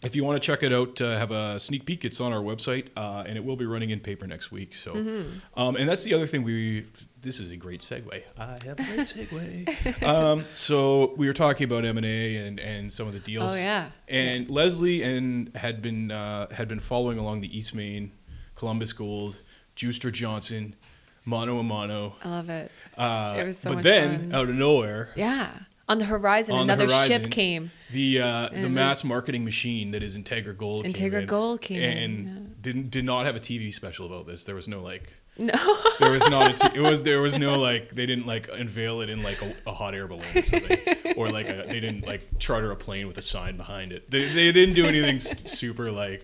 if 0.07 0.17
you 0.17 0.25
want 0.25 0.41
to 0.41 0.47
check 0.47 0.63
it 0.63 0.73
out, 0.73 1.01
uh, 1.01 1.19
have 1.19 1.31
a 1.31 1.61
sneak 1.61 1.85
peek. 1.85 2.05
It's 2.05 2.21
on 2.21 2.33
our 2.33 2.41
website, 2.41 2.87
uh, 2.97 3.25
and 3.27 3.37
it 3.37 3.45
will 3.45 3.57
be 3.57 3.67
running 3.67 3.91
in 3.91 4.01
paper 4.01 4.27
next 4.27 4.51
week. 4.51 4.75
So, 4.75 4.95
Mm-hmm. 4.95 5.61
um, 5.61 5.77
and 5.77 5.89
that's 5.89 6.03
the 6.05 6.15
other 6.15 6.27
thing 6.27 6.43
we. 6.43 6.87
This 7.23 7.41
is 7.41 7.51
a 7.51 7.57
great 7.57 7.81
segue. 7.81 8.23
I 8.39 8.45
have 8.65 8.79
a 8.79 8.85
great 8.85 9.01
segue. 9.09 10.03
um, 10.07 10.45
so 10.55 11.13
we 11.17 11.27
were 11.27 11.33
talking 11.35 11.65
about 11.65 11.85
M 11.85 11.97
and 11.97 12.07
A 12.07 12.37
and 12.37 12.61
and 12.61 12.93
some 12.93 13.07
of 13.09 13.13
the 13.15 13.19
deals. 13.19 13.53
Oh, 13.53 13.57
yeah. 13.57 13.91
And 14.09 14.49
Lesley 14.49 15.03
and 15.03 15.51
had 15.57 15.83
been 15.83 16.13
uh, 16.13 16.49
had 16.53 16.69
been 16.69 16.79
following 16.81 17.19
along 17.19 17.41
the 17.41 17.49
Eastmain, 17.49 18.11
Columbus 18.55 18.93
Gold, 18.93 19.41
Juster 19.75 20.13
Johnson, 20.13 20.77
Mono 21.25 21.59
a 21.59 21.63
Mono. 21.65 22.15
I 22.23 22.29
love 22.29 22.49
it. 22.49 22.71
Uh, 22.97 23.37
It 23.41 23.45
was 23.45 23.59
so 23.59 23.71
but 23.71 23.77
much 23.77 23.85
then 23.85 24.31
fun. 24.31 24.35
out 24.35 24.49
of 24.49 24.55
nowhere, 24.55 25.11
Yeah. 25.17 25.51
On 25.89 25.99
the 25.99 26.05
horizon, 26.05 26.57
on 26.57 26.67
the 26.67 26.75
another 26.75 26.93
horizon, 26.93 27.23
ship 27.23 27.31
came. 27.31 27.71
The 27.93 28.21
uh, 28.21 28.49
the 28.49 28.69
mass 28.69 29.05
marketing 29.05 29.45
machine 29.45 29.93
that 29.93 30.03
is 30.03 30.17
Integra 30.17 30.57
Gold. 30.57 30.85
came 30.85 30.93
Integra 30.93 31.21
in 31.23 31.27
Gold 31.27 31.61
came 31.61 31.81
in, 31.81 31.99
and 31.99 32.27
yeah. 32.27 32.55
didn't 32.61 32.91
did 32.91 33.05
not 33.05 33.25
have 33.25 33.37
a 33.37 33.41
TV 33.41 33.73
special 33.73 34.07
about 34.07 34.27
this. 34.27 34.45
There 34.45 34.57
was 34.57 34.67
no 34.67 34.83
like. 34.83 35.13
No. 35.39 35.53
There 35.99 36.13
was 36.13 36.29
not. 36.29 36.51
A 36.51 36.71
t- 36.71 36.79
it 36.79 36.83
was 36.83 37.03
there 37.03 37.23
was 37.23 37.39
no 37.39 37.59
like 37.61 37.95
they 37.95 38.05
didn't 38.05 38.27
like 38.27 38.49
unveil 38.53 39.01
it 39.01 39.09
in 39.09 39.23
like 39.23 39.41
a, 39.43 39.55
a 39.67 39.73
hot 39.73 39.95
air 39.95 40.07
balloon 40.09 40.25
or 40.35 40.43
something, 40.43 40.79
or 41.17 41.31
like 41.31 41.49
a, 41.49 41.65
they 41.69 41.81
didn't 41.81 42.07
like 42.07 42.39
charter 42.39 42.71
a 42.71 42.77
plane 42.77 43.07
with 43.07 43.17
a 43.17 43.23
sign 43.23 43.57
behind 43.57 43.93
it. 43.93 44.11
They 44.11 44.27
they 44.27 44.53
didn't 44.53 44.75
do 44.75 44.87
anything 44.87 45.21
super 45.21 45.91
like 45.91 46.23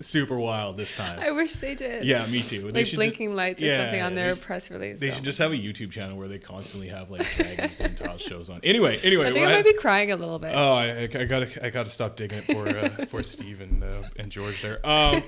super 0.00 0.38
wild 0.38 0.76
this 0.76 0.92
time. 0.92 1.18
I 1.18 1.30
wish 1.32 1.54
they 1.54 1.74
did. 1.74 2.04
yeah, 2.04 2.26
me 2.26 2.42
too. 2.42 2.68
Like 2.68 2.74
should 2.74 2.84
just- 2.84 2.96
blinking 2.96 3.34
lights 3.34 3.62
or 3.62 3.76
something 3.76 4.00
on 4.02 4.14
their 4.14 4.34
they- 4.34 4.40
press 4.40 4.70
release. 4.70 5.00
They 5.00 5.10
so. 5.10 5.16
should 5.16 5.24
just 5.24 5.38
have 5.38 5.52
a 5.52 5.56
YouTube 5.56 5.90
channel 5.90 6.16
where 6.16 6.28
they 6.28 6.38
constantly 6.38 6.88
have 6.88 7.10
like 7.10 7.26
dragons 7.36 7.74
doing 7.74 7.94
tile 7.94 8.18
shows 8.18 8.50
on. 8.50 8.60
Anyway, 8.62 8.98
anyway, 9.02 9.28
I 9.28 9.32
think 9.32 9.44
well, 9.44 9.52
I 9.52 9.56
might 9.56 9.64
be 9.64 9.72
crying 9.74 10.12
a 10.12 10.16
little 10.16 10.38
bit. 10.38 10.52
Oh, 10.54 10.72
I, 10.74 11.02
I 11.02 11.06
gotta, 11.06 11.64
I 11.66 11.70
gotta 11.70 11.90
stop 11.90 12.16
digging 12.16 12.38
it 12.38 12.44
for, 12.54 12.68
uh, 12.68 13.06
for 13.10 13.22
Steve 13.22 13.60
and, 13.60 13.82
uh, 13.82 14.02
and 14.16 14.30
George 14.30 14.62
there. 14.62 14.84
Um, 14.86 15.22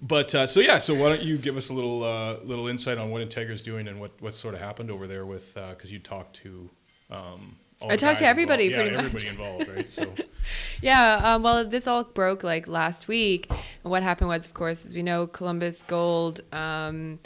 but 0.00 0.34
uh, 0.34 0.46
so 0.46 0.60
yeah, 0.60 0.78
so 0.78 0.94
why 0.94 1.08
don't 1.10 1.22
you 1.22 1.36
give 1.38 1.56
us 1.56 1.68
a 1.68 1.72
little, 1.72 2.02
uh, 2.04 2.38
little 2.44 2.68
insight 2.68 2.98
on 2.98 3.10
what 3.10 3.22
Integra's 3.22 3.62
doing 3.62 3.88
and 3.88 4.00
what, 4.00 4.12
what 4.20 4.34
sort 4.34 4.54
of 4.54 4.60
happened 4.60 4.90
over 4.90 5.06
there 5.06 5.26
with, 5.26 5.54
because 5.54 5.92
you 5.92 5.98
talked 5.98 6.36
to, 6.36 6.70
um, 7.10 7.56
I 7.82 7.96
talked 7.96 8.18
to 8.20 8.26
everybody 8.26 8.66
involved. 8.66 8.90
pretty 8.90 8.96
yeah, 8.96 9.02
much. 9.02 9.24
everybody 9.26 9.28
involved, 9.28 9.68
right? 9.76 9.90
So 9.90 10.14
Yeah, 10.80 11.20
um, 11.34 11.42
well, 11.42 11.64
this 11.64 11.86
all 11.86 12.04
broke 12.04 12.42
like 12.44 12.66
last 12.68 13.08
week. 13.08 13.46
And 13.50 13.90
what 13.90 14.02
happened 14.02 14.28
was, 14.28 14.46
of 14.46 14.54
course, 14.54 14.84
as 14.86 14.94
we 14.94 15.02
know, 15.02 15.26
Columbus 15.26 15.82
Gold 15.82 16.40
um, 16.52 17.18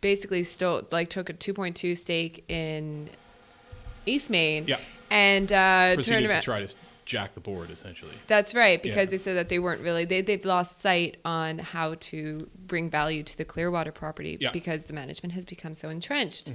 basically 0.00 0.42
stole, 0.44 0.82
like, 0.90 1.10
took 1.10 1.28
a 1.28 1.34
2.2 1.34 1.96
stake 1.96 2.44
in 2.48 3.08
Eastmain. 4.06 4.66
Yeah. 4.68 4.78
And 5.10 5.52
uh, 5.52 5.56
turned 5.56 5.96
proceeded 5.96 6.30
to 6.30 6.40
try 6.40 6.64
to 6.64 6.74
jack 7.04 7.32
the 7.34 7.40
board 7.40 7.70
essentially. 7.70 8.12
That's 8.28 8.54
right, 8.54 8.80
because 8.80 9.06
Yeah. 9.06 9.10
they 9.10 9.18
said 9.18 9.36
that 9.36 9.48
they 9.48 9.58
weren't 9.58 9.80
really 9.80 10.04
they 10.04 10.20
they've 10.20 10.44
lost 10.44 10.80
sight 10.80 11.16
on 11.24 11.58
how 11.58 11.94
to 11.98 12.48
bring 12.66 12.88
value 12.88 13.24
to 13.24 13.36
the 13.36 13.44
Clearwater 13.44 13.90
property 13.90 14.36
Yeah. 14.40 14.48
Mm-hmm. 14.48 14.52
because 14.52 14.84
the 14.84 14.92
management 14.92 15.32
has 15.34 15.44
become 15.44 15.74
so 15.74 15.88
entrenched. 15.88 16.52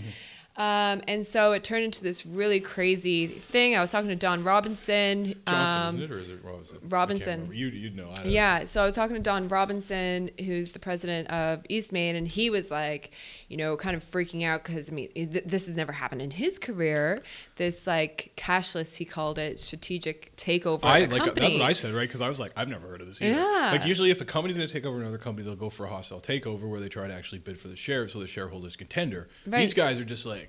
Um, 0.58 1.02
and 1.08 1.26
so 1.26 1.52
it 1.52 1.66
turned 1.66 1.84
into 1.84 2.02
this 2.02 2.26
really 2.26 2.62
crazy 2.62 3.28
thing. 3.28 3.76
I 3.76 3.82
was 3.82 3.92
talking 3.92 4.08
to 4.08 4.16
Don 4.16 4.44
Robinson. 4.44 5.36
Johnson, 5.48 5.48
um, 5.48 5.88
isn't 5.90 6.02
it, 6.04 6.12
or 6.12 6.20
is 6.20 6.30
it 6.30 6.40
Robinson? 6.44 6.78
Robinson. 6.88 7.50
You, 7.54 7.68
you'd 7.68 7.96
know. 7.96 8.10
I 8.10 8.16
don't 8.24 8.32
yeah, 8.32 8.64
so 8.64 8.82
I 8.82 8.86
was 8.86 8.96
talking 8.96 9.18
to 9.18 9.22
Don 9.22 9.50
Robinson, 9.50 10.30
who's 10.40 10.72
the 10.72 10.80
president 10.80 11.30
of 11.30 11.64
Eastmain, 11.64 12.16
and 12.16 12.26
he 12.26 12.50
was 12.50 12.72
like, 12.72 13.12
you 13.50 13.58
know, 13.58 13.76
kind 13.76 13.98
of 13.98 14.04
freaking 14.04 14.46
out 14.46 14.64
because 14.64 14.90
I 14.90 14.94
mean, 14.94 15.10
th- 15.14 15.44
this 15.46 15.68
has 15.68 15.76
never 15.76 15.92
happened 15.92 16.22
in 16.22 16.32
his 16.32 16.58
career. 16.58 17.22
This 17.58 17.86
like 17.86 18.32
cashless, 18.38 18.96
he 18.96 19.04
called 19.04 19.38
it, 19.38 19.60
strategic 19.60 20.36
takeover. 20.38 20.84
I 20.84 21.00
like 21.00 21.10
company. 21.10 21.42
that's 21.42 21.54
what 21.54 21.64
I 21.64 21.74
said, 21.74 21.94
right? 21.94 22.08
Because 22.08 22.22
I 22.22 22.30
was 22.30 22.40
like, 22.40 22.54
I've 22.56 22.70
never 22.70 22.88
heard 22.88 23.02
of 23.02 23.08
this 23.08 23.22
either. 23.22 23.40
Yeah. 23.40 23.72
Like 23.74 23.86
usually, 23.86 24.10
if 24.10 24.22
a 24.22 24.26
company's 24.26 24.56
going 24.56 24.68
to 24.68 24.74
take 24.74 24.86
over 24.86 25.02
another 25.02 25.18
company, 25.18 25.46
they'll 25.46 25.58
go 25.58 25.70
for 25.70 25.86
a 25.86 25.90
hostile 25.90 26.22
takeover 26.22 26.70
where 26.70 26.80
they 26.80 26.90
try 26.90 27.08
to 27.08 27.14
actually 27.14 27.40
bid 27.40 27.60
for 27.60 27.68
the 27.68 27.76
share 27.76 28.08
so 28.08 28.20
the 28.20 28.28
shareholders 28.28 28.76
can 28.76 28.88
tender. 28.88 29.28
Right. 29.46 29.60
These 29.60 29.74
guys 29.74 30.00
are 30.00 30.06
just 30.06 30.26
like, 30.26 30.45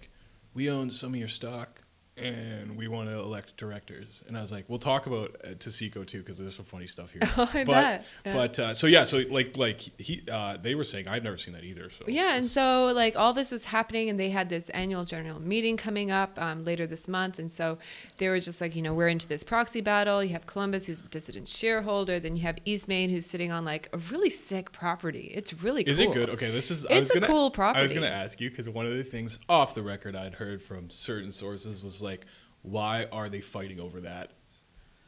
we 0.56 0.70
own 0.70 0.90
some 0.90 1.12
of 1.12 1.20
your 1.20 1.28
stock 1.28 1.82
and 2.16 2.76
we 2.76 2.88
want 2.88 3.08
to 3.10 3.18
elect 3.18 3.56
directors. 3.56 4.24
And 4.26 4.38
I 4.38 4.40
was 4.40 4.50
like, 4.50 4.64
we'll 4.68 4.78
talk 4.78 5.06
about 5.06 5.36
uh, 5.44 5.48
Taseko 5.48 6.06
too 6.06 6.20
because 6.20 6.38
there's 6.38 6.56
some 6.56 6.64
funny 6.64 6.86
stuff 6.86 7.10
here. 7.12 7.22
Oh, 7.38 7.50
I 7.52 7.64
but, 7.64 7.72
bet. 7.72 8.06
Yeah. 8.24 8.32
But 8.32 8.58
uh, 8.58 8.74
so 8.74 8.86
yeah, 8.86 9.04
so 9.04 9.18
like 9.28 9.58
like 9.58 9.80
he 9.80 10.22
uh, 10.30 10.56
they 10.56 10.74
were 10.74 10.84
saying 10.84 11.06
I'd 11.06 11.22
never 11.22 11.36
seen 11.36 11.52
that 11.52 11.64
either. 11.64 11.90
So 11.90 12.06
Yeah, 12.06 12.36
and 12.36 12.48
so 12.48 12.92
like 12.94 13.14
all 13.14 13.34
this 13.34 13.50
was 13.50 13.64
happening, 13.64 14.08
and 14.08 14.18
they 14.18 14.30
had 14.30 14.48
this 14.48 14.70
annual 14.70 15.04
general 15.04 15.38
meeting 15.38 15.76
coming 15.76 16.10
up 16.10 16.40
um, 16.40 16.64
later 16.64 16.86
this 16.86 17.08
month, 17.08 17.38
and 17.38 17.52
so 17.52 17.76
they 18.16 18.28
were 18.28 18.40
just 18.40 18.60
like, 18.60 18.74
you 18.74 18.80
know, 18.80 18.94
we're 18.94 19.08
into 19.08 19.28
this 19.28 19.44
proxy 19.44 19.82
battle. 19.82 20.24
You 20.24 20.30
have 20.30 20.46
Columbus, 20.46 20.86
who's 20.86 21.02
a 21.02 21.08
dissident 21.08 21.46
shareholder, 21.46 22.18
then 22.18 22.36
you 22.36 22.42
have 22.42 22.56
Eastmain, 22.66 23.10
who's 23.10 23.26
sitting 23.26 23.52
on 23.52 23.64
like 23.66 23.90
a 23.92 23.98
really 23.98 24.30
sick 24.30 24.72
property. 24.72 25.30
It's 25.34 25.62
really 25.62 25.82
Is 25.82 26.00
it 26.00 26.12
good? 26.12 26.30
Okay, 26.30 26.50
this 26.50 26.70
is. 26.70 26.86
It's 26.88 27.10
a 27.10 27.14
gonna, 27.14 27.26
cool 27.26 27.52
I 27.58 27.82
was 27.82 27.92
going 27.92 28.04
to 28.04 28.10
ask 28.10 28.40
you 28.40 28.48
because 28.48 28.68
one 28.68 28.86
of 28.86 28.92
the 28.92 29.04
things 29.04 29.38
off 29.48 29.74
the 29.74 29.82
record 29.82 30.16
I'd 30.16 30.34
heard 30.34 30.62
from 30.62 30.88
certain 30.88 31.30
sources 31.30 31.82
was 31.82 32.00
like, 32.06 32.24
why 32.62 33.06
are 33.12 33.28
they 33.28 33.40
fighting 33.40 33.80
over 33.80 34.00
that? 34.00 34.30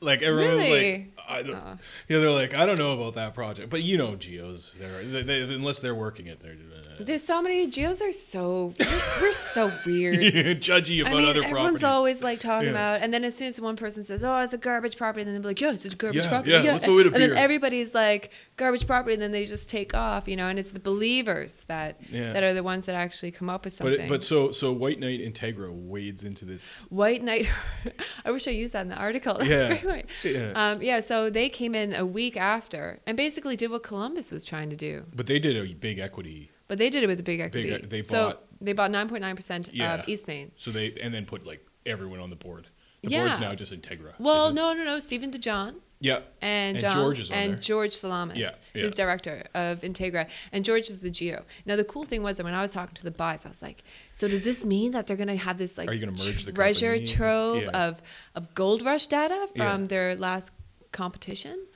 Like 0.01 0.23
everyone 0.23 0.57
was 0.59 0.69
like, 0.69 1.09
I 1.29 1.43
don't, 1.43 1.57
Aw. 1.57 1.77
yeah, 2.09 2.19
they're 2.21 2.31
like, 2.31 2.57
I 2.57 2.65
don't 2.67 2.79
know 2.79 2.93
about 2.93 3.15
that 3.17 3.35
project, 3.35 3.69
but 3.69 3.83
you 3.83 3.99
know, 3.99 4.15
geos, 4.15 4.77
they're 4.79 5.03
they, 5.03 5.23
they, 5.23 5.55
unless 5.55 5.81
they're 5.81 5.95
working 5.95 6.27
it, 6.29 6.39
they're 6.41 6.55
There's 7.01 7.23
so 7.25 7.43
many 7.43 7.67
geos 7.67 8.01
are 8.01 8.13
so 8.13 8.75
we're, 8.79 9.01
we're 9.21 9.33
so 9.33 9.73
weird. 9.87 10.19
judgy 10.63 11.01
about 11.01 11.15
I 11.15 11.17
mean, 11.17 11.29
other 11.29 11.43
everyone's 11.45 11.81
properties. 11.81 11.85
always 11.85 12.23
like 12.23 12.39
talking 12.39 12.67
Yeah. 12.69 12.75
about, 12.95 13.03
and 13.03 13.13
then 13.13 13.25
as 13.25 13.37
soon 13.37 13.49
as 13.49 13.61
one 13.61 13.75
person 13.77 14.05
says, 14.05 14.23
"Oh, 14.23 14.39
it's 14.39 14.53
a 14.53 14.59
garbage 14.59 14.97
property," 14.97 15.25
then 15.25 15.35
they'll 15.35 15.43
be 15.43 15.49
like, 15.49 15.61
"Yes, 15.61 15.85
it's 15.85 15.95
a 15.95 15.97
garbage 15.97 16.23
Yeah, 16.25 16.29
property." 16.31 16.51
yeah, 16.53 16.73
what's 16.73 16.87
the 16.87 16.93
way 16.93 17.03
to 17.03 17.13
and 17.13 17.21
then 17.23 17.37
everybody's 17.37 17.93
like, 17.95 18.31
"Garbage 18.57 18.87
property," 18.87 19.15
and 19.15 19.23
then 19.23 19.33
they 19.33 19.47
just 19.47 19.69
take 19.69 19.95
off, 19.95 20.29
you 20.29 20.37
know. 20.37 20.47
And 20.47 20.59
it's 20.61 20.71
the 20.71 20.81
believers 20.81 21.65
that 21.67 22.01
Yeah. 22.11 22.33
that 22.35 22.43
are 22.45 22.55
the 22.55 22.63
ones 22.63 22.87
that 22.87 22.95
actually 22.95 23.33
come 23.33 23.51
up 23.51 23.65
with 23.65 23.75
but 23.79 23.85
something. 23.85 24.01
it, 24.07 24.09
but 24.09 24.23
so 24.23 24.53
so 24.53 24.71
White 24.73 25.01
Knight 25.01 25.21
Integra 25.21 25.73
wades 25.73 26.23
into 26.23 26.45
this. 26.45 26.87
White 26.91 27.23
Knight. 27.25 27.49
I 28.25 28.31
wish 28.31 28.47
I 28.47 28.53
used 28.53 28.73
that 28.75 28.83
in 28.83 28.89
the 28.89 28.97
article. 28.97 29.35
That's 29.35 29.49
Yeah. 29.51 29.69
great. 29.69 29.88
White. 29.88 30.07
Yeah. 30.24 30.53
Um, 30.55 30.83
yeah. 30.83 31.01
So 31.01 31.31
they 31.31 31.48
came 31.48 31.74
in 31.74 31.94
a 31.94 32.05
week 32.07 32.37
after 32.37 33.01
and 33.07 33.16
basically 33.16 33.57
did 33.57 33.70
what 33.70 33.83
Columbus 33.83 34.31
was 34.31 34.44
trying 34.44 34.70
to 34.70 34.77
do, 34.77 35.05
But 35.14 35.27
they 35.27 35.38
did 35.38 35.57
a 35.57 35.72
big 35.74 35.98
equity, 35.98 36.51
but 36.68 36.79
they 36.79 36.90
did 36.90 37.03
it 37.03 37.07
with 37.07 37.20
a 37.20 37.22
big 37.22 37.40
equity. 37.40 37.70
Big- 37.70 37.88
they 37.88 38.03
so 38.03 38.27
bought- 38.27 38.44
they 38.61 38.72
bought 38.72 38.90
9.9 38.90 39.37
percent 39.37 39.68
of 39.68 39.74
Eastmain. 39.74 40.51
so 40.57 40.70
they 40.70 40.92
and 41.01 41.12
then 41.14 41.24
put 41.27 41.46
like 41.46 41.64
everyone 41.87 42.20
on 42.20 42.31
the 42.31 42.37
board. 42.37 42.66
The 43.03 43.11
Yeah. 43.11 43.25
board's 43.27 43.41
now 43.41 43.55
just 43.55 43.73
Integra. 43.73 44.15
Well, 44.19 44.53
no, 44.53 44.73
no, 44.73 44.85
no. 44.85 44.99
Stephen 44.99 45.31
DeJong. 45.31 45.77
Yeah. 46.01 46.21
and, 46.41 46.77
And 46.77 46.79
John, 46.81 46.93
George 46.93 47.19
is 47.19 47.31
and 47.31 47.55
there. 47.55 47.59
George 47.61 47.93
Salamis, 47.93 48.39
Yeah, 48.39 48.51
yeah. 48.73 48.83
who's 48.83 48.93
director 48.93 49.45
of 49.55 49.81
Integra, 49.81 50.29
and 50.53 50.65
George 50.65 50.89
is 50.91 51.01
the 51.01 51.11
geo. 51.11 51.45
Now 51.67 51.75
the 51.75 51.83
cool 51.85 52.05
thing 52.05 52.23
was 52.23 52.37
that 52.37 52.45
when 52.45 52.55
I 52.55 52.63
was 52.63 52.71
talking 52.71 52.95
to 52.95 53.03
the 53.03 53.11
buys, 53.11 53.45
I 53.45 53.49
was 53.49 53.63
like, 53.63 53.83
"So 54.13 54.29
does 54.29 54.45
this 54.45 54.65
mean 54.65 54.93
that 54.93 55.09
they're 55.09 55.17
going 55.17 55.27
to 55.29 55.35
have 55.37 55.59
this 55.59 55.77
like 55.77 55.89
Are 55.89 55.93
you 55.93 55.99
gonna 56.07 56.13
merge 56.13 56.45
the 56.45 56.53
treasure 56.53 56.91
companies? 56.93 57.11
trove 57.13 57.63
Yeah. 57.65 57.89
of 57.89 58.03
of 58.37 58.55
gold 58.55 58.83
rush 58.83 59.09
data 59.09 59.49
from 59.57 59.87
their 59.87 60.15
last 60.15 60.53
competition?" 60.93 61.67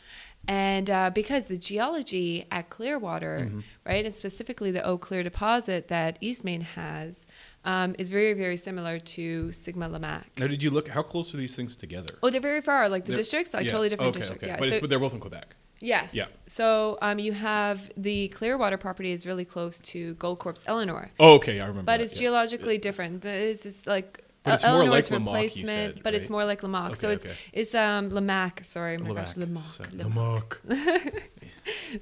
And 0.48 0.90
uh, 0.90 1.10
because 1.10 1.46
the 1.46 1.56
geology 1.56 2.46
at 2.50 2.68
Clearwater, 2.68 3.46
Mm-hmm. 3.46 3.60
right, 3.86 4.04
and 4.04 4.14
specifically 4.14 4.70
the 4.72 4.84
Eau 4.84 4.98
Claire 4.98 5.22
deposit 5.22 5.88
that 5.88 6.20
Eastmain 6.20 6.62
has, 6.62 7.26
um, 7.64 7.94
is 7.98 8.10
very, 8.10 8.32
very 8.32 8.56
similar 8.56 8.98
to 8.98 9.52
Sigma 9.52 9.88
Lamac. 9.88 10.24
Now, 10.38 10.48
did 10.48 10.62
you 10.62 10.70
look? 10.70 10.88
How 10.88 11.02
close 11.02 11.32
are 11.32 11.36
these 11.36 11.54
things 11.54 11.76
together? 11.76 12.14
Oh, 12.22 12.30
they're 12.30 12.40
very 12.40 12.60
far, 12.60 12.88
like 12.88 13.04
the 13.04 13.12
They're- 13.12 13.18
districts, 13.18 13.54
like 13.54 13.66
yeah. 13.66 13.70
totally 13.70 13.88
different 13.88 14.10
okay, 14.10 14.20
district. 14.20 14.42
Okay. 14.42 14.52
Yeah, 14.52 14.58
But, 14.58 14.68
so- 14.70 14.80
but 14.80 14.90
they're 14.90 14.98
both 14.98 15.14
in 15.14 15.20
Quebec. 15.20 15.54
Yes. 15.84 16.14
Yeah. 16.14 16.26
So 16.46 16.96
um, 17.02 17.18
you 17.18 17.32
have 17.32 17.90
the 17.96 18.28
Clearwater 18.28 18.76
property 18.78 19.10
is 19.10 19.26
really 19.26 19.44
close 19.44 19.80
to 19.80 20.14
Goldcorp's 20.14 20.64
Éléonore, 20.64 21.08
Oh, 21.18 21.34
okay, 21.34 21.58
I 21.60 21.66
remember. 21.66 21.82
but 21.86 21.98
that, 21.98 22.00
it's 22.04 22.14
yeah. 22.16 22.28
geologically 22.28 22.78
different. 22.78 23.20
But 23.20 23.34
it's 23.34 23.64
just 23.64 23.86
like 23.88 24.22
But 24.44 24.54
it's 24.54 24.64
more 24.64 24.72
Éléonore's 24.82 25.10
like 25.10 25.10
you 25.10 25.26
replacement, 25.26 25.94
said, 25.94 26.02
but 26.02 26.14
it's 26.14 26.28
more 26.28 26.44
like 26.44 26.62
Lamaque. 26.62 26.96
so 26.96 27.10
it's 27.10 27.24
okay. 27.24 27.34
it's 27.52 27.74
um 27.74 28.10
Lamac. 28.10 28.64
Sorry, 28.64 28.98
oh 29.00 29.04
my 29.04 29.14
gosh. 29.14 29.34
Lamaque. 29.34 29.60
So-. 29.60 29.84
Lamaque. 29.84 31.22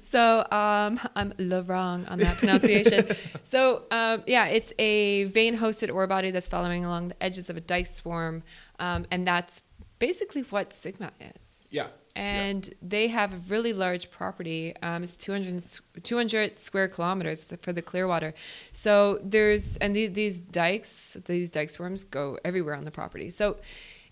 So 0.01 0.39
um, 0.51 0.99
I'm 1.15 1.33
le 1.37 1.61
wrong 1.61 2.05
on 2.07 2.17
that 2.19 2.37
pronunciation. 2.37 3.07
so 3.43 3.83
um, 3.91 4.23
yeah, 4.25 4.47
it's 4.47 4.73
a 4.79 5.25
vein-hosted 5.25 5.93
ore 5.93 6.07
body 6.07 6.31
that's 6.31 6.47
following 6.47 6.83
along 6.83 7.09
the 7.09 7.23
edges 7.23 7.49
of 7.49 7.57
a 7.57 7.61
dike 7.61 7.85
swarm, 7.85 8.41
um, 8.79 9.05
and 9.11 9.27
that's 9.27 9.61
basically 9.99 10.41
what 10.43 10.73
Sigma 10.73 11.11
is. 11.35 11.67
Yeah. 11.71 11.87
And 12.15 12.69
they 12.81 13.07
have 13.07 13.33
a 13.33 13.37
really 13.47 13.73
large 13.73 14.11
property. 14.11 14.75
Um, 14.81 15.03
it's 15.03 15.15
200, 15.17 15.55
s- 15.55 15.81
200 16.03 16.59
square 16.59 16.87
kilometers 16.87 17.53
for 17.61 17.73
the 17.73 17.81
Clearwater. 17.81 18.33
So 18.71 19.19
there's, 19.23 19.77
and 19.77 19.95
the, 19.95 20.07
these 20.07 20.39
dikes, 20.39 21.17
these 21.25 21.51
dike 21.51 21.69
swarms 21.69 22.03
go 22.03 22.37
everywhere 22.43 22.75
on 22.75 22.85
the 22.85 22.91
property. 22.91 23.29
So 23.29 23.57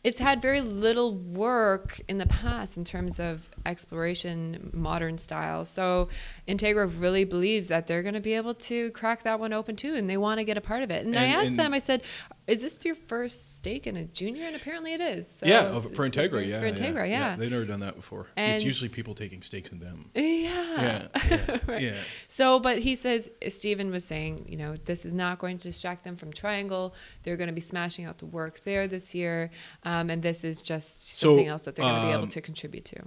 it's 0.03 0.19
had 0.19 0.41
very 0.41 0.61
little 0.61 1.13
work 1.13 1.99
in 2.07 2.19
the 2.19 2.25
past 2.25 2.77
in 2.77 2.85
terms 2.85 3.19
of 3.19 3.49
exploration, 3.65 4.69
modern 4.73 5.17
style. 5.17 5.65
So 5.65 6.07
Integra 6.47 6.89
really 6.99 7.25
believes 7.25 7.67
that 7.67 7.87
they're 7.87 8.01
going 8.01 8.13
to 8.13 8.21
be 8.21 8.33
able 8.33 8.53
to 8.53 8.91
crack 8.91 9.23
that 9.23 9.39
one 9.41 9.51
open 9.51 9.75
too, 9.75 9.95
and 9.95 10.09
they 10.09 10.15
want 10.15 10.39
to 10.39 10.45
get 10.45 10.57
a 10.57 10.61
part 10.61 10.83
of 10.83 10.91
it. 10.91 11.05
And, 11.05 11.17
I 11.17 11.25
asked 11.25 11.49
and- 11.49 11.59
them, 11.59 11.73
I 11.73 11.79
said, 11.79 12.01
"Is 12.47 12.61
this 12.61 12.79
your 12.85 12.95
first 12.95 13.57
stake 13.57 13.87
in 13.87 13.97
a 13.97 14.05
junior?" 14.05 14.45
And 14.47 14.55
apparently 14.55 14.93
it 14.93 15.01
is. 15.01 15.29
So 15.29 15.45
yeah, 15.45 15.77
for 15.81 16.09
Integra, 16.09 16.47
yeah. 16.47 16.59
for 16.59 16.71
Integra, 16.71 17.09
yeah. 17.09 17.35
They've 17.35 17.51
never 17.51 17.65
done 17.65 17.81
that 17.81 17.97
before. 17.97 18.27
And- 18.37 18.55
it's 18.55 18.63
usually 18.63 18.89
people 18.89 19.15
taking 19.15 19.41
stakes 19.41 19.69
in 19.71 19.79
them. 19.79 20.09
Yeah. 20.15 20.81
Yeah. 20.81 21.07
Yeah. 21.29 21.57
Right. 21.67 21.81
yeah. 21.81 21.95
So, 22.27 22.59
but 22.59 22.79
he 22.79 22.95
says, 22.95 23.29
Stephen 23.49 23.91
was 23.91 24.05
saying, 24.05 24.45
you 24.47 24.57
know, 24.57 24.75
this 24.85 25.05
is 25.05 25.13
not 25.13 25.39
going 25.39 25.57
to 25.59 25.67
distract 25.67 26.03
them 26.03 26.15
from 26.15 26.31
Triangle. 26.31 26.95
They're 27.23 27.37
going 27.37 27.47
to 27.49 27.53
be 27.53 27.61
smashing 27.61 28.05
out 28.05 28.17
the 28.19 28.25
work 28.25 28.61
there 28.63 28.87
this 28.87 29.13
year. 29.13 29.51
Um, 29.83 29.88
and 30.09 30.21
this 30.21 30.43
is 30.43 30.61
just 30.61 31.09
So, 31.17 31.27
something 31.27 31.47
else 31.47 31.61
that 31.63 31.75
they're 31.75 31.85
going 31.85 32.01
to 32.01 32.07
be 32.07 32.13
able 32.13 32.23
um, 32.23 32.29
to 32.29 32.41
contribute 32.41 32.85
to. 32.85 32.99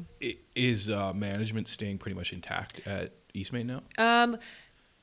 Is 0.54 0.90
uh, 0.90 1.12
management 1.12 1.68
staying 1.68 1.98
pretty 1.98 2.14
much 2.16 2.32
intact 2.32 2.86
at 2.86 3.12
Eastmain 3.34 3.66
now? 3.66 3.82
Um, 3.98 4.36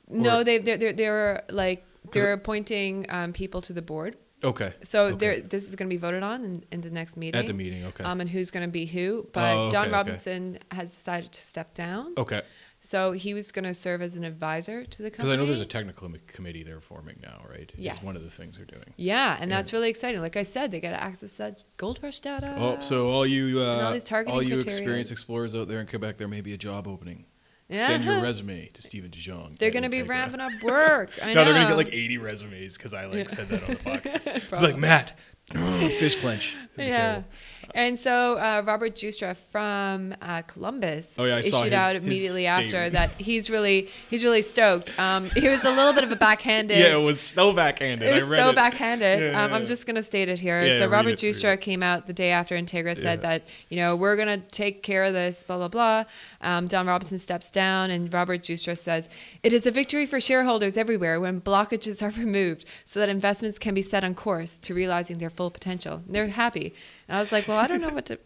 no, 0.09 0.39
Or- 0.39 0.43
they, 0.43 0.57
they're, 0.57 0.77
they're, 0.77 0.93
they're 0.93 1.43
like, 1.49 1.85
they're 2.11 2.33
appointing 2.33 3.05
um, 3.09 3.33
people 3.33 3.61
to 3.61 3.73
the 3.73 3.81
board. 3.81 4.15
Okay. 4.43 4.73
So 4.83 5.07
Okay. 5.07 5.17
there, 5.17 5.41
this 5.41 5.67
is 5.67 5.75
going 5.75 5.89
to 5.89 5.93
be 5.93 5.97
voted 5.99 6.23
on 6.23 6.43
in, 6.45 6.63
in 6.71 6.81
the 6.81 6.89
next 6.89 7.17
meeting. 7.17 7.39
At 7.39 7.47
the 7.47 7.53
meeting, 7.53 7.83
okay. 7.85 8.03
Um, 8.05 8.21
and 8.21 8.29
who's 8.29 8.51
going 8.51 8.65
to 8.65 8.71
be 8.71 8.85
who. 8.85 9.27
But 9.33 9.41
Oh, 9.55 9.59
okay, 9.63 9.71
Don 9.71 9.85
okay. 9.87 9.91
Robinson 9.91 10.59
has 10.71 10.91
decided 10.91 11.31
to 11.33 11.41
step 11.41 11.73
down. 11.73 12.13
okay. 12.17 12.41
So 12.81 13.11
he 13.11 13.33
was 13.33 13.51
going 13.51 13.65
to 13.65 13.73
serve 13.73 14.01
as 14.01 14.15
an 14.15 14.23
advisor 14.23 14.85
to 14.85 15.01
the 15.01 15.11
company. 15.11 15.29
Because. 15.29 15.33
I 15.33 15.35
know 15.35 15.45
there's 15.45 15.59
a 15.61 15.65
technical 15.65 16.09
committee 16.27 16.63
they're 16.63 16.79
forming 16.79 17.19
now, 17.21 17.41
right? 17.49 17.69
Is 17.77 18.01
one 18.01 18.15
of 18.15 18.23
the 18.23 18.29
things 18.29 18.55
they're 18.55 18.65
doing. 18.65 18.93
Yeah, 18.95 19.37
and 19.39 19.49
Yeah. 19.51 19.57
that's 19.57 19.73
really 19.73 19.89
exciting. 19.89 20.21
Like 20.21 20.37
I 20.37 20.43
said, 20.43 20.71
they 20.71 20.79
get 20.79 20.91
to 20.91 21.03
access 21.03 21.33
that 21.33 21.59
gold 21.77 21.99
rush 22.01 22.21
data. 22.21 22.55
Oh, 22.57 22.79
so 22.79 23.07
all 23.09 23.25
you 23.25 23.59
uh, 23.59 23.81
all 23.85 23.91
these 23.91 24.05
targeting 24.05 24.33
all 24.33 24.41
you 24.41 24.55
criterias. 24.57 24.63
experienced 24.67 25.11
explorers 25.11 25.55
out 25.55 25.67
there 25.67 25.81
in 25.81 25.87
Quebec, 25.87 26.17
there 26.17 26.29
may 26.29 26.39
be 26.41 26.53
a 26.53 26.57
job 26.57 26.87
opening. 26.87 27.25
Send 27.71 28.03
your 28.03 28.19
resume 28.21 28.65
to 28.69 28.81
Stephen 28.81 29.11
DeJong. 29.11 29.59
They're 29.59 29.69
going 29.69 29.83
to 29.83 29.89
be 29.89 30.01
ramping 30.01 30.39
up 30.39 30.51
work. 30.63 31.11
I 31.21 31.33
no, 31.35 31.43
know. 31.43 31.45
they're 31.45 31.53
gonna 31.53 31.67
get 31.67 31.77
like 31.77 31.93
80 31.93 32.17
resumes 32.17 32.75
because 32.77 32.95
I 32.95 33.05
like 33.05 33.29
Yeah. 33.29 33.35
said 33.35 33.49
that 33.49 33.61
on 33.61 33.69
the 33.69 33.75
podcast. 34.09 34.51
Like 34.61 34.77
Matt, 34.77 35.19
fish 35.51 36.15
clench. 36.15 36.55
Yeah. 36.77 36.87
terrible. 36.97 37.25
And 37.75 37.97
so 37.99 38.37
uh, 38.37 38.63
Robert 38.65 38.95
Giustra 38.95 39.35
from 39.35 40.15
uh, 40.21 40.41
Columbus 40.43 41.15
Oh, 41.17 41.25
yeah, 41.25 41.35
I 41.35 41.39
issued 41.39 41.53
his- 41.65 41.73
out 41.73 41.95
immediately 41.95 42.47
after 42.47 42.89
that 42.89 43.11
he's 43.11 43.49
really 43.49 43.89
he's 44.09 44.23
really 44.23 44.41
stoked. 44.41 44.97
Um, 44.99 45.29
he 45.31 45.47
was 45.49 45.63
a 45.63 45.71
little 45.71 45.93
bit 45.93 46.03
of 46.03 46.11
a 46.11 46.15
backhanded. 46.15 46.77
Yeah, 46.79 46.97
it 46.97 47.03
was 47.03 47.19
so 47.21 47.53
backhanded. 47.53 48.07
It 48.07 48.13
was 48.13 48.23
I 48.23 48.27
read 48.27 48.39
so 48.39 48.49
it. 48.49 48.55
backhanded. 48.55 49.19
Yeah, 49.21 49.43
um, 49.43 49.53
I'm 49.53 49.65
just 49.65 49.85
going 49.85 49.95
to 49.95 50.03
state 50.03 50.29
it 50.29 50.39
here. 50.39 50.61
Yeah, 50.65 50.79
so 50.79 50.87
Robert 50.87 51.15
Giustra 51.15 51.59
came 51.59 51.83
out 51.83 52.07
the 52.07 52.13
day 52.13 52.31
after 52.31 52.55
Integra 52.57 52.95
said 52.95 53.19
Yeah. 53.21 53.29
that, 53.29 53.47
you 53.69 53.77
know, 53.77 53.95
we're 53.95 54.15
going 54.15 54.27
to 54.41 54.45
take 54.49 54.83
care 54.83 55.03
of 55.03 55.13
this, 55.13 55.43
blah, 55.43 55.57
blah, 55.57 55.67
blah. 55.67 56.03
Um, 56.41 56.67
Don 56.67 56.87
Robinson 56.87 57.19
steps 57.19 57.51
down, 57.51 57.89
and 57.91 58.13
Robert 58.13 58.41
Giustra 58.41 58.77
says, 58.77 59.09
It 59.43 59.51
is 59.53 59.65
a 59.65 59.71
victory 59.71 60.05
for 60.05 60.19
shareholders 60.21 60.77
everywhere 60.77 61.19
when 61.19 61.41
blockages 61.41 62.01
are 62.01 62.09
removed 62.19 62.65
so 62.85 62.99
that 62.99 63.09
investments 63.09 63.59
can 63.59 63.73
be 63.73 63.81
set 63.81 64.03
on 64.03 64.15
course 64.15 64.57
to 64.59 64.73
realizing 64.73 65.17
their 65.17 65.29
full 65.29 65.49
potential. 65.51 65.95
And 66.05 66.15
they're 66.15 66.27
happy. 66.27 66.73
And 67.09 67.17
I 67.17 67.19
was 67.19 67.31
like, 67.31 67.47
Well, 67.47 67.57
I 67.57 67.67
don't 67.67 67.81
know 67.81 67.89
what 67.89 68.05
to. 68.05 68.19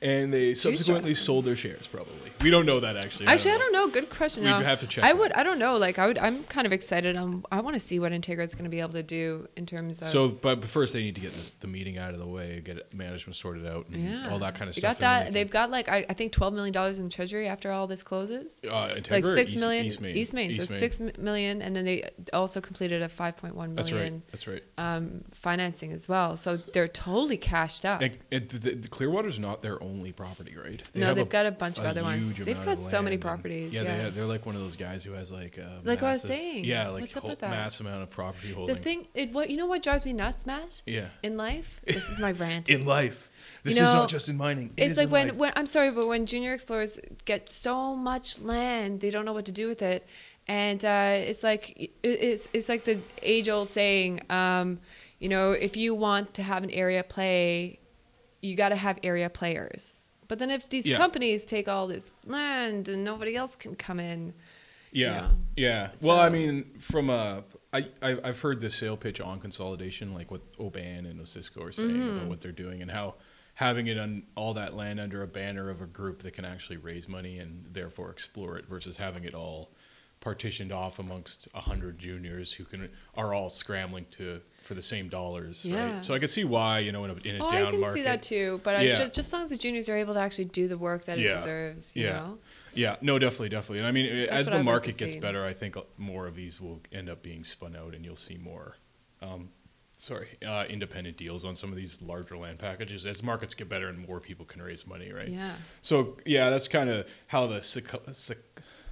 And 0.00 0.32
they 0.32 0.54
subsequently 0.54 1.14
sold 1.14 1.44
their 1.44 1.56
shares, 1.56 1.86
probably. 1.86 2.14
We 2.40 2.50
don't 2.50 2.66
know 2.66 2.80
that 2.80 2.96
actually. 2.96 3.26
Actually, 3.26 3.52
I 3.52 3.58
don't 3.58 3.72
know. 3.72 3.88
Good 3.88 4.10
question. 4.10 4.44
We'd 4.44 4.50
No. 4.50 4.60
have 4.60 4.80
to 4.80 4.86
check 4.86 5.04
I 5.04 5.08
that. 5.08 5.18
would. 5.18 5.32
I 5.32 5.42
don't 5.42 5.58
know. 5.58 5.76
Like, 5.76 5.98
I 5.98 6.06
would. 6.06 6.18
I'm 6.18 6.44
kind 6.44 6.66
of 6.66 6.72
excited. 6.72 7.16
Um, 7.16 7.44
I 7.50 7.60
want 7.60 7.74
to 7.74 7.80
see 7.80 7.98
what 7.98 8.12
Integra 8.12 8.40
is 8.44 8.54
going 8.54 8.64
to 8.64 8.70
be 8.70 8.80
able 8.80 8.92
to 8.92 9.02
do 9.02 9.48
in 9.56 9.66
terms 9.66 10.00
of. 10.00 10.08
So, 10.08 10.28
but 10.28 10.64
first 10.64 10.92
they 10.92 11.02
need 11.02 11.16
to 11.16 11.20
get 11.20 11.32
this, 11.32 11.50
the 11.60 11.66
meeting 11.66 11.98
out 11.98 12.12
of 12.14 12.20
the 12.20 12.26
way, 12.26 12.62
get 12.64 12.94
management 12.94 13.34
sorted 13.36 13.66
out, 13.66 13.86
and 13.88 14.08
Yeah, 14.08 14.30
all 14.30 14.38
that 14.38 14.54
kind 14.54 14.68
of 14.68 14.74
they 14.76 14.80
stuff. 14.80 15.00
got 15.00 15.24
that. 15.24 15.32
They've 15.32 15.50
got 15.50 15.70
like 15.70 15.88
I, 15.88 16.06
I 16.08 16.12
think 16.14 16.32
twelve 16.32 16.54
million 16.54 16.72
dollars 16.72 16.98
in 17.00 17.08
treasury 17.10 17.48
after 17.48 17.72
all 17.72 17.86
this 17.88 18.02
closes. 18.04 18.60
uh, 18.64 18.94
Integra 18.94 19.10
like 19.10 19.24
six 19.24 19.50
East, 19.52 19.60
million 19.60 19.86
Eastmain. 19.86 20.14
East 20.16 20.34
Main, 20.34 20.52
so 20.52 20.62
Eastmain. 20.62 20.78
six 20.78 21.00
million, 21.18 21.60
and 21.62 21.74
then 21.74 21.84
they 21.84 22.08
also 22.32 22.60
completed 22.60 23.02
a 23.02 23.08
five 23.08 23.36
point 23.36 23.56
one 23.56 23.74
million. 23.74 24.22
That's 24.30 24.46
right. 24.46 24.62
That's 24.76 24.78
right. 24.78 24.96
um, 24.96 25.24
financing 25.32 25.92
as 25.92 26.08
well. 26.08 26.36
So 26.36 26.56
they're 26.56 26.86
totally 26.88 27.36
cashed 27.36 27.84
up. 27.84 28.00
And, 28.00 28.16
and 28.30 28.48
the, 28.48 28.74
the 28.76 28.88
Clearwater's 28.88 29.38
not 29.40 29.57
their 29.62 29.82
only 29.82 30.12
property, 30.12 30.54
right? 30.56 30.82
They 30.92 31.00
no, 31.00 31.06
have 31.08 31.16
they've 31.16 31.28
got 31.28 31.46
a 31.46 31.50
bunch 31.50 31.78
of 31.78 31.84
a 31.84 31.88
other 31.88 32.02
ones. 32.02 32.34
They've 32.38 32.64
got 32.64 32.82
so 32.82 33.02
many 33.02 33.18
properties. 33.18 33.72
Yeah, 33.72 33.82
Yeah, 33.82 34.04
They, 34.04 34.10
they're 34.10 34.26
like 34.26 34.46
one 34.46 34.54
of 34.54 34.60
those 34.60 34.76
guys 34.76 35.04
who 35.04 35.12
has 35.12 35.30
like 35.32 35.58
a 35.58 35.80
Like 35.84 36.02
I 36.02 36.12
was 36.12 36.22
saying. 36.22 36.64
Yeah, 36.64 36.88
like 36.88 37.02
What's 37.02 37.16
up 37.16 37.22
whole- 37.22 37.30
with 37.30 37.40
that? 37.40 37.50
mass 37.50 37.80
amount 37.80 38.02
of 38.02 38.10
property 38.10 38.52
holding. 38.52 38.74
the 38.76 38.80
thing, 38.82 39.08
it 39.14 39.32
what 39.32 39.50
you 39.50 39.56
know 39.56 39.66
what 39.66 39.82
drives 39.82 40.04
me 40.04 40.12
nuts, 40.12 40.46
Matt? 40.46 40.82
yeah, 40.86 41.08
In 41.22 41.36
life, 41.36 41.80
this 41.86 42.08
is 42.08 42.18
my 42.18 42.32
rant. 42.32 42.68
in 42.68 42.84
life, 42.86 43.28
this 43.64 43.76
You 43.76 43.84
is 43.84 43.92
not 43.92 44.08
just 44.08 44.28
in 44.28 44.36
mining. 44.36 44.72
It 44.76 44.82
it's 44.84 44.92
is 44.92 44.98
like 44.98 45.10
when, 45.10 45.28
life. 45.28 45.36
when 45.36 45.52
I'm 45.56 45.66
sorry, 45.66 45.90
but 45.90 46.06
when 46.06 46.26
junior 46.26 46.52
explorers 46.54 46.98
get 47.24 47.48
so 47.48 47.94
much 47.96 48.38
land, 48.40 49.00
they 49.00 49.10
don't 49.10 49.24
know 49.24 49.32
what 49.32 49.46
to 49.46 49.52
do 49.52 49.66
with 49.68 49.82
it, 49.82 50.06
and 50.46 50.82
uh, 50.84 51.12
it's 51.16 51.42
like 51.42 51.90
it's 52.02 52.48
it's 52.52 52.68
like 52.68 52.84
the 52.84 52.98
age 53.22 53.48
old 53.48 53.68
saying, 53.68 54.20
um, 54.30 54.78
you 55.18 55.28
know, 55.28 55.50
if 55.52 55.76
you 55.76 55.94
want 55.94 56.34
to 56.34 56.42
have 56.44 56.62
an 56.62 56.70
area 56.70 57.02
play, 57.02 57.80
you 58.40 58.56
got 58.56 58.70
to 58.70 58.76
have 58.76 58.98
area 59.02 59.28
players. 59.30 60.10
But 60.28 60.38
then 60.38 60.50
if 60.50 60.68
these 60.68 60.86
Yeah. 60.86 60.96
companies 60.96 61.44
take 61.44 61.68
all 61.68 61.86
this 61.86 62.12
land 62.24 62.88
and 62.88 63.04
nobody 63.04 63.34
else 63.36 63.56
can 63.56 63.74
come 63.74 63.98
in, 64.00 64.34
Yeah, 64.92 65.20
know. 65.20 65.30
yeah. 65.56 65.90
Well, 66.02 66.18
I 66.20 66.28
mean, 66.28 66.64
from 66.78 67.10
a 67.10 67.44
I, 67.72 67.86
I've 68.00 68.40
heard 68.40 68.60
the 68.60 68.70
sale 68.70 68.96
pitch 68.96 69.20
on 69.20 69.40
consolidation, 69.40 70.14
like 70.14 70.30
what 70.30 70.40
Oban 70.58 71.04
and 71.04 71.20
Osisko 71.20 71.62
are 71.68 71.72
saying 71.72 71.90
Mm-hmm. 71.90 72.16
about 72.16 72.28
what 72.28 72.40
they're 72.40 72.50
doing 72.52 72.80
and 72.80 72.90
how 72.90 73.16
having 73.54 73.88
it 73.88 73.98
on 73.98 74.22
all 74.36 74.54
that 74.54 74.74
land 74.74 74.98
under 75.00 75.22
a 75.22 75.26
banner 75.26 75.68
of 75.68 75.82
a 75.82 75.86
group 75.86 76.22
that 76.22 76.32
can 76.32 76.44
actually 76.46 76.76
raise 76.78 77.08
money 77.08 77.38
and 77.38 77.66
therefore 77.72 78.10
explore 78.10 78.56
it 78.56 78.64
versus 78.66 78.96
having 78.96 79.24
it 79.24 79.34
all 79.34 79.70
partitioned 80.20 80.72
off 80.72 80.98
amongst 80.98 81.46
a 81.54 81.60
hundred 81.60 81.98
juniors 81.98 82.52
who 82.52 82.64
can 82.64 82.88
are 83.16 83.34
all 83.34 83.50
scrambling 83.50 84.06
to 84.12 84.40
for 84.68 84.74
the 84.74 84.82
same 84.82 85.08
dollars. 85.08 85.64
Yeah. 85.64 85.94
Right. 85.96 86.04
So 86.04 86.12
I 86.14 86.18
can 86.18 86.28
see 86.28 86.44
why 86.44 86.80
you 86.80 86.92
know 86.92 87.04
in 87.06 87.10
a, 87.10 87.14
in 87.14 87.36
a 87.40 87.44
Oh, 87.46 87.50
down 87.50 87.66
I 87.68 87.70
can 87.70 87.80
market. 87.80 87.96
see 87.96 88.02
that 88.04 88.22
too. 88.22 88.60
But 88.62 88.76
I 88.76 88.82
Yeah. 88.82 88.88
just, 88.96 89.14
just 89.14 89.18
as 89.28 89.32
long 89.32 89.42
as 89.42 89.48
the 89.50 89.56
juniors 89.56 89.88
are 89.88 89.96
able 89.96 90.12
to 90.14 90.20
actually 90.20 90.44
do 90.44 90.68
the 90.68 90.76
work 90.78 91.06
that 91.06 91.18
it 91.18 91.22
Yeah. 91.24 91.30
deserves, 91.36 91.96
you 91.96 92.04
Yeah. 92.04 92.12
know. 92.12 92.38
Yeah, 92.74 92.96
no, 93.00 93.18
definitely, 93.18 93.48
definitely. 93.48 93.78
And 93.78 93.86
I 93.86 93.92
mean, 93.92 94.06
as 94.06 94.28
what 94.28 94.32
I'd 94.32 94.44
the 94.52 94.56
like 94.58 94.64
market 94.64 94.96
gets 94.98 95.14
see. 95.14 95.20
better, 95.20 95.44
I 95.44 95.52
think 95.54 95.76
more 95.96 96.26
of 96.28 96.36
these 96.36 96.60
will 96.60 96.80
end 96.92 97.08
up 97.08 97.22
being 97.22 97.42
spun 97.42 97.74
out, 97.74 97.94
and 97.94 98.04
you'll 98.04 98.14
see 98.14 98.36
more, 98.36 98.76
um, 99.22 99.48
sorry, 99.96 100.28
uh, 100.46 100.64
independent 100.68 101.16
deals 101.16 101.44
on 101.44 101.56
some 101.56 101.70
of 101.70 101.76
these 101.76 102.00
larger 102.02 102.36
land 102.36 102.58
packages. 102.58 103.04
As 103.06 103.22
markets 103.22 103.54
get 103.54 103.68
better 103.68 103.88
and 103.88 103.98
more 104.06 104.20
people 104.20 104.44
can 104.44 104.62
raise 104.62 104.86
money, 104.86 105.10
right? 105.12 105.28
Yeah. 105.28 105.54
So 105.80 106.18
yeah, 106.26 106.50
that's 106.50 106.68
kind 106.68 106.88
of 106.90 107.06
how 107.26 107.46
the 107.48 107.62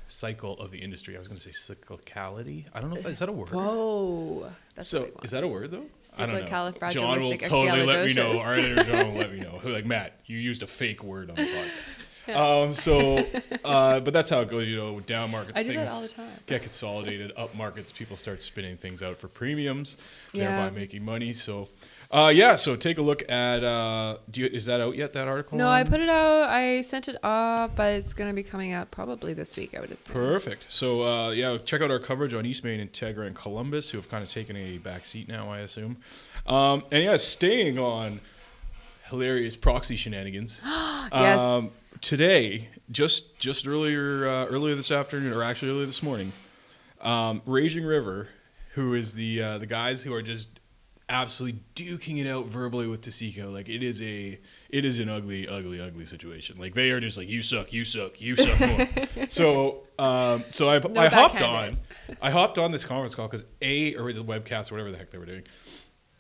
cycle 0.09 0.59
of 0.61 0.71
the 0.71 0.79
industry. 0.79 1.17
I 1.17 1.19
was 1.19 1.29
going 1.29 1.39
to 1.39 1.53
say 1.53 1.75
cyclicality. 1.75 2.65
I 2.73 2.81
don't 2.81 2.91
know 2.91 2.97
if 2.97 3.07
is 3.07 3.19
that 3.19 3.29
a 3.29 3.33
word. 3.33 3.51
Whoa. 3.51 4.51
That's 4.75 4.93
a 4.93 5.11
so 5.11 5.21
is 5.23 5.31
that 5.33 5.43
a 5.45 5.49
word 5.49 5.71
though? 5.71 5.87
I 6.19 6.27
don't 6.27 6.51
know. 6.51 6.91
John 6.91 7.21
will 7.23 7.37
totally 7.37 7.85
let 7.87 8.07
me 8.07 8.15
know. 8.15 8.39
Our 8.39 8.55
editor 8.55 8.85
John 8.85 9.13
will 9.13 9.19
let 9.21 9.33
me 9.33 9.41
know. 9.41 9.61
Like 9.65 9.87
Matt, 9.87 10.21
you 10.27 10.39
used 10.39 10.63
a 10.63 10.67
fake 10.67 11.03
word 11.03 11.31
on 11.31 11.37
the 11.37 11.43
podcast. 11.43 11.71
Um, 12.29 12.73
so, 12.73 13.25
uh, 13.65 14.01
but 14.01 14.13
that's 14.13 14.31
how 14.31 14.41
it 14.41 14.51
goes. 14.51 14.67
You 14.67 14.77
know, 14.77 14.99
down 14.99 15.31
markets 15.31 15.57
I 15.57 15.63
do 15.63 15.69
things 15.69 15.89
that 15.89 15.95
all 15.95 16.03
the 16.03 16.09
time. 16.09 16.27
get 16.47 16.63
consolidated. 16.63 17.33
Up 17.37 17.55
markets, 17.55 17.93
people 17.93 18.17
start 18.17 18.43
spinning 18.43 18.77
things 18.77 19.01
out 19.01 19.19
for 19.19 19.29
premiums, 19.29 19.97
Yeah. 20.33 20.49
thereby 20.51 20.77
making 20.77 21.05
money. 21.05 21.33
So, 21.33 21.69
uh, 22.11 22.33
yeah. 22.35 22.57
So 22.57 22.77
take 22.77 22.99
a 22.99 23.03
look 23.03 23.23
at. 23.31 23.65
Uh, 23.65 24.19
do 24.31 24.43
you, 24.43 24.47
is 24.47 24.67
that 24.67 24.81
out 24.81 24.97
yet? 24.97 25.13
That 25.13 25.29
article? 25.29 25.59
No, 25.59 25.69
I 25.69 25.85
put 25.85 26.01
it 26.01 26.09
out. 26.09 26.49
I 26.49 26.81
sent 26.83 27.09
it 27.09 27.17
off, 27.23 27.73
but 27.75 27.95
it's 27.95 28.15
going 28.15 28.31
to 28.31 28.35
be 28.35 28.43
coming 28.43 28.73
out 28.73 28.91
probably 28.91 29.35
this 29.35 29.57
week, 29.57 29.75
I 29.77 29.81
would 29.81 29.91
assume. 29.91 30.15
Perfect. 30.15 30.67
So 30.69 31.03
uh, 31.03 31.31
yeah, 31.31 31.59
check 31.65 31.83
out 31.83 31.91
our 31.91 31.99
coverage 31.99 32.35
on 32.35 32.45
Eastmain, 32.45 32.87
Integra, 32.87 33.27
and 33.27 33.35
Columbus, 33.35 33.91
who 33.91 33.99
have 33.99 34.09
kind 34.09 34.23
of 34.23 34.31
taken 34.31 34.57
a 34.57 34.79
back 34.79 35.05
seat 35.05 35.29
now, 35.29 35.51
I 35.51 35.61
assume. 35.61 35.99
Um, 36.47 36.85
and 36.93 37.05
yeah, 37.05 37.17
staying 37.17 37.79
on 37.79 38.21
hilarious 39.05 39.57
proxy 39.57 39.97
shenanigans. 39.97 40.61
Yes. 41.13 41.39
Um, 41.39 41.71
today, 42.01 42.69
just 42.91 43.39
just 43.39 43.65
earlier 43.65 44.29
uh, 44.29 44.47
earlier 44.47 44.75
this 44.75 44.91
afternoon, 44.91 45.33
or 45.33 45.41
actually 45.45 45.71
earlier 45.71 45.87
this 45.87 46.03
morning, 46.03 46.33
um, 47.01 47.43
Raging 47.47 47.85
River, 47.85 48.29
who 48.75 48.93
is 48.93 49.15
the 49.15 49.41
uh, 49.41 49.59
the 49.59 49.67
guys 49.67 50.03
who 50.03 50.13
are 50.13 50.21
just 50.21 50.59
absolutely 51.09 51.61
duking 51.75 52.21
it 52.21 52.29
out 52.29 52.47
verbally 52.47 52.87
with 52.87 53.03
Taseko. 53.03 53.53
Like 53.53 53.69
it 53.69 53.83
is 53.83 54.03
a 54.03 54.39
it 54.69 54.85
is 54.85 54.99
an 54.99 55.09
ugly, 55.09 55.47
ugly, 55.49 55.81
ugly 55.81 56.07
situation. 56.07 56.59
Like 56.59 56.75
they 56.75 56.91
are 56.91 57.01
just 57.01 57.17
like 57.17 57.29
you 57.29 57.43
suck, 57.43 57.73
you 57.73 57.85
suck, 57.85 58.21
you 58.21 58.37
suck 58.37 58.61
more. 58.61 59.27
so 59.31 59.85
um, 59.99 60.45
so 60.51 60.69
I, 60.69 60.79
No 60.79 61.01
I 61.01 61.09
hopped 61.09 61.41
on. 61.41 61.77
I 62.21 62.31
hopped 62.31 62.59
on 62.59 62.73
this 62.73 62.85
conference 62.85 63.15
call 63.15 63.29
because 63.29 63.45
a 63.63 63.95
or 63.95 64.13
the 64.13 64.25
webcast 64.25 64.71
or 64.71 64.75
whatever 64.75 64.91
the 64.91 64.99
heck 64.99 65.11
they 65.11 65.19
were 65.19 65.27
doing. 65.27 65.45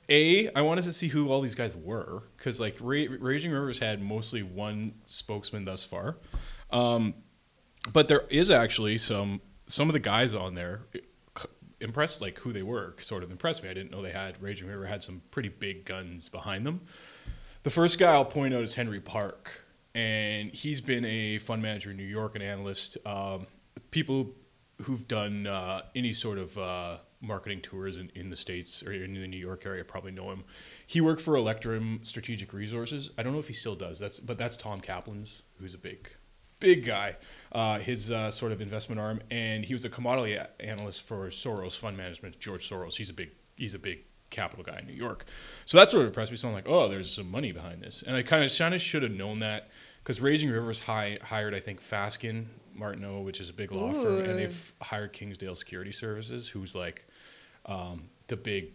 A, 0.08 0.52
I 0.52 0.60
wanted 0.60 0.84
to 0.84 0.92
see 0.92 1.08
who 1.08 1.30
all 1.30 1.40
these 1.40 1.56
guys 1.56 1.74
were 1.74 2.22
because 2.36 2.60
like 2.60 2.76
Ra- 2.80 3.06
Raging 3.18 3.50
Rivers 3.50 3.80
had 3.80 4.00
mostly 4.00 4.44
one 4.44 4.94
spokesman 5.06 5.64
thus 5.64 5.82
far, 5.82 6.16
um, 6.70 7.14
but 7.92 8.06
there 8.06 8.22
is 8.30 8.50
actually 8.50 8.98
some 8.98 9.40
some 9.66 9.88
of 9.88 9.94
the 9.94 10.00
guys 10.00 10.32
on 10.32 10.54
there 10.54 10.82
impressed 11.86 12.20
like 12.20 12.38
who 12.40 12.52
they 12.52 12.62
were 12.62 12.94
sort 13.00 13.22
of 13.22 13.30
impressed 13.30 13.62
me. 13.62 13.70
I 13.70 13.74
didn't 13.74 13.90
know 13.90 14.02
they 14.02 14.10
had 14.10 14.42
Raging 14.42 14.68
River 14.68 14.84
had 14.84 15.02
some 15.02 15.22
pretty 15.30 15.48
big 15.48 15.86
guns 15.86 16.28
behind 16.28 16.66
them. 16.66 16.82
The 17.62 17.70
first 17.70 17.98
guy 17.98 18.12
I'll 18.12 18.24
point 18.24 18.52
out 18.52 18.62
is 18.62 18.74
Henry 18.74 19.00
Park, 19.00 19.50
and 19.94 20.50
he's 20.52 20.80
been 20.80 21.04
a 21.04 21.38
fund 21.38 21.62
manager 21.62 21.90
in 21.90 21.96
New 21.96 22.04
York, 22.04 22.36
an 22.36 22.42
analyst. 22.42 22.98
Um, 23.06 23.46
people 23.90 24.34
who've 24.82 25.08
done 25.08 25.46
uh, 25.46 25.82
any 25.94 26.12
sort 26.12 26.38
of 26.38 26.58
uh, 26.58 26.98
marketing 27.20 27.60
tours 27.60 27.96
in, 27.96 28.10
in 28.14 28.30
the 28.30 28.36
states 28.36 28.82
or 28.82 28.92
in 28.92 29.14
the 29.14 29.26
New 29.26 29.38
York 29.38 29.64
area 29.64 29.84
probably 29.84 30.12
know 30.12 30.30
him. 30.30 30.44
He 30.86 31.00
worked 31.00 31.22
for 31.22 31.34
Electrum 31.34 32.00
Strategic 32.02 32.52
Resources. 32.52 33.10
I 33.16 33.22
don't 33.22 33.32
know 33.32 33.38
if 33.38 33.48
he 33.48 33.54
still 33.54 33.74
does. 33.74 33.98
That's 33.98 34.20
but 34.20 34.38
that's 34.38 34.56
Tom 34.56 34.80
Kaplan's, 34.80 35.42
who's 35.58 35.74
a 35.74 35.78
big, 35.78 36.10
big 36.60 36.84
guy. 36.84 37.16
Uh, 37.56 37.78
his 37.78 38.10
uh, 38.10 38.30
sort 38.30 38.52
of 38.52 38.60
investment 38.60 39.00
arm, 39.00 39.18
and 39.30 39.64
he 39.64 39.72
was 39.72 39.86
a 39.86 39.88
commodity 39.88 40.34
a- 40.34 40.50
analyst 40.60 41.06
for 41.06 41.28
Soros 41.28 41.74
Fund 41.78 41.96
Management. 41.96 42.38
George 42.38 42.68
Soros. 42.68 42.94
He's 42.94 43.08
a 43.08 43.14
big. 43.14 43.30
He's 43.56 43.72
a 43.72 43.78
big 43.78 44.00
capital 44.28 44.62
guy 44.62 44.78
in 44.80 44.86
New 44.86 44.92
York. 44.92 45.24
So 45.64 45.78
that's 45.78 45.90
sort 45.90 46.02
of 46.02 46.08
impressed 46.08 46.30
me. 46.30 46.36
So 46.36 46.48
I'm 46.48 46.54
like, 46.54 46.68
oh, 46.68 46.86
there's 46.88 47.10
some 47.10 47.30
money 47.30 47.52
behind 47.52 47.82
this, 47.82 48.04
and 48.06 48.14
I 48.14 48.22
kind 48.22 48.44
of 48.44 48.54
kind 48.54 48.74
of 48.74 48.82
should 48.82 49.02
have 49.02 49.12
known 49.12 49.38
that 49.38 49.70
because 50.02 50.20
Raging 50.20 50.50
Rivers 50.50 50.80
hi- 50.80 51.18
hired, 51.22 51.54
I 51.54 51.60
think, 51.60 51.82
Fasken 51.82 52.44
Martineau, 52.74 53.22
which 53.22 53.40
is 53.40 53.48
a 53.48 53.54
big 53.54 53.72
law 53.72 53.90
firm, 53.92 54.20
and 54.20 54.38
they've 54.38 54.72
hired 54.82 55.14
Kingsdale 55.14 55.56
Security 55.56 55.92
Services, 55.92 56.48
who's 56.48 56.74
like 56.74 57.06
um, 57.64 58.10
the 58.26 58.36
big 58.36 58.74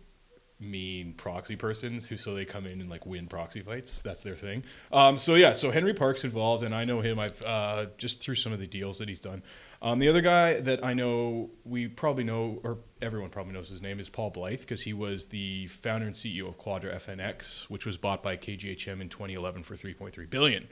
mean 0.61 1.13
proxy 1.13 1.55
persons 1.55 2.05
who 2.05 2.17
so 2.17 2.33
they 2.33 2.45
come 2.45 2.65
in 2.65 2.79
and 2.81 2.89
like 2.89 3.05
win 3.05 3.27
proxy 3.27 3.61
fights. 3.61 4.01
That's 4.01 4.21
their 4.21 4.35
thing. 4.35 4.63
Um, 4.91 5.17
so 5.17 5.35
yeah 5.35 5.53
so 5.53 5.71
henry 5.71 5.93
park's 5.93 6.23
involved 6.23 6.63
and 6.63 6.73
i 6.73 6.83
know 6.83 7.01
him. 7.01 7.19
I've 7.19 7.41
uh, 7.45 7.87
just 7.97 8.21
through 8.21 8.35
some 8.35 8.53
of 8.53 8.59
the 8.59 8.67
deals 8.67 8.97
that 8.99 9.09
he's 9.09 9.19
done. 9.19 9.43
Um, 9.81 9.97
the 9.97 10.07
other 10.07 10.21
guy 10.21 10.59
that 10.59 10.85
i 10.85 10.93
know 10.93 11.49
we 11.65 11.87
probably 11.87 12.23
know 12.23 12.59
or 12.63 12.77
everyone 13.01 13.29
probably 13.29 13.53
knows 13.53 13.69
his 13.69 13.81
name 13.81 13.99
is 13.99 14.09
paul 14.09 14.29
blythe 14.29 14.59
because 14.59 14.81
he 14.81 14.93
was 14.93 15.25
the 15.25 15.67
founder 15.67 16.05
and 16.05 16.15
ceo 16.15 16.47
of 16.47 16.57
quadra 16.59 16.95
fnx 16.99 17.63
which 17.63 17.85
was 17.85 17.97
bought 17.97 18.21
by 18.21 18.37
kghm 18.37 19.01
in 19.01 19.09
2011 19.09 19.63
for 19.63 19.75
3.3 19.75 20.29
billion. 20.29 20.67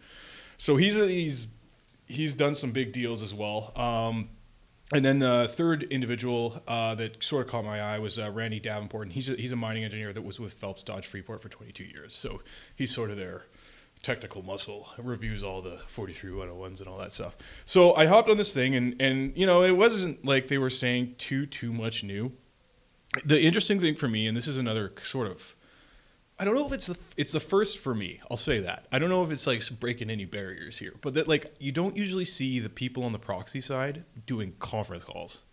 So 0.60 0.76
he's 0.76 0.96
he's 0.96 1.48
he's 2.06 2.34
done 2.34 2.56
some 2.56 2.72
big 2.72 2.92
deals 2.92 3.22
as 3.22 3.34
well. 3.34 3.72
Um, 3.76 4.30
and 4.92 5.06
then 5.06 5.20
the 5.20 5.48
third 5.50 5.84
individual 5.84 6.62
uh, 6.68 6.96
that 6.96 7.24
sort 7.24 7.46
of 7.46 7.52
caught 7.52 7.64
my 7.64 7.80
eye 7.80 8.00
was 8.00 8.18
uh, 8.18 8.32
Randy 8.32 8.60
Davenport, 8.60 9.08
and 9.08 9.14
he's 9.14 9.30
a, 9.30 9.34
he's 9.34 9.52
a 9.52 9.56
mining 9.56 9.84
engineer 9.84 10.14
that 10.14 10.24
was 10.24 10.40
with 10.40 10.54
Phelps 10.54 10.84
Dodge 10.84 11.06
Freeport 11.06 11.42
for 11.42 11.50
22 11.50 11.84
years. 11.84 12.16
So 12.16 12.42
he's 12.76 12.94
sort 12.94 13.12
of 13.12 13.18
their 13.18 13.44
technical 14.02 14.42
muscle, 14.42 14.88
reviews 14.98 15.44
all 15.44 15.62
the 15.62 15.80
43 15.88 16.32
101s 16.32 16.80
and 16.80 16.88
all 16.88 16.98
that 16.98 17.12
stuff. 17.12 17.36
So 17.66 17.94
I 17.96 18.08
hopped 18.08 18.30
on 18.30 18.38
this 18.38 18.54
thing, 18.54 18.76
and 18.76 19.00
and 19.00 19.36
you 19.36 19.46
know 19.46 19.64
it 19.64 19.76
wasn't 19.78 20.26
like 20.26 20.48
they 20.48 20.58
were 20.58 20.70
saying 20.70 21.16
too 21.18 21.46
too 21.46 21.72
much 21.72 22.04
new. 22.04 22.32
The 23.26 23.42
interesting 23.42 23.80
thing 23.80 23.96
for 23.96 24.08
me, 24.08 24.28
and 24.28 24.38
this 24.38 24.48
is 24.48 24.58
another 24.58 24.94
sort 25.04 25.28
of 25.28 25.56
I 26.40 26.46
don't 26.46 26.56
know 26.56 26.66
if 26.66 26.72
it's 26.72 26.88
the 26.88 26.98
it's 27.18 27.34
the 27.34 27.40
first 27.42 27.80
for 27.80 27.94
me. 27.94 28.22
I'll 28.32 28.38
say 28.38 28.62
that. 28.62 28.86
I 28.92 29.00
don't 29.00 29.10
know 29.10 29.24
if 29.24 29.30
it's 29.32 29.46
like 29.46 29.62
breaking 29.80 30.10
any 30.10 30.26
barriers 30.26 30.78
here, 30.78 30.94
but 31.02 31.14
that 31.16 31.28
like 31.28 31.54
you 31.60 31.72
don't 31.74 31.98
usually 31.98 32.26
see 32.26 32.60
the 32.60 32.70
people 32.70 33.04
on 33.04 33.12
the 33.12 33.20
proxy 33.20 33.60
side 33.62 34.06
doing 34.26 34.54
conference 34.60 35.04
calls. 35.04 35.44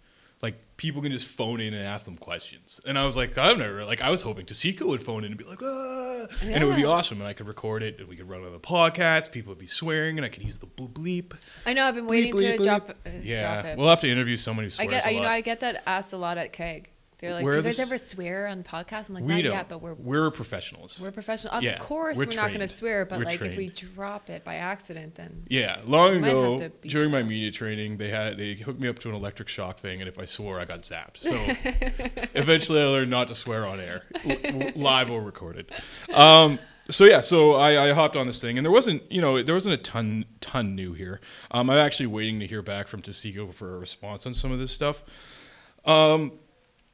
Like 0.42 0.54
people 0.76 1.00
can 1.02 1.10
just 1.10 1.26
phone 1.26 1.60
in 1.60 1.72
and 1.72 1.82
ask 1.84 2.04
them 2.04 2.16
questions. 2.18 2.78
And 2.86 2.98
I 2.98 3.06
was 3.06 3.16
like, 3.16 3.36
I've 3.38 3.56
never 3.58 3.84
like 3.84 4.00
I 4.00 4.10
was 4.10 4.22
hoping 4.22 4.46
Taseko 4.46 4.86
would 4.86 5.02
phone 5.02 5.24
in 5.24 5.32
and 5.32 5.38
be 5.38 5.44
like, 5.44 5.60
ah, 5.62 6.26
and 6.42 6.62
it 6.62 6.66
would 6.66 6.76
be 6.76 6.84
awesome, 6.84 7.20
and 7.20 7.26
I 7.26 7.32
could 7.32 7.48
record 7.48 7.82
it, 7.82 7.98
and 7.98 8.06
we 8.06 8.16
could 8.16 8.28
run 8.28 8.42
it 8.42 8.46
on 8.46 8.52
the 8.52 8.60
podcast. 8.60 9.32
People 9.32 9.50
would 9.52 9.58
be 9.58 9.66
swearing, 9.66 10.18
and 10.18 10.24
I 10.24 10.28
could 10.28 10.42
use 10.44 10.58
the 10.58 10.66
bleep 10.66 10.92
bleep. 10.92 11.32
I 11.64 11.72
know. 11.72 11.86
I've 11.86 11.94
been 11.94 12.06
waiting 12.06 12.34
bleep, 12.34 12.56
to 12.56 12.58
bleep. 12.58 12.64
drop, 12.64 12.90
uh, 12.90 13.10
Yeah, 13.22 13.54
drop 13.54 13.64
it. 13.64 13.78
we'll 13.78 13.88
have 13.88 14.02
to 14.02 14.10
interview 14.10 14.36
someone 14.36 14.64
who 14.64 14.68
I 14.68 14.86
swears 14.86 14.90
get, 14.90 15.06
a 15.06 15.12
you 15.12 15.20
know. 15.22 15.28
I 15.28 15.40
get 15.40 15.60
that 15.60 15.82
asked 15.86 16.12
a 16.12 16.16
lot 16.18 16.36
at 16.38 16.52
Keg. 16.52 16.90
They're 17.18 17.32
like, 17.32 17.44
Where 17.44 17.54
"Do 17.54 17.58
you 17.60 17.64
guys 17.64 17.78
this- 17.78 17.86
ever 17.86 17.96
swear 17.96 18.46
on 18.46 18.62
podcasts?" 18.62 19.08
I'm 19.08 19.14
like, 19.14 19.24
"Not 19.24 19.42
yet, 19.42 19.68
but 19.68 19.80
we're 19.80 19.94
we're 19.94 20.30
professionals. 20.30 21.00
we're 21.00 21.10
professional. 21.12 21.54
Of 21.54 21.62
Yeah, 21.62 21.76
course, 21.78 22.18
we're 22.18 22.26
we're, 22.26 22.34
not 22.34 22.48
going 22.48 22.60
to 22.60 22.68
swear, 22.68 23.06
but 23.06 23.18
We're 23.20 23.24
like 23.24 23.40
if 23.40 23.56
we 23.56 23.68
drop 23.68 24.28
it 24.28 24.44
by 24.44 24.56
accident, 24.56 25.14
then 25.14 25.44
Yeah, 25.48 25.80
long 25.86 26.16
ago 26.22 26.58
during 26.82 27.10
my 27.10 27.22
media 27.22 27.50
training, 27.50 27.96
they 27.96 28.10
had 28.10 28.36
they 28.36 28.54
hooked 28.54 28.80
me 28.80 28.88
up 28.88 28.98
to 29.00 29.08
an 29.08 29.14
electric 29.14 29.48
shock 29.48 29.78
thing, 29.78 30.00
and 30.02 30.08
if 30.08 30.18
I 30.18 30.26
swore, 30.26 30.60
I 30.60 30.66
got 30.66 30.80
zapped. 30.82 31.16
So 31.16 31.30
eventually, 32.34 32.80
I 32.80 32.84
learned 32.86 33.10
not 33.10 33.28
to 33.28 33.34
swear 33.34 33.66
on 33.66 33.80
air, 33.80 34.02
live 34.76 35.10
or 35.10 35.22
recorded. 35.22 35.70
Um, 36.14 36.58
so 36.90 37.04
yeah, 37.04 37.20
so 37.20 37.54
I, 37.54 37.88
I 37.88 37.92
hopped 37.94 38.16
on 38.16 38.26
this 38.26 38.40
thing, 38.40 38.58
and 38.58 38.64
there 38.64 38.70
wasn't 38.72 39.10
you 39.10 39.20
know 39.20 39.42
there 39.42 39.54
wasn't 39.54 39.74
a 39.74 39.78
ton 39.82 40.24
ton 40.40 40.74
new 40.74 40.92
here. 40.92 41.20
Um, 41.50 41.70
I'm 41.70 41.78
actually 41.78 42.06
waiting 42.06 42.40
to 42.40 42.46
hear 42.46 42.62
back 42.62 42.88
from 42.88 43.02
Taseko 43.02 43.52
for 43.54 43.74
a 43.74 43.78
response 43.78 44.26
on 44.26 44.34
some 44.34 44.52
of 44.52 44.58
this 44.58 44.70
stuff. 44.70 45.02
Um, 45.84 46.32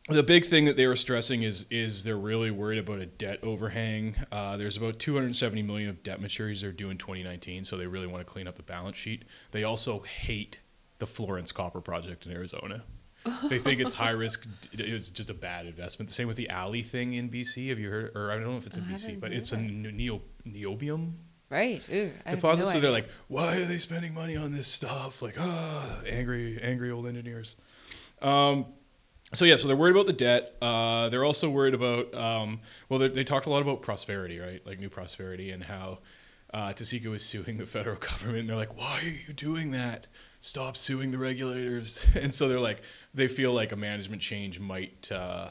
the 0.09 0.22
big 0.22 0.44
thing 0.44 0.64
that 0.64 0.76
they 0.76 0.86
were 0.86 0.96
stressing 0.96 1.42
is 1.42 1.66
is 1.70 2.03
they're 2.05 2.16
really 2.16 2.50
worried 2.50 2.78
about 2.78 2.98
a 2.98 3.07
debt 3.07 3.38
overhang. 3.42 4.16
Uh, 4.32 4.57
there's 4.57 4.76
about 4.76 4.98
270 4.98 5.62
million 5.62 5.88
of 5.88 6.03
debt 6.03 6.20
maturities 6.20 6.61
they're 6.61 6.72
due 6.72 6.90
in 6.90 6.98
2019, 6.98 7.64
so 7.64 7.76
they 7.76 7.86
really 7.86 8.07
want 8.07 8.26
to 8.26 8.30
clean 8.30 8.48
up 8.48 8.57
the 8.57 8.62
balance 8.62 8.96
sheet. 8.96 9.24
They 9.53 9.62
also 9.62 10.00
hate 10.00 10.61
the 10.98 11.07
Florence 11.07 11.53
Copper 11.53 11.80
Project 11.80 12.26
in 12.26 12.32
Arizona. 12.32 12.84
They 13.48 13.61
think 13.61 13.80
it's 13.80 13.92
high 13.92 14.11
risk. 14.11 14.48
It's 14.72 15.09
just 15.09 15.30
a 15.30 15.34
bad 15.34 15.66
investment. 15.66 16.09
The 16.09 16.14
same 16.14 16.26
with 16.26 16.36
the 16.36 16.48
Aley 16.50 16.84
thing 16.84 17.12
in 17.12 17.30
BC. 17.30 17.68
Have 17.68 17.78
you 17.78 17.88
heard? 17.88 18.16
Or 18.16 18.32
I 18.32 18.34
don't 18.34 18.50
know 18.50 18.57
if 18.57 18.66
it's 18.66 18.76
in 18.76 18.82
I 18.82 18.94
BC, 18.94 19.20
but 19.20 19.32
it's 19.32 19.53
a 19.53 19.59
neo, 19.59 20.20
niobium 20.44 21.12
right? 21.48 21.86
Ooh, 21.92 22.11
I 22.24 22.30
deposit. 22.30 22.64
no 22.64 22.70
so 22.70 22.80
they're 22.80 22.90
like, 22.90 23.09
why 23.28 23.59
are 23.59 23.64
they 23.64 23.78
spending 23.78 24.14
money 24.14 24.36
on 24.36 24.53
this 24.53 24.66
stuff? 24.66 25.22
Like, 25.22 25.36
ah, 25.38 26.00
angry, 26.07 26.59
angry 26.61 26.90
old 26.90 27.07
engineers. 27.07 27.57
Um, 28.22 28.66
so 29.35 29.45
yeah, 29.45 29.57
so 29.57 29.66
they're 29.66 29.76
worried 29.76 29.95
about 29.95 30.07
the 30.07 30.12
debt. 30.12 30.57
Uh, 30.61 31.09
they're 31.09 31.24
also 31.24 31.49
worried 31.49 31.74
about 31.74 32.14
um, 32.14 32.61
well, 32.89 32.99
they, 32.99 33.24
talked 33.24 33.47
a 33.47 33.51
lot 33.51 33.62
about 33.62 33.83
prosperity, 33.83 34.39
right? 34.39 34.64
Like 34.66 34.78
new 34.78 34.91
prosperity 34.91 35.51
and 35.51 35.64
how 35.64 35.99
uh, 36.53 36.72
Taseko 36.72 37.14
is 37.14 37.24
suing 37.24 37.57
the 37.57 37.66
federal 37.66 37.97
government. 38.01 38.41
And 38.41 38.49
they're 38.49 38.57
like, 38.57 38.76
why 38.76 39.01
are 39.03 39.09
you 39.28 39.33
doing 39.33 39.70
that? 39.72 40.07
Stop 40.41 40.76
suing 40.76 41.11
the 41.11 41.18
regulators. 41.18 42.05
And 42.14 42.35
so 42.35 42.49
they're 42.49 42.61
like, 42.61 42.83
they 43.14 43.28
feel 43.28 43.53
like 43.53 43.72
a 43.72 43.76
management 43.76 44.20
change 44.20 44.61
might 44.61 45.11
uh, 45.11 45.51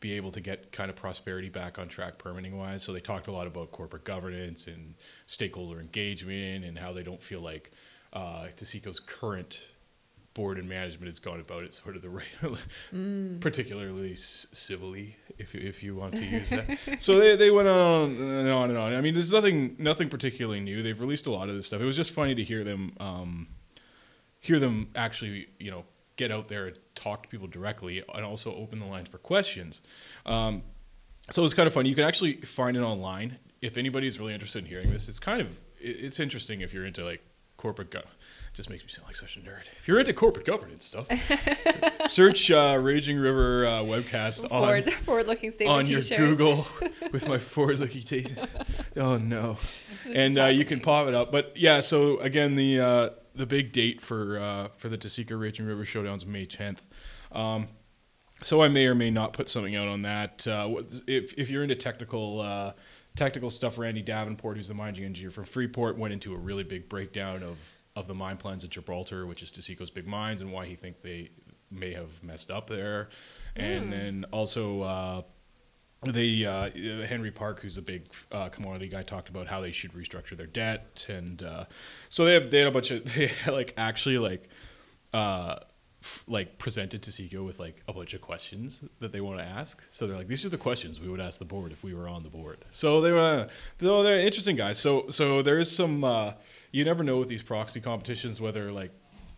be 0.00 0.12
able 0.14 0.32
to 0.32 0.40
get 0.40 0.72
kind 0.72 0.90
of 0.90 0.96
prosperity 0.96 1.48
back 1.48 1.78
on 1.78 1.88
track 1.88 2.18
permitting 2.18 2.58
wise. 2.58 2.82
So 2.82 2.92
they 2.92 3.00
talked 3.00 3.28
a 3.28 3.32
lot 3.32 3.46
about 3.46 3.70
corporate 3.70 4.04
governance 4.04 4.66
and 4.66 4.94
stakeholder 5.26 5.80
engagement 5.80 6.64
and 6.64 6.78
how 6.78 6.92
they 6.92 7.02
don't 7.02 7.22
feel 7.22 7.40
like 7.40 7.70
uh, 8.12 8.48
Taseko's 8.56 9.00
current 9.00 9.60
board 10.34 10.58
and 10.58 10.68
management 10.68 11.06
has 11.06 11.18
gone 11.18 11.40
about 11.40 11.62
it 11.62 11.74
sort 11.74 11.94
of 11.96 12.02
the 12.02 12.08
right, 12.92 13.38
particularly 13.40 14.14
c- 14.16 14.48
civilly, 14.52 15.16
if 15.38 15.54
you- 15.54 15.60
if 15.60 15.82
you 15.82 15.94
want 15.94 16.14
to 16.14 16.24
use 16.24 16.50
that. 16.50 16.78
so 17.00 17.18
they, 17.18 17.36
they 17.36 17.50
went 17.50 17.68
on 17.68 18.10
and 18.16 18.48
on 18.50 18.70
and 18.70 18.78
on. 18.78 18.94
I 18.94 19.00
mean, 19.00 19.14
there's 19.14 19.32
nothing 19.32 19.76
nothing 19.78 20.08
particularly 20.08 20.60
new. 20.60 20.82
They've 20.82 20.98
released 21.00 21.26
a 21.26 21.30
lot 21.30 21.48
of 21.48 21.54
this 21.56 21.66
stuff. 21.66 21.80
It 21.80 21.84
was 21.84 21.96
just 21.96 22.12
funny 22.12 22.34
to 22.34 22.42
hear 22.44 22.64
them 22.64 22.92
um, 23.00 23.48
hear 24.40 24.58
them 24.58 24.88
actually, 24.94 25.48
you 25.58 25.70
know, 25.70 25.84
get 26.16 26.30
out 26.30 26.48
there 26.48 26.66
and 26.68 26.78
talk 26.94 27.22
to 27.24 27.28
people 27.28 27.46
directly, 27.46 28.02
and 28.14 28.24
also 28.24 28.54
open 28.54 28.78
the 28.78 28.86
lines 28.86 29.08
for 29.08 29.18
questions. 29.18 29.80
Um, 30.26 30.62
so 31.30 31.44
it's 31.44 31.54
kind 31.54 31.66
of 31.66 31.72
fun. 31.72 31.86
You 31.86 31.94
can 31.94 32.04
actually 32.04 32.36
find 32.42 32.76
it 32.76 32.80
online 32.82 33.38
if 33.60 33.76
anybody's 33.76 34.18
really 34.18 34.34
interested 34.34 34.60
in 34.60 34.66
hearing 34.66 34.90
this. 34.90 35.08
It's 35.08 35.20
kind 35.20 35.40
of 35.40 35.60
it's 35.78 36.20
interesting 36.20 36.60
if 36.60 36.72
you're 36.72 36.86
into 36.86 37.04
like 37.04 37.22
corporate 37.56 37.90
go- 37.90 38.02
just 38.52 38.68
makes 38.68 38.82
me 38.82 38.90
sound 38.90 39.08
like 39.08 39.16
such 39.16 39.36
a 39.36 39.40
nerd. 39.40 39.62
If 39.78 39.88
you're 39.88 39.98
into 39.98 40.12
corporate 40.12 40.44
governance 40.44 40.84
stuff, 40.84 41.06
search 42.06 42.50
uh, 42.50 42.78
Raging 42.80 43.18
River 43.18 43.64
uh, 43.64 43.80
webcast 43.80 44.44
on 44.44 44.48
Forward, 44.48 44.92
forward-looking 45.04 45.50
statement 45.50 45.78
on 45.78 45.90
your 45.90 46.00
t-shirt. 46.00 46.18
Google 46.18 46.66
with 47.12 47.26
my 47.26 47.38
forward-looking 47.38 48.02
taste. 48.02 48.34
Oh 48.94 49.16
no! 49.16 49.56
This 50.04 50.16
and 50.16 50.38
uh, 50.38 50.46
you 50.46 50.66
can 50.66 50.78
pop 50.78 51.08
it 51.08 51.14
up. 51.14 51.32
But 51.32 51.56
yeah, 51.56 51.80
so 51.80 52.18
again, 52.18 52.56
the 52.56 52.78
uh, 52.78 53.10
the 53.34 53.46
big 53.46 53.72
date 53.72 54.02
for 54.02 54.38
uh, 54.38 54.68
for 54.76 54.90
the 54.90 54.98
Taseko 54.98 55.40
Raging 55.40 55.64
River 55.64 55.86
Showdown 55.86 56.18
is 56.18 56.26
May 56.26 56.44
10th. 56.44 56.80
Um, 57.32 57.68
so 58.42 58.60
I 58.60 58.68
may 58.68 58.86
or 58.86 58.94
may 58.94 59.10
not 59.10 59.32
put 59.32 59.48
something 59.48 59.74
out 59.74 59.88
on 59.88 60.02
that. 60.02 60.46
Uh, 60.46 60.82
if 61.06 61.32
if 61.38 61.48
you're 61.48 61.62
into 61.62 61.74
technical 61.74 62.40
uh, 62.40 62.72
technical 63.16 63.48
stuff, 63.48 63.78
Randy 63.78 64.02
Davenport, 64.02 64.58
who's 64.58 64.68
the 64.68 64.74
mining 64.74 65.04
engineer 65.04 65.30
from 65.30 65.44
Freeport, 65.44 65.96
went 65.96 66.12
into 66.12 66.34
a 66.34 66.36
really 66.36 66.64
big 66.64 66.90
breakdown 66.90 67.42
of 67.42 67.56
of 67.94 68.06
the 68.08 68.14
mine 68.14 68.36
plans 68.36 68.64
at 68.64 68.70
Gibraltar, 68.70 69.26
which 69.26 69.42
is 69.42 69.50
Taseko's 69.50 69.90
big 69.90 70.06
mines, 70.06 70.40
and 70.40 70.52
why 70.52 70.66
he 70.66 70.74
think 70.74 71.02
they 71.02 71.30
may 71.70 71.92
have 71.92 72.22
messed 72.22 72.50
up 72.50 72.68
there. 72.68 73.08
And 73.56 73.92
then 73.92 74.24
also 74.32 74.82
uh, 74.82 75.22
they 76.04 76.44
uh, 76.44 76.70
Henry 77.06 77.30
Park, 77.30 77.60
who's 77.60 77.76
a 77.78 77.82
big 77.82 78.06
uh, 78.30 78.48
commodity 78.48 78.88
guy, 78.88 79.02
talked 79.02 79.28
about 79.28 79.46
how 79.46 79.60
they 79.60 79.72
should 79.72 79.92
restructure 79.92 80.36
their 80.36 80.46
debt, 80.46 81.04
and 81.08 81.42
uh, 81.42 81.64
so 82.08 82.24
they 82.24 82.34
have 82.34 82.50
they 82.50 82.58
had 82.58 82.68
a 82.68 82.70
bunch 82.70 82.90
of 82.90 83.04
they 83.14 83.28
had, 83.28 83.52
like 83.52 83.74
actually 83.76 84.18
like 84.18 84.48
uh, 85.12 85.56
f- 86.02 86.24
like 86.26 86.58
presented 86.58 87.02
to 87.02 87.10
Seiko 87.10 87.44
with 87.44 87.60
like 87.60 87.82
a 87.86 87.92
bunch 87.92 88.14
of 88.14 88.20
questions 88.20 88.82
that 89.00 89.12
they 89.12 89.20
want 89.20 89.38
to 89.38 89.44
ask. 89.44 89.82
So 89.90 90.06
they're 90.06 90.16
like, 90.16 90.28
these 90.28 90.44
are 90.44 90.48
the 90.48 90.58
questions 90.58 90.98
we 90.98 91.08
would 91.08 91.20
ask 91.20 91.38
the 91.38 91.44
board 91.44 91.72
if 91.72 91.84
we 91.84 91.94
were 91.94 92.08
on 92.08 92.22
the 92.22 92.30
board. 92.30 92.64
So 92.72 93.00
they 93.00 93.12
were 93.12 93.48
though 93.78 94.02
they're 94.02 94.20
interesting 94.20 94.56
guys. 94.56 94.78
So 94.78 95.08
so 95.08 95.42
there 95.42 95.58
is 95.58 95.70
some 95.70 96.02
uh, 96.02 96.32
you 96.72 96.84
never 96.84 97.04
know 97.04 97.18
with 97.18 97.28
these 97.28 97.42
proxy 97.42 97.80
competitions 97.80 98.40
whether 98.40 98.72
like 98.72 98.90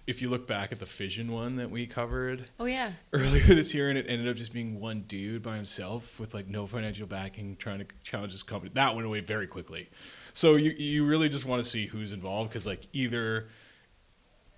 if 0.07 0.21
you 0.21 0.29
look 0.29 0.47
back 0.47 0.71
at 0.71 0.79
the 0.79 0.87
fission 0.87 1.33
one 1.33 1.57
that 1.57 1.71
we 1.71 1.87
covered 1.87 2.51
Oh 2.61 2.67
yeah. 2.67 2.93
earlier 3.15 3.43
this 3.47 3.73
year, 3.73 3.89
and 3.89 3.97
it 3.99 4.05
ended 4.09 4.29
up 4.29 4.37
just 4.37 4.53
being 4.53 4.79
one 4.79 5.03
dude 5.09 5.43
by 5.43 5.57
himself 5.57 6.21
with 6.21 6.35
like 6.35 6.47
no 6.47 6.67
financial 6.67 7.07
backing, 7.07 7.57
trying 7.57 7.79
to 7.79 7.87
challenge 8.03 8.33
his 8.33 8.43
company. 8.43 8.71
That 8.75 8.95
went 8.95 9.07
away 9.07 9.21
very 9.21 9.47
quickly. 9.47 9.89
So 10.35 10.57
you 10.57 10.73
you 10.73 11.07
really 11.07 11.29
just 11.29 11.47
want 11.47 11.65
to 11.65 11.69
see 11.69 11.87
who's 11.87 12.13
involved 12.13 12.51
because 12.51 12.67
like 12.67 12.87
either 12.93 13.49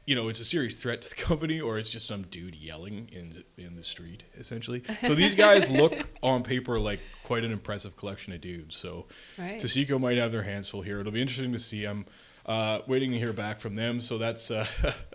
you 0.04 0.14
know 0.14 0.28
it's 0.28 0.40
a 0.40 0.44
serious 0.44 0.74
threat 0.74 1.02
to 1.02 1.08
the 1.08 1.14
company 1.30 1.60
or 1.60 1.78
it's 1.78 1.90
just 1.90 2.06
some 2.06 2.22
dude 2.22 2.54
yelling 2.56 3.08
in 3.12 3.44
in 3.56 3.76
the 3.76 3.84
street 3.84 4.24
essentially. 4.36 4.82
So 5.02 5.14
these 5.14 5.34
guys 5.36 5.70
look 5.82 6.08
on 6.22 6.42
paper 6.42 6.78
like 6.80 7.00
quite 7.24 7.44
an 7.44 7.52
impressive 7.52 7.96
collection 7.96 8.32
of 8.32 8.40
dudes. 8.40 8.74
So 8.76 9.06
Right. 9.38 9.60
Taseko 9.60 10.00
might 10.00 10.18
have 10.18 10.32
their 10.32 10.42
hands 10.42 10.68
full 10.68 10.82
here. 10.82 10.98
It'll 11.00 11.12
be 11.12 11.20
interesting 11.22 11.52
to 11.52 11.58
see. 11.58 11.84
I'm 11.84 12.04
uh, 12.47 12.80
waiting 12.86 13.11
to 13.11 13.18
hear 13.18 13.32
back 13.32 13.61
from 13.61 13.74
them. 13.74 14.01
So 14.01 14.18
that's 14.18 14.51
uh, 14.51 14.66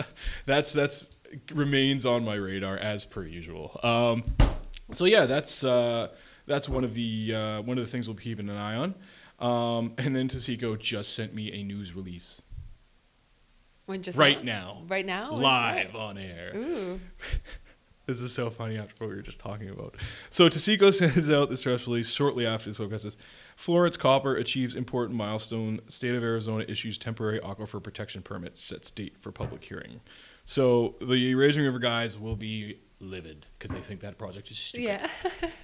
that's 0.45 0.73
that's 0.73 1.11
remains 1.53 2.05
on 2.05 2.23
my 2.23 2.35
radar 2.35 2.77
as 2.77 3.05
per 3.05 3.25
usual. 3.25 3.79
Um, 3.83 4.23
so 4.91 5.05
yeah, 5.05 5.25
that's 5.25 5.63
uh, 5.63 6.09
that's 6.45 6.67
one 6.69 6.83
of 6.83 6.93
the 6.93 7.33
uh, 7.33 7.61
one 7.61 7.77
of 7.77 7.85
the 7.85 7.89
things 7.91 8.07
we'll 8.07 8.15
be 8.15 8.23
keeping 8.23 8.49
an 8.49 8.57
eye 8.57 8.75
on. 8.75 8.95
Um, 9.39 9.93
and 9.97 10.15
then 10.15 10.27
Taseko 10.27 10.77
just 10.79 11.15
sent 11.15 11.33
me 11.33 11.51
a 11.51 11.63
news 11.63 11.95
release 11.95 12.43
When 13.87 14.03
just 14.03 14.15
right 14.15 14.43
now, 14.43 14.83
Right 14.87 15.05
now. 15.05 15.31
Live 15.31 15.95
on 15.95 16.19
air. 16.19 16.51
Ooh. 16.55 16.99
This 18.11 18.19
is 18.19 18.33
so 18.33 18.49
funny 18.49 18.77
after 18.77 18.93
what 18.97 19.09
we 19.09 19.15
were 19.15 19.21
just 19.21 19.39
talking 19.39 19.69
about. 19.69 19.95
So 20.31 20.49
Taseko 20.49 20.93
sends 21.15 21.31
out 21.31 21.49
this 21.49 21.63
press 21.63 21.87
release 21.87 22.09
shortly 22.09 22.45
after 22.45 22.69
this 22.69 22.77
webcast 22.77 23.01
says 23.01 23.15
Florence 23.55 23.95
Copper 23.95 24.35
achieves 24.35 24.75
important 24.75 25.17
milestone. 25.17 25.79
State 25.87 26.13
of 26.13 26.21
Arizona 26.21 26.65
issues 26.67 26.97
temporary 26.97 27.39
aquifer 27.39 27.81
protection 27.81 28.21
permit. 28.21 28.57
Sets 28.57 28.91
date 28.91 29.15
for 29.21 29.31
public 29.31 29.63
hearing. 29.63 30.01
So 30.43 30.95
the 30.99 31.35
Raging 31.35 31.63
River 31.63 31.79
guys 31.79 32.19
will 32.19 32.35
be 32.35 32.79
livid 32.99 33.45
because 33.57 33.71
they 33.71 33.79
think 33.79 34.01
that 34.01 34.17
project 34.17 34.51
is 34.51 34.57
stupid. 34.57 34.83
Yeah. 34.83 35.07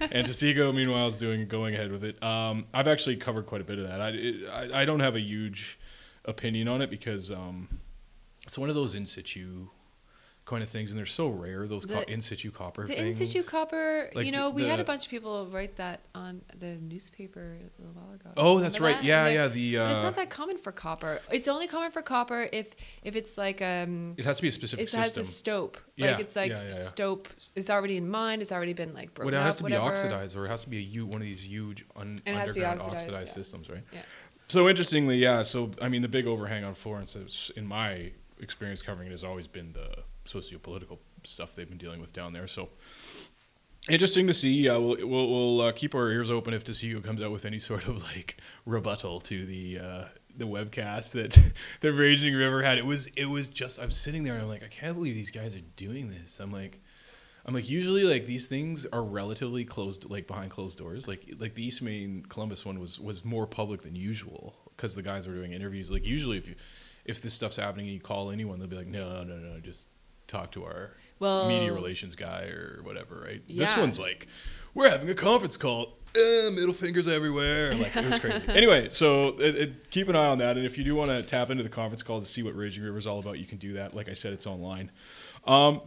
and 0.10 0.26
Taseko, 0.26 0.74
meanwhile, 0.74 1.06
is 1.06 1.16
doing 1.16 1.48
going 1.48 1.74
ahead 1.74 1.92
with 1.92 2.02
it. 2.02 2.22
Um, 2.22 2.64
I've 2.72 2.88
actually 2.88 3.16
covered 3.16 3.44
quite 3.44 3.60
a 3.60 3.64
bit 3.64 3.78
of 3.78 3.86
that. 3.86 4.00
I, 4.00 4.08
it, 4.08 4.48
I, 4.48 4.82
I 4.82 4.84
don't 4.86 5.00
have 5.00 5.16
a 5.16 5.20
huge 5.20 5.78
opinion 6.24 6.66
on 6.66 6.80
it 6.80 6.88
because 6.88 7.30
um, 7.30 7.68
it's 8.46 8.56
one 8.56 8.70
of 8.70 8.74
those 8.74 8.94
in 8.94 9.04
situ 9.04 9.68
kind 10.48 10.62
of 10.62 10.68
things, 10.70 10.90
and 10.90 10.98
they're 10.98 11.04
so 11.06 11.28
rare. 11.28 11.68
Those 11.68 11.84
co- 11.84 12.00
in 12.00 12.20
situ 12.22 12.50
copper 12.50 12.86
The 12.86 12.94
things. 12.94 13.20
in 13.20 13.26
situ 13.26 13.42
copper, 13.44 14.10
Like 14.14 14.24
you 14.26 14.32
know, 14.32 14.48
the- 14.48 14.54
we 14.56 14.64
had 14.64 14.80
a 14.80 14.84
bunch 14.84 15.04
of 15.04 15.10
people 15.10 15.46
write 15.46 15.76
that 15.76 16.00
on 16.14 16.40
the 16.58 16.76
newspaper 16.76 17.58
a 17.60 17.82
little 17.82 17.94
while 18.00 18.14
ago. 18.14 18.30
Oh, 18.36 18.58
that's 18.58 18.80
right. 18.80 18.96
that? 18.96 19.04
Yeah, 19.04 19.28
yeah. 19.28 19.48
The 19.48 19.76
but 19.76 19.90
it's 19.90 19.98
uh, 19.98 20.02
not 20.02 20.14
that 20.16 20.30
common 20.30 20.56
for 20.56 20.72
copper. 20.72 21.20
It's 21.30 21.48
only 21.48 21.66
common 21.68 21.90
for 21.90 22.00
copper 22.02 22.48
if 22.52 22.74
if 23.04 23.14
it's 23.14 23.36
like 23.36 23.60
um 23.60 24.14
it 24.16 24.24
has 24.24 24.36
to 24.38 24.42
be 24.42 24.48
a 24.48 24.52
specific 24.52 24.86
it 24.88 24.92
has 24.96 25.06
system. 25.14 25.22
a 25.22 25.26
stope. 25.26 25.78
Yeah, 25.96 26.12
Like 26.12 26.20
it's 26.20 26.34
like 26.36 26.50
yeah, 26.52 26.62
yeah, 26.64 26.70
stope 26.70 27.28
is 27.54 27.68
already 27.68 27.96
in 27.98 28.08
mine. 28.08 28.40
It's 28.40 28.52
already 28.52 28.72
been 28.72 28.94
like 28.94 29.12
broken 29.14 29.32
Well, 29.34 29.40
it 29.42 29.44
has 29.44 29.54
up, 29.54 29.58
to 29.58 29.64
be 29.64 29.72
whatever. 29.72 29.90
oxidized, 29.90 30.34
or 30.36 30.46
it 30.46 30.48
has 30.48 30.64
to 30.64 30.70
be 30.70 30.78
a 30.78 30.80
u- 30.80 31.06
one 31.06 31.20
of 31.20 31.26
these 31.26 31.46
huge 31.46 31.84
un- 31.96 32.20
And 32.24 32.36
it 32.36 32.38
has 32.40 32.48
to 32.48 32.54
be 32.54 32.64
underground 32.64 32.80
oxidized, 32.80 33.12
oxidized, 33.12 33.34
systems, 33.34 33.68
right? 33.68 33.82
Yeah. 33.92 34.00
So 34.48 34.66
interestingly, 34.68 35.18
yeah. 35.18 35.42
So 35.42 35.72
I 35.82 35.88
mean, 35.90 36.00
the 36.02 36.08
big 36.08 36.26
overhang 36.26 36.64
on 36.64 36.74
Florence, 36.74 37.14
is, 37.16 37.50
in 37.56 37.66
my 37.66 38.12
experience 38.40 38.80
covering 38.82 39.08
it, 39.08 39.10
has 39.10 39.24
always 39.24 39.46
been 39.46 39.72
the 39.74 40.04
socio-political 40.28 41.00
stuff 41.24 41.54
they've 41.54 41.68
been 41.68 41.78
dealing 41.78 42.00
with 42.00 42.12
down 42.12 42.32
there. 42.32 42.46
So 42.46 42.68
interesting 43.88 44.26
to 44.26 44.34
see. 44.34 44.68
Uh, 44.68 44.78
we'll 44.78 44.96
we'll, 45.06 45.30
we'll 45.30 45.60
uh, 45.62 45.72
keep 45.72 45.94
our 45.94 46.10
ears 46.10 46.30
open 46.30 46.54
if 46.54 46.64
to 46.64 46.74
see 46.74 46.90
who 46.90 47.00
comes 47.00 47.22
out 47.22 47.30
with 47.30 47.44
any 47.44 47.58
sort 47.70 47.86
of 47.86 48.02
like 48.02 48.36
rebuttal 48.66 49.20
to 49.20 49.46
the 49.46 49.78
uh, 49.78 50.04
the 50.36 50.46
webcast 50.46 51.12
that 51.12 51.40
the 51.80 51.92
Raging 51.92 52.34
River 52.34 52.62
had. 52.62 52.78
It 52.78 52.86
was 52.86 53.06
it 53.16 53.26
was 53.26 53.48
just 53.48 53.80
I'm 53.80 53.90
sitting 53.90 54.24
there 54.24 54.34
and 54.34 54.42
I'm 54.42 54.48
like 54.48 54.62
I 54.62 54.68
can't 54.68 54.94
believe 54.94 55.14
these 55.14 55.30
guys 55.30 55.54
are 55.54 55.64
doing 55.76 56.10
this. 56.10 56.40
I'm 56.40 56.52
like. 56.52 56.80
I'm 57.46 57.54
like 57.54 57.70
usually 57.70 58.02
like 58.02 58.26
these 58.26 58.46
things 58.46 58.84
are 58.84 59.02
relatively 59.02 59.64
closed 59.64 60.10
like 60.10 60.26
behind 60.26 60.50
closed 60.50 60.76
doors 60.76 61.08
like 61.08 61.32
like 61.38 61.54
the 61.54 61.66
Eastmain 61.66 62.28
Columbus 62.28 62.66
one 62.66 62.78
was 62.78 63.00
was 63.00 63.24
more 63.24 63.46
public 63.46 63.80
than 63.80 63.96
usual 63.96 64.54
because 64.76 64.94
the 64.94 65.00
guys 65.00 65.26
were 65.26 65.32
doing 65.32 65.54
interviews 65.54 65.90
like 65.90 66.04
usually 66.04 66.36
if 66.36 66.46
you 66.46 66.56
if 67.06 67.22
this 67.22 67.32
stuff's 67.32 67.56
happening 67.56 67.86
and 67.86 67.94
you 67.94 68.00
call 68.00 68.30
anyone 68.30 68.58
they'll 68.58 68.68
be 68.68 68.76
like 68.76 68.86
no 68.86 69.24
no 69.24 69.36
no 69.36 69.60
just 69.60 69.88
talk 70.28 70.52
to 70.52 70.64
our 70.64 70.92
Well, 71.18 71.48
media 71.48 71.72
relations 71.72 72.14
guy 72.14 72.44
or 72.44 72.80
whatever 72.84 73.22
right 73.24 73.42
this 73.48 73.76
one's 73.76 73.98
like 73.98 74.28
we're 74.74 74.88
having 74.88 75.10
a 75.10 75.14
conference 75.14 75.56
call 75.56 75.96
uh, 76.16 76.50
middle 76.52 76.72
fingers 76.72 77.06
everywhere 77.08 77.74
like 77.74 77.94
it 77.96 78.08
was 78.08 78.18
crazy 78.18 78.42
anyway 78.48 78.88
so 78.90 79.28
it, 79.40 79.54
it, 79.56 79.90
keep 79.90 80.08
an 80.08 80.16
eye 80.16 80.28
on 80.28 80.38
that 80.38 80.56
and 80.56 80.64
if 80.64 80.78
you 80.78 80.84
do 80.84 80.94
want 80.94 81.10
to 81.10 81.22
tap 81.22 81.50
into 81.50 81.62
the 81.62 81.68
conference 81.68 82.02
call 82.02 82.20
to 82.20 82.26
see 82.26 82.42
what 82.42 82.54
Raging 82.56 82.82
River 82.84 82.98
is 82.98 83.06
all 83.06 83.18
about 83.18 83.38
you 83.38 83.46
can 83.46 83.58
do 83.58 83.72
that 83.74 83.94
like 83.94 84.08
I 84.08 84.14
said 84.14 84.32
it's 84.32 84.46
online 84.46 84.90
um, 85.46 85.80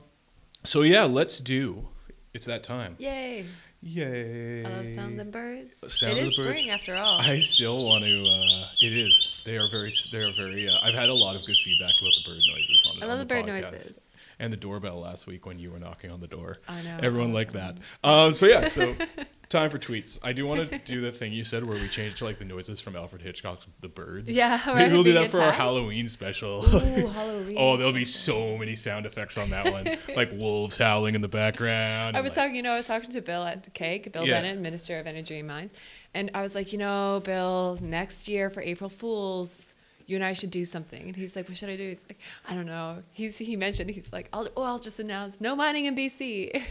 so 0.63 0.81
yeah, 0.81 1.03
let's 1.03 1.39
do. 1.39 1.87
It's 2.33 2.45
that 2.45 2.63
time. 2.63 2.95
Yay! 2.99 3.45
Yay! 3.81 4.63
I 4.65 4.69
love 4.69 4.87
sound 4.89 5.19
and 5.19 5.31
birds. 5.31 5.83
Sound 5.93 6.17
it 6.17 6.25
is 6.25 6.35
the 6.35 6.43
birds. 6.43 6.59
Spring 6.59 6.69
after 6.69 6.95
all. 6.95 7.19
I 7.19 7.39
still 7.39 7.83
want 7.85 8.03
to. 8.03 8.19
Uh, 8.21 8.65
it 8.81 8.93
is. 8.93 9.39
They 9.43 9.57
are 9.57 9.69
very. 9.69 9.91
They 10.11 10.19
are 10.19 10.33
very. 10.33 10.69
Uh, 10.69 10.77
I've 10.81 10.93
had 10.93 11.09
a 11.09 11.13
lot 11.13 11.35
of 11.35 11.45
good 11.45 11.57
feedback 11.57 11.91
about 11.99 12.11
the 12.23 12.29
bird 12.31 12.41
noises 12.53 12.83
on. 12.87 13.01
I 13.01 13.05
on 13.05 13.09
love 13.09 13.19
the 13.19 13.25
bird 13.25 13.45
podcast. 13.45 13.71
noises. 13.71 13.99
And 14.41 14.51
the 14.51 14.57
doorbell 14.57 14.99
last 14.99 15.27
week 15.27 15.45
when 15.45 15.59
you 15.59 15.69
were 15.69 15.77
knocking 15.77 16.09
on 16.09 16.19
the 16.19 16.27
door. 16.27 16.57
I 16.67 16.81
know. 16.81 16.97
Everyone 17.03 17.31
liked 17.31 17.53
that. 17.53 17.77
Um, 18.03 18.33
so 18.33 18.47
yeah, 18.47 18.67
so 18.69 18.95
time 19.49 19.69
for 19.69 19.77
tweets. 19.77 20.17
I 20.23 20.33
do 20.33 20.47
want 20.47 20.67
to 20.67 20.79
do 20.79 20.99
the 20.99 21.11
thing 21.11 21.31
you 21.31 21.43
said 21.43 21.63
where 21.63 21.79
we 21.79 21.87
change 21.87 22.17
to 22.17 22.25
like 22.25 22.39
the 22.39 22.45
noises 22.45 22.81
from 22.81 22.95
Alfred 22.95 23.21
Hitchcock's 23.21 23.67
The 23.81 23.87
Birds. 23.87 24.31
Yeah, 24.31 24.59
maybe 24.65 24.93
we'll 24.93 25.03
do 25.03 25.13
that 25.13 25.29
for 25.31 25.41
our. 25.41 25.51
Halloween 25.51 26.07
special. 26.09 26.65
Ooh, 26.75 27.07
Halloween. 27.07 27.55
oh, 27.59 27.77
there'll 27.77 27.93
be 27.93 28.03
so 28.03 28.57
many 28.57 28.75
sound 28.75 29.05
effects 29.05 29.37
on 29.37 29.51
that 29.51 29.71
one, 29.71 29.85
like 30.15 30.31
wolves 30.33 30.75
howling 30.75 31.13
in 31.13 31.21
the 31.21 31.27
background. 31.27 32.17
I 32.17 32.21
was 32.21 32.31
like- 32.31 32.37
talking, 32.37 32.55
you 32.55 32.63
know, 32.63 32.73
I 32.73 32.77
was 32.77 32.87
talking 32.87 33.11
to 33.11 33.21
Bill 33.21 33.43
at 33.43 33.63
the 33.63 33.69
Keg, 33.69 34.11
Bill 34.11 34.25
Yeah. 34.25 34.41
Bennett, 34.41 34.59
Minister 34.59 34.97
of 34.97 35.05
Energy 35.05 35.37
and 35.37 35.47
Mines, 35.47 35.75
and 36.15 36.31
I 36.33 36.41
was 36.41 36.55
like, 36.55 36.73
you 36.73 36.79
know, 36.79 37.21
Bill, 37.23 37.77
next 37.79 38.27
year 38.27 38.49
for 38.49 38.63
April 38.63 38.89
Fools, 38.89 39.75
you 40.07 40.15
and 40.15 40.25
I 40.25 40.33
should 40.33 40.51
do 40.51 40.65
something. 40.65 41.01
And 41.01 41.15
he's 41.15 41.35
like, 41.35 41.47
what 41.47 41.57
should 41.57 41.69
I 41.69 41.77
do? 41.77 41.89
He's 41.89 42.05
like, 42.09 42.19
I 42.49 42.53
don't 42.53 42.65
know. 42.65 43.03
He's 43.11 43.37
he 43.37 43.55
mentioned 43.55 43.89
he's 43.89 44.11
like, 44.11 44.29
I'll 44.33 44.47
oh, 44.57 44.63
I'll 44.63 44.79
just 44.79 44.99
announce 44.99 45.39
no 45.41 45.55
mining 45.55 45.85
in 45.85 45.95
BC 45.95 46.63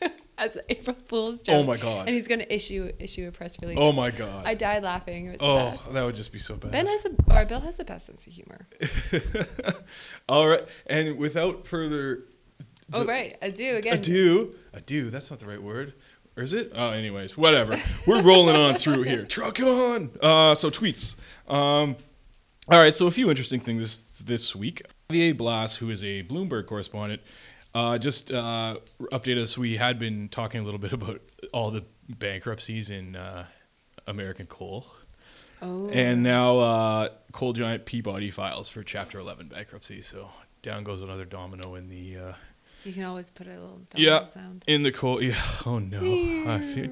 as 0.38 0.56
an 0.56 0.62
April 0.68 0.96
Fools 1.06 1.42
joke. 1.42 1.56
Oh 1.56 1.62
my 1.64 1.76
God. 1.76 2.06
And 2.06 2.16
he's 2.16 2.28
gonna 2.28 2.46
issue 2.48 2.92
issue 2.98 3.28
a 3.28 3.32
press 3.32 3.60
release. 3.60 3.78
Oh 3.80 3.92
my 3.92 4.10
god. 4.10 4.46
I 4.46 4.54
died 4.54 4.82
laughing. 4.82 5.26
It 5.26 5.30
was 5.30 5.38
the 5.40 5.44
oh, 5.44 5.92
that 5.92 6.04
would 6.04 6.16
just 6.16 6.32
be 6.32 6.38
so 6.38 6.56
bad. 6.56 6.72
Ben 6.72 6.86
has 6.86 7.02
the 7.02 7.14
or 7.30 7.44
Bill 7.44 7.60
has 7.60 7.76
the 7.76 7.84
best 7.84 8.06
sense 8.06 8.26
of 8.26 8.32
humor. 8.32 8.66
All 10.28 10.48
right, 10.48 10.64
and 10.86 11.16
without 11.18 11.66
further 11.66 12.24
Oh 12.92 13.04
right, 13.04 13.36
adieu 13.42 13.76
again. 13.76 13.98
ado, 13.98 14.54
ado. 14.72 15.10
That's 15.10 15.30
not 15.30 15.40
the 15.40 15.46
right 15.46 15.62
word, 15.62 15.92
or 16.36 16.42
is 16.42 16.54
it? 16.54 16.72
Oh, 16.74 16.90
anyways, 16.90 17.36
whatever. 17.36 17.78
We're 18.06 18.22
rolling 18.22 18.56
on 18.56 18.76
through 18.76 19.02
here. 19.02 19.24
Truck 19.28 19.60
on. 19.60 20.10
Uh, 20.22 20.54
so 20.54 20.70
tweets. 20.70 21.14
Um, 21.48 21.96
all 22.70 22.78
right, 22.78 22.94
so 22.94 23.06
a 23.06 23.10
few 23.10 23.30
interesting 23.30 23.60
things 23.60 23.80
this 23.80 24.20
this 24.20 24.56
week. 24.56 24.82
Javier 25.10 25.36
Blas, 25.36 25.76
who 25.76 25.90
is 25.90 26.02
a 26.04 26.22
Bloomberg 26.24 26.66
correspondent, 26.66 27.22
uh, 27.74 27.96
just 27.96 28.30
uh, 28.30 28.78
updated 29.12 29.42
us. 29.42 29.56
We 29.56 29.76
had 29.76 29.98
been 29.98 30.28
talking 30.28 30.60
a 30.60 30.64
little 30.64 30.80
bit 30.80 30.92
about 30.92 31.22
all 31.52 31.70
the 31.70 31.84
bankruptcies 32.08 32.90
in 32.90 33.16
uh, 33.16 33.46
American 34.06 34.46
coal. 34.46 34.86
Oh. 35.62 35.88
And 35.88 36.22
now 36.22 36.58
uh, 36.58 37.08
coal 37.32 37.52
giant 37.52 37.84
Peabody 37.84 38.30
files 38.30 38.68
for 38.68 38.82
Chapter 38.82 39.18
11 39.18 39.48
bankruptcy. 39.48 40.02
So 40.02 40.28
down 40.62 40.84
goes 40.84 41.02
another 41.02 41.24
domino 41.24 41.74
in 41.74 41.88
the 41.88 42.16
uh, 42.16 42.32
you 42.84 42.92
can 42.92 43.04
always 43.04 43.30
put 43.30 43.46
a 43.46 43.50
little 43.50 43.80
domino 43.90 44.10
yeah 44.10 44.24
sound. 44.24 44.64
in 44.66 44.82
the 44.82 44.92
coal. 44.92 45.22
Yeah. 45.22 45.40
Oh 45.66 45.78
no. 45.78 46.00
I 46.50 46.60
feel 46.60 46.90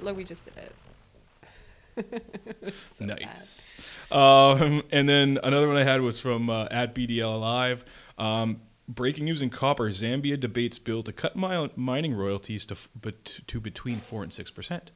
Look, 0.00 0.16
we 0.16 0.24
just 0.24 0.44
did 0.44 0.56
it. 0.58 0.74
So 2.86 3.04
nice. 3.04 3.74
Um, 4.10 4.82
and 4.92 5.08
then 5.08 5.38
another 5.42 5.68
one 5.68 5.76
I 5.76 5.84
had 5.84 6.00
was 6.00 6.20
from 6.20 6.48
uh, 6.50 6.68
at 6.70 6.94
BDL 6.94 7.40
Live. 7.40 7.84
Um, 8.18 8.60
breaking 8.88 9.24
news 9.24 9.42
in 9.42 9.50
copper: 9.50 9.90
Zambia 9.90 10.38
debates 10.38 10.78
bill 10.78 11.02
to 11.02 11.12
cut 11.12 11.36
mi- 11.36 11.70
mining 11.76 12.14
royalties 12.14 12.66
to 12.66 12.74
f- 12.74 12.88
but 13.00 13.40
to 13.46 13.60
between 13.60 13.98
four 13.98 14.22
and 14.22 14.32
six 14.32 14.50
percent. 14.50 14.90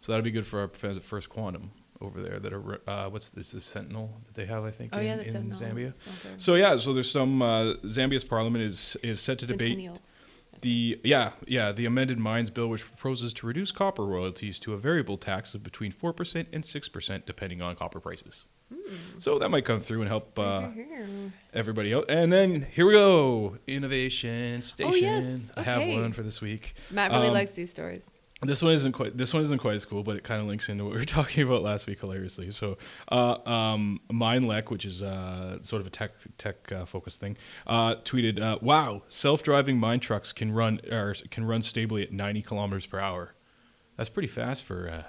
So 0.00 0.12
that'd 0.12 0.24
be 0.24 0.30
good 0.30 0.46
for 0.46 0.60
our 0.60 0.68
first 1.00 1.28
quantum 1.28 1.70
over 2.00 2.20
there. 2.22 2.38
That 2.38 2.52
are 2.52 2.80
uh, 2.86 3.08
what's 3.10 3.30
this? 3.30 3.52
The 3.52 3.60
Sentinel 3.60 4.20
that 4.26 4.34
they 4.34 4.46
have, 4.46 4.64
I 4.64 4.70
think, 4.70 4.90
Oh 4.94 4.98
in, 4.98 5.06
yeah, 5.06 5.16
the 5.16 5.26
in 5.26 5.32
Sentinel 5.32 5.58
Zambia. 5.60 5.94
smelter. 5.96 6.28
So 6.38 6.54
yeah, 6.54 6.76
so 6.76 6.92
there's 6.92 7.10
some 7.10 7.42
uh, 7.42 7.74
Zambia's 7.84 8.24
parliament 8.24 8.64
is 8.64 8.96
is 9.02 9.20
set 9.20 9.38
to 9.40 9.46
debate 9.46 9.60
Centennial. 9.68 9.98
The 10.60 11.00
yeah 11.04 11.32
yeah 11.46 11.72
the 11.72 11.86
amended 11.86 12.18
mines 12.18 12.50
bill, 12.50 12.68
which 12.68 12.84
proposes 12.84 13.32
to 13.34 13.46
reduce 13.46 13.72
copper 13.72 14.04
royalties 14.04 14.58
to 14.60 14.74
a 14.74 14.76
variable 14.76 15.16
tax 15.16 15.54
of 15.54 15.62
between 15.62 15.92
four 15.92 16.12
percent 16.12 16.48
and 16.52 16.64
six 16.64 16.88
percent, 16.88 17.26
depending 17.26 17.62
on 17.62 17.76
copper 17.76 18.00
prices. 18.00 18.46
So 19.18 19.38
that 19.38 19.48
might 19.50 19.64
come 19.64 19.80
through 19.80 20.02
and 20.02 20.08
help 20.08 20.38
uh, 20.38 20.68
everybody 21.54 21.94
out. 21.94 22.04
And 22.10 22.30
then 22.30 22.66
here 22.70 22.84
we 22.86 22.92
go, 22.92 23.56
innovation 23.66 24.62
station. 24.62 24.92
Oh, 24.92 24.96
yes. 24.96 25.50
I 25.56 25.62
have 25.62 25.80
one 25.80 26.12
for 26.12 26.22
this 26.22 26.42
week. 26.42 26.74
Matt 26.90 27.10
really 27.12 27.28
Um, 27.28 27.34
likes 27.34 27.52
these 27.52 27.70
stories. 27.70 28.10
This 28.40 28.62
one 28.62 28.72
isn't 28.72 28.92
quite. 28.92 29.16
This 29.16 29.34
one 29.34 29.42
isn't 29.42 29.58
quite 29.58 29.74
as 29.74 29.84
cool, 29.84 30.04
but 30.04 30.16
it 30.16 30.22
kind 30.22 30.40
of 30.40 30.46
links 30.46 30.68
into 30.68 30.84
what 30.84 30.92
we 30.92 30.98
were 30.98 31.04
talking 31.18 31.42
about 31.42 31.62
last 31.62 31.88
week 31.88 32.00
hilariously. 32.00 32.52
So, 32.52 32.78
uh, 33.10 33.38
um, 33.44 34.00
MineLec, 34.12 34.70
which 34.70 34.84
is 34.84 35.02
uh, 35.02 35.60
sort 35.62 35.80
of 35.80 35.88
a 35.88 35.90
tech 35.90 36.12
tech 36.38 36.70
uh, 36.70 36.84
focused 36.84 37.18
thing, 37.18 37.36
uh, 37.66 37.96
tweeted, 37.96 38.40
uh, 38.40 38.58
"Wow, 38.62 39.02
self-driving 39.08 39.78
mine 39.78 39.98
trucks 39.98 40.30
can 40.30 40.52
run 40.52 40.80
or 40.90 41.14
can 41.30 41.46
run 41.46 41.62
stably 41.62 42.02
at 42.02 42.12
90 42.12 42.42
kilometers 42.42 42.86
per 42.86 43.00
hour. 43.00 43.34
That's 43.96 44.08
pretty 44.08 44.28
fast 44.28 44.62
for 44.64 44.88
uh, 44.88 45.02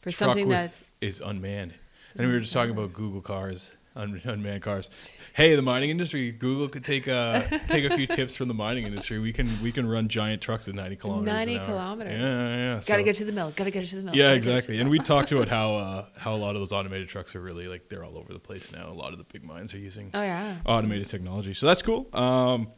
For 0.00 0.10
something 0.10 0.48
that's 0.50 0.92
is 1.00 1.20
unmanned." 1.20 1.74
And 2.18 2.26
we 2.26 2.34
were 2.34 2.40
just 2.40 2.52
talking 2.52 2.72
about 2.72 2.92
Google 2.92 3.22
cars, 3.22 3.76
un- 3.96 4.20
unmanned 4.24 4.62
cars. 4.62 4.88
Hey, 5.34 5.54
the 5.54 5.62
mining 5.62 5.90
industry, 5.90 6.30
Google 6.32 6.68
could 6.68 6.84
take 6.84 7.08
uh, 7.08 7.42
take 7.68 7.84
a 7.90 7.96
few 7.96 8.06
tips 8.18 8.36
from 8.36 8.48
the 8.48 8.54
mining 8.54 8.84
industry. 8.86 9.18
We 9.18 9.32
can 9.32 9.60
we 9.62 9.72
can 9.72 9.88
run 9.88 10.08
giant 10.08 10.42
trucks 10.42 10.68
at 10.68 10.74
90 10.74 10.96
kilometers. 10.96 11.26
90 11.34 11.54
an 11.54 11.60
hour. 11.60 11.66
kilometers. 11.66 12.12
Yeah, 12.18 12.56
yeah. 12.56 12.72
gotta 12.74 12.82
So- 12.84 13.02
get 13.04 13.16
to 13.16 13.24
the 13.24 13.32
mill. 13.32 13.52
Gotta 13.56 13.70
get 13.70 13.86
to 13.88 13.96
the 13.96 14.02
mill. 14.02 14.14
yeah, 14.16 14.24
gotta 14.28 14.36
exactly. 14.36 14.78
And 14.80 14.90
we 14.90 14.98
talked 14.98 15.32
about 15.32 15.48
how 15.58 15.74
uh, 15.76 16.04
how 16.16 16.34
a 16.34 16.36
lot 16.36 16.54
of 16.56 16.60
those 16.60 16.72
automated 16.72 17.08
trucks 17.08 17.34
are 17.36 17.40
really 17.40 17.68
like 17.68 17.88
they're 17.88 18.04
all 18.04 18.18
over 18.18 18.32
the 18.32 18.38
place 18.38 18.72
now. 18.72 18.88
A 18.90 18.92
lot 18.94 19.12
of 19.12 19.18
the 19.18 19.24
big 19.32 19.44
mines 19.44 19.74
are 19.74 19.78
using 19.78 20.10
Oh 20.14 20.22
yeah. 20.22 20.56
automated 20.66 21.06
technology, 21.08 21.54
so 21.54 21.66
that's 21.66 21.82
cool. 21.82 22.08
Um, 22.12 22.68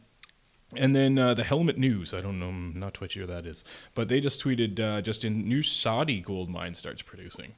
and 0.75 0.95
then 0.95 1.19
uh, 1.19 1.35
the 1.35 1.43
Helmet 1.43 1.77
News. 1.77 2.15
I 2.15 2.21
don't 2.21 2.39
know, 2.39 2.47
I'm 2.49 2.73
not 2.79 2.97
who 2.97 3.27
that 3.27 3.45
is, 3.45 3.63
but 3.93 4.07
they 4.07 4.19
just 4.19 4.43
tweeted 4.43 4.79
uh, 4.79 5.01
just 5.03 5.23
in 5.23 5.47
new 5.47 5.61
Saudi 5.61 6.19
gold 6.19 6.49
mine 6.49 6.73
starts 6.73 7.03
producing. 7.03 7.53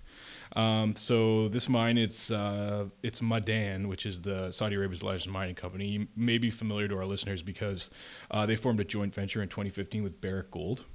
Um, 0.56 0.96
so 0.96 1.50
this 1.50 1.68
mine, 1.68 1.98
it's 1.98 2.32
uh, 2.32 2.86
it's 3.04 3.20
Ma'aden, 3.20 3.88
which 3.88 4.06
is 4.06 4.22
the 4.22 4.52
Saudi 4.52 4.76
Arabia's 4.76 5.04
largest 5.04 5.28
mining 5.28 5.56
company. 5.56 5.88
You 5.88 6.08
may 6.16 6.38
be 6.38 6.50
familiar 6.50 6.88
to 6.88 6.98
our 6.98 7.06
listeners 7.06 7.42
because 7.44 7.90
uh, 8.32 8.46
they 8.46 8.56
formed 8.56 8.80
a 8.80 8.86
joint 8.86 9.14
venture 9.14 9.42
in 9.42 9.50
2015 9.50 10.04
with 10.04 10.22
Barrick 10.22 10.52
Gold 10.52 10.86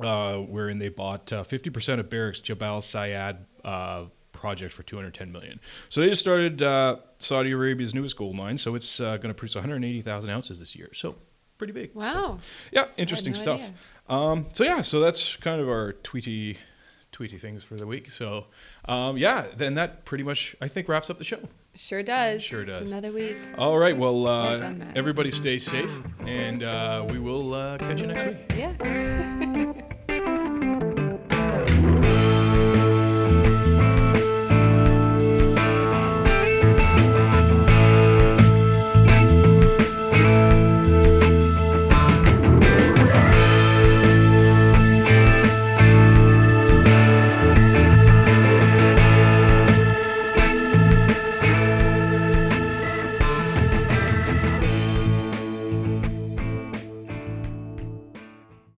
uh, 0.00 0.38
wherein 0.38 0.78
they 0.78 0.88
bought 0.88 1.32
uh, 1.32 1.42
50% 1.42 2.00
of 2.00 2.10
Barrick's 2.10 2.40
Jabal 2.40 2.80
Sayid 2.80 3.38
uh, 3.64 4.04
project 4.32 4.72
for 4.74 4.82
210 4.82 5.32
million. 5.32 5.60
So 5.88 6.00
they 6.00 6.08
just 6.10 6.20
started 6.20 6.62
uh, 6.62 6.96
Saudi 7.18 7.52
Arabia's 7.52 7.94
newest 7.94 8.16
gold 8.16 8.36
mine. 8.36 8.58
So 8.58 8.74
it's 8.74 9.00
uh, 9.00 9.16
going 9.16 9.28
to 9.28 9.34
produce 9.34 9.54
180,000 9.54 10.28
ounces 10.30 10.58
this 10.58 10.76
year. 10.76 10.90
So 10.92 11.14
pretty 11.58 11.72
big. 11.72 11.92
So, 11.94 11.98
Wow. 12.00 12.38
yeah, 12.70 12.86
interesting 12.96 13.32
no 13.32 13.38
stuff. 13.38 13.70
Um, 14.08 14.46
so 14.52 14.64
yeah, 14.64 14.82
so 14.82 15.00
that's 15.00 15.36
kind 15.36 15.60
of 15.60 15.68
our 15.68 15.92
tweety, 15.94 16.58
tweety 17.16 17.38
things 17.38 17.64
for 17.64 17.76
the 17.76 17.86
week. 17.86 18.10
So 18.10 18.44
um, 18.84 19.16
yeah, 19.16 19.46
then 19.56 19.74
that 19.74 20.04
pretty 20.04 20.22
much 20.22 20.54
I 20.60 20.68
think 20.68 20.86
wraps 20.86 21.08
up 21.08 21.16
the 21.16 21.24
show. 21.24 21.40
Sure 21.74 22.02
does. 22.02 22.42
Sure 22.42 22.60
It's 22.60 22.70
does. 22.70 22.92
another 22.92 23.10
week. 23.10 23.36
All 23.56 23.78
right, 23.78 23.96
well, 23.96 24.22
Well 24.22 24.62
uh, 24.62 24.74
everybody 24.94 25.30
stay 25.30 25.58
safe, 25.58 26.02
and 26.20 26.62
uh, 26.62 27.06
we 27.08 27.18
will 27.18 27.54
uh, 27.54 27.78
catch 27.78 28.02
you 28.02 28.06
next 28.08 28.26
week. 28.26 28.52
Yeah. 28.54 29.72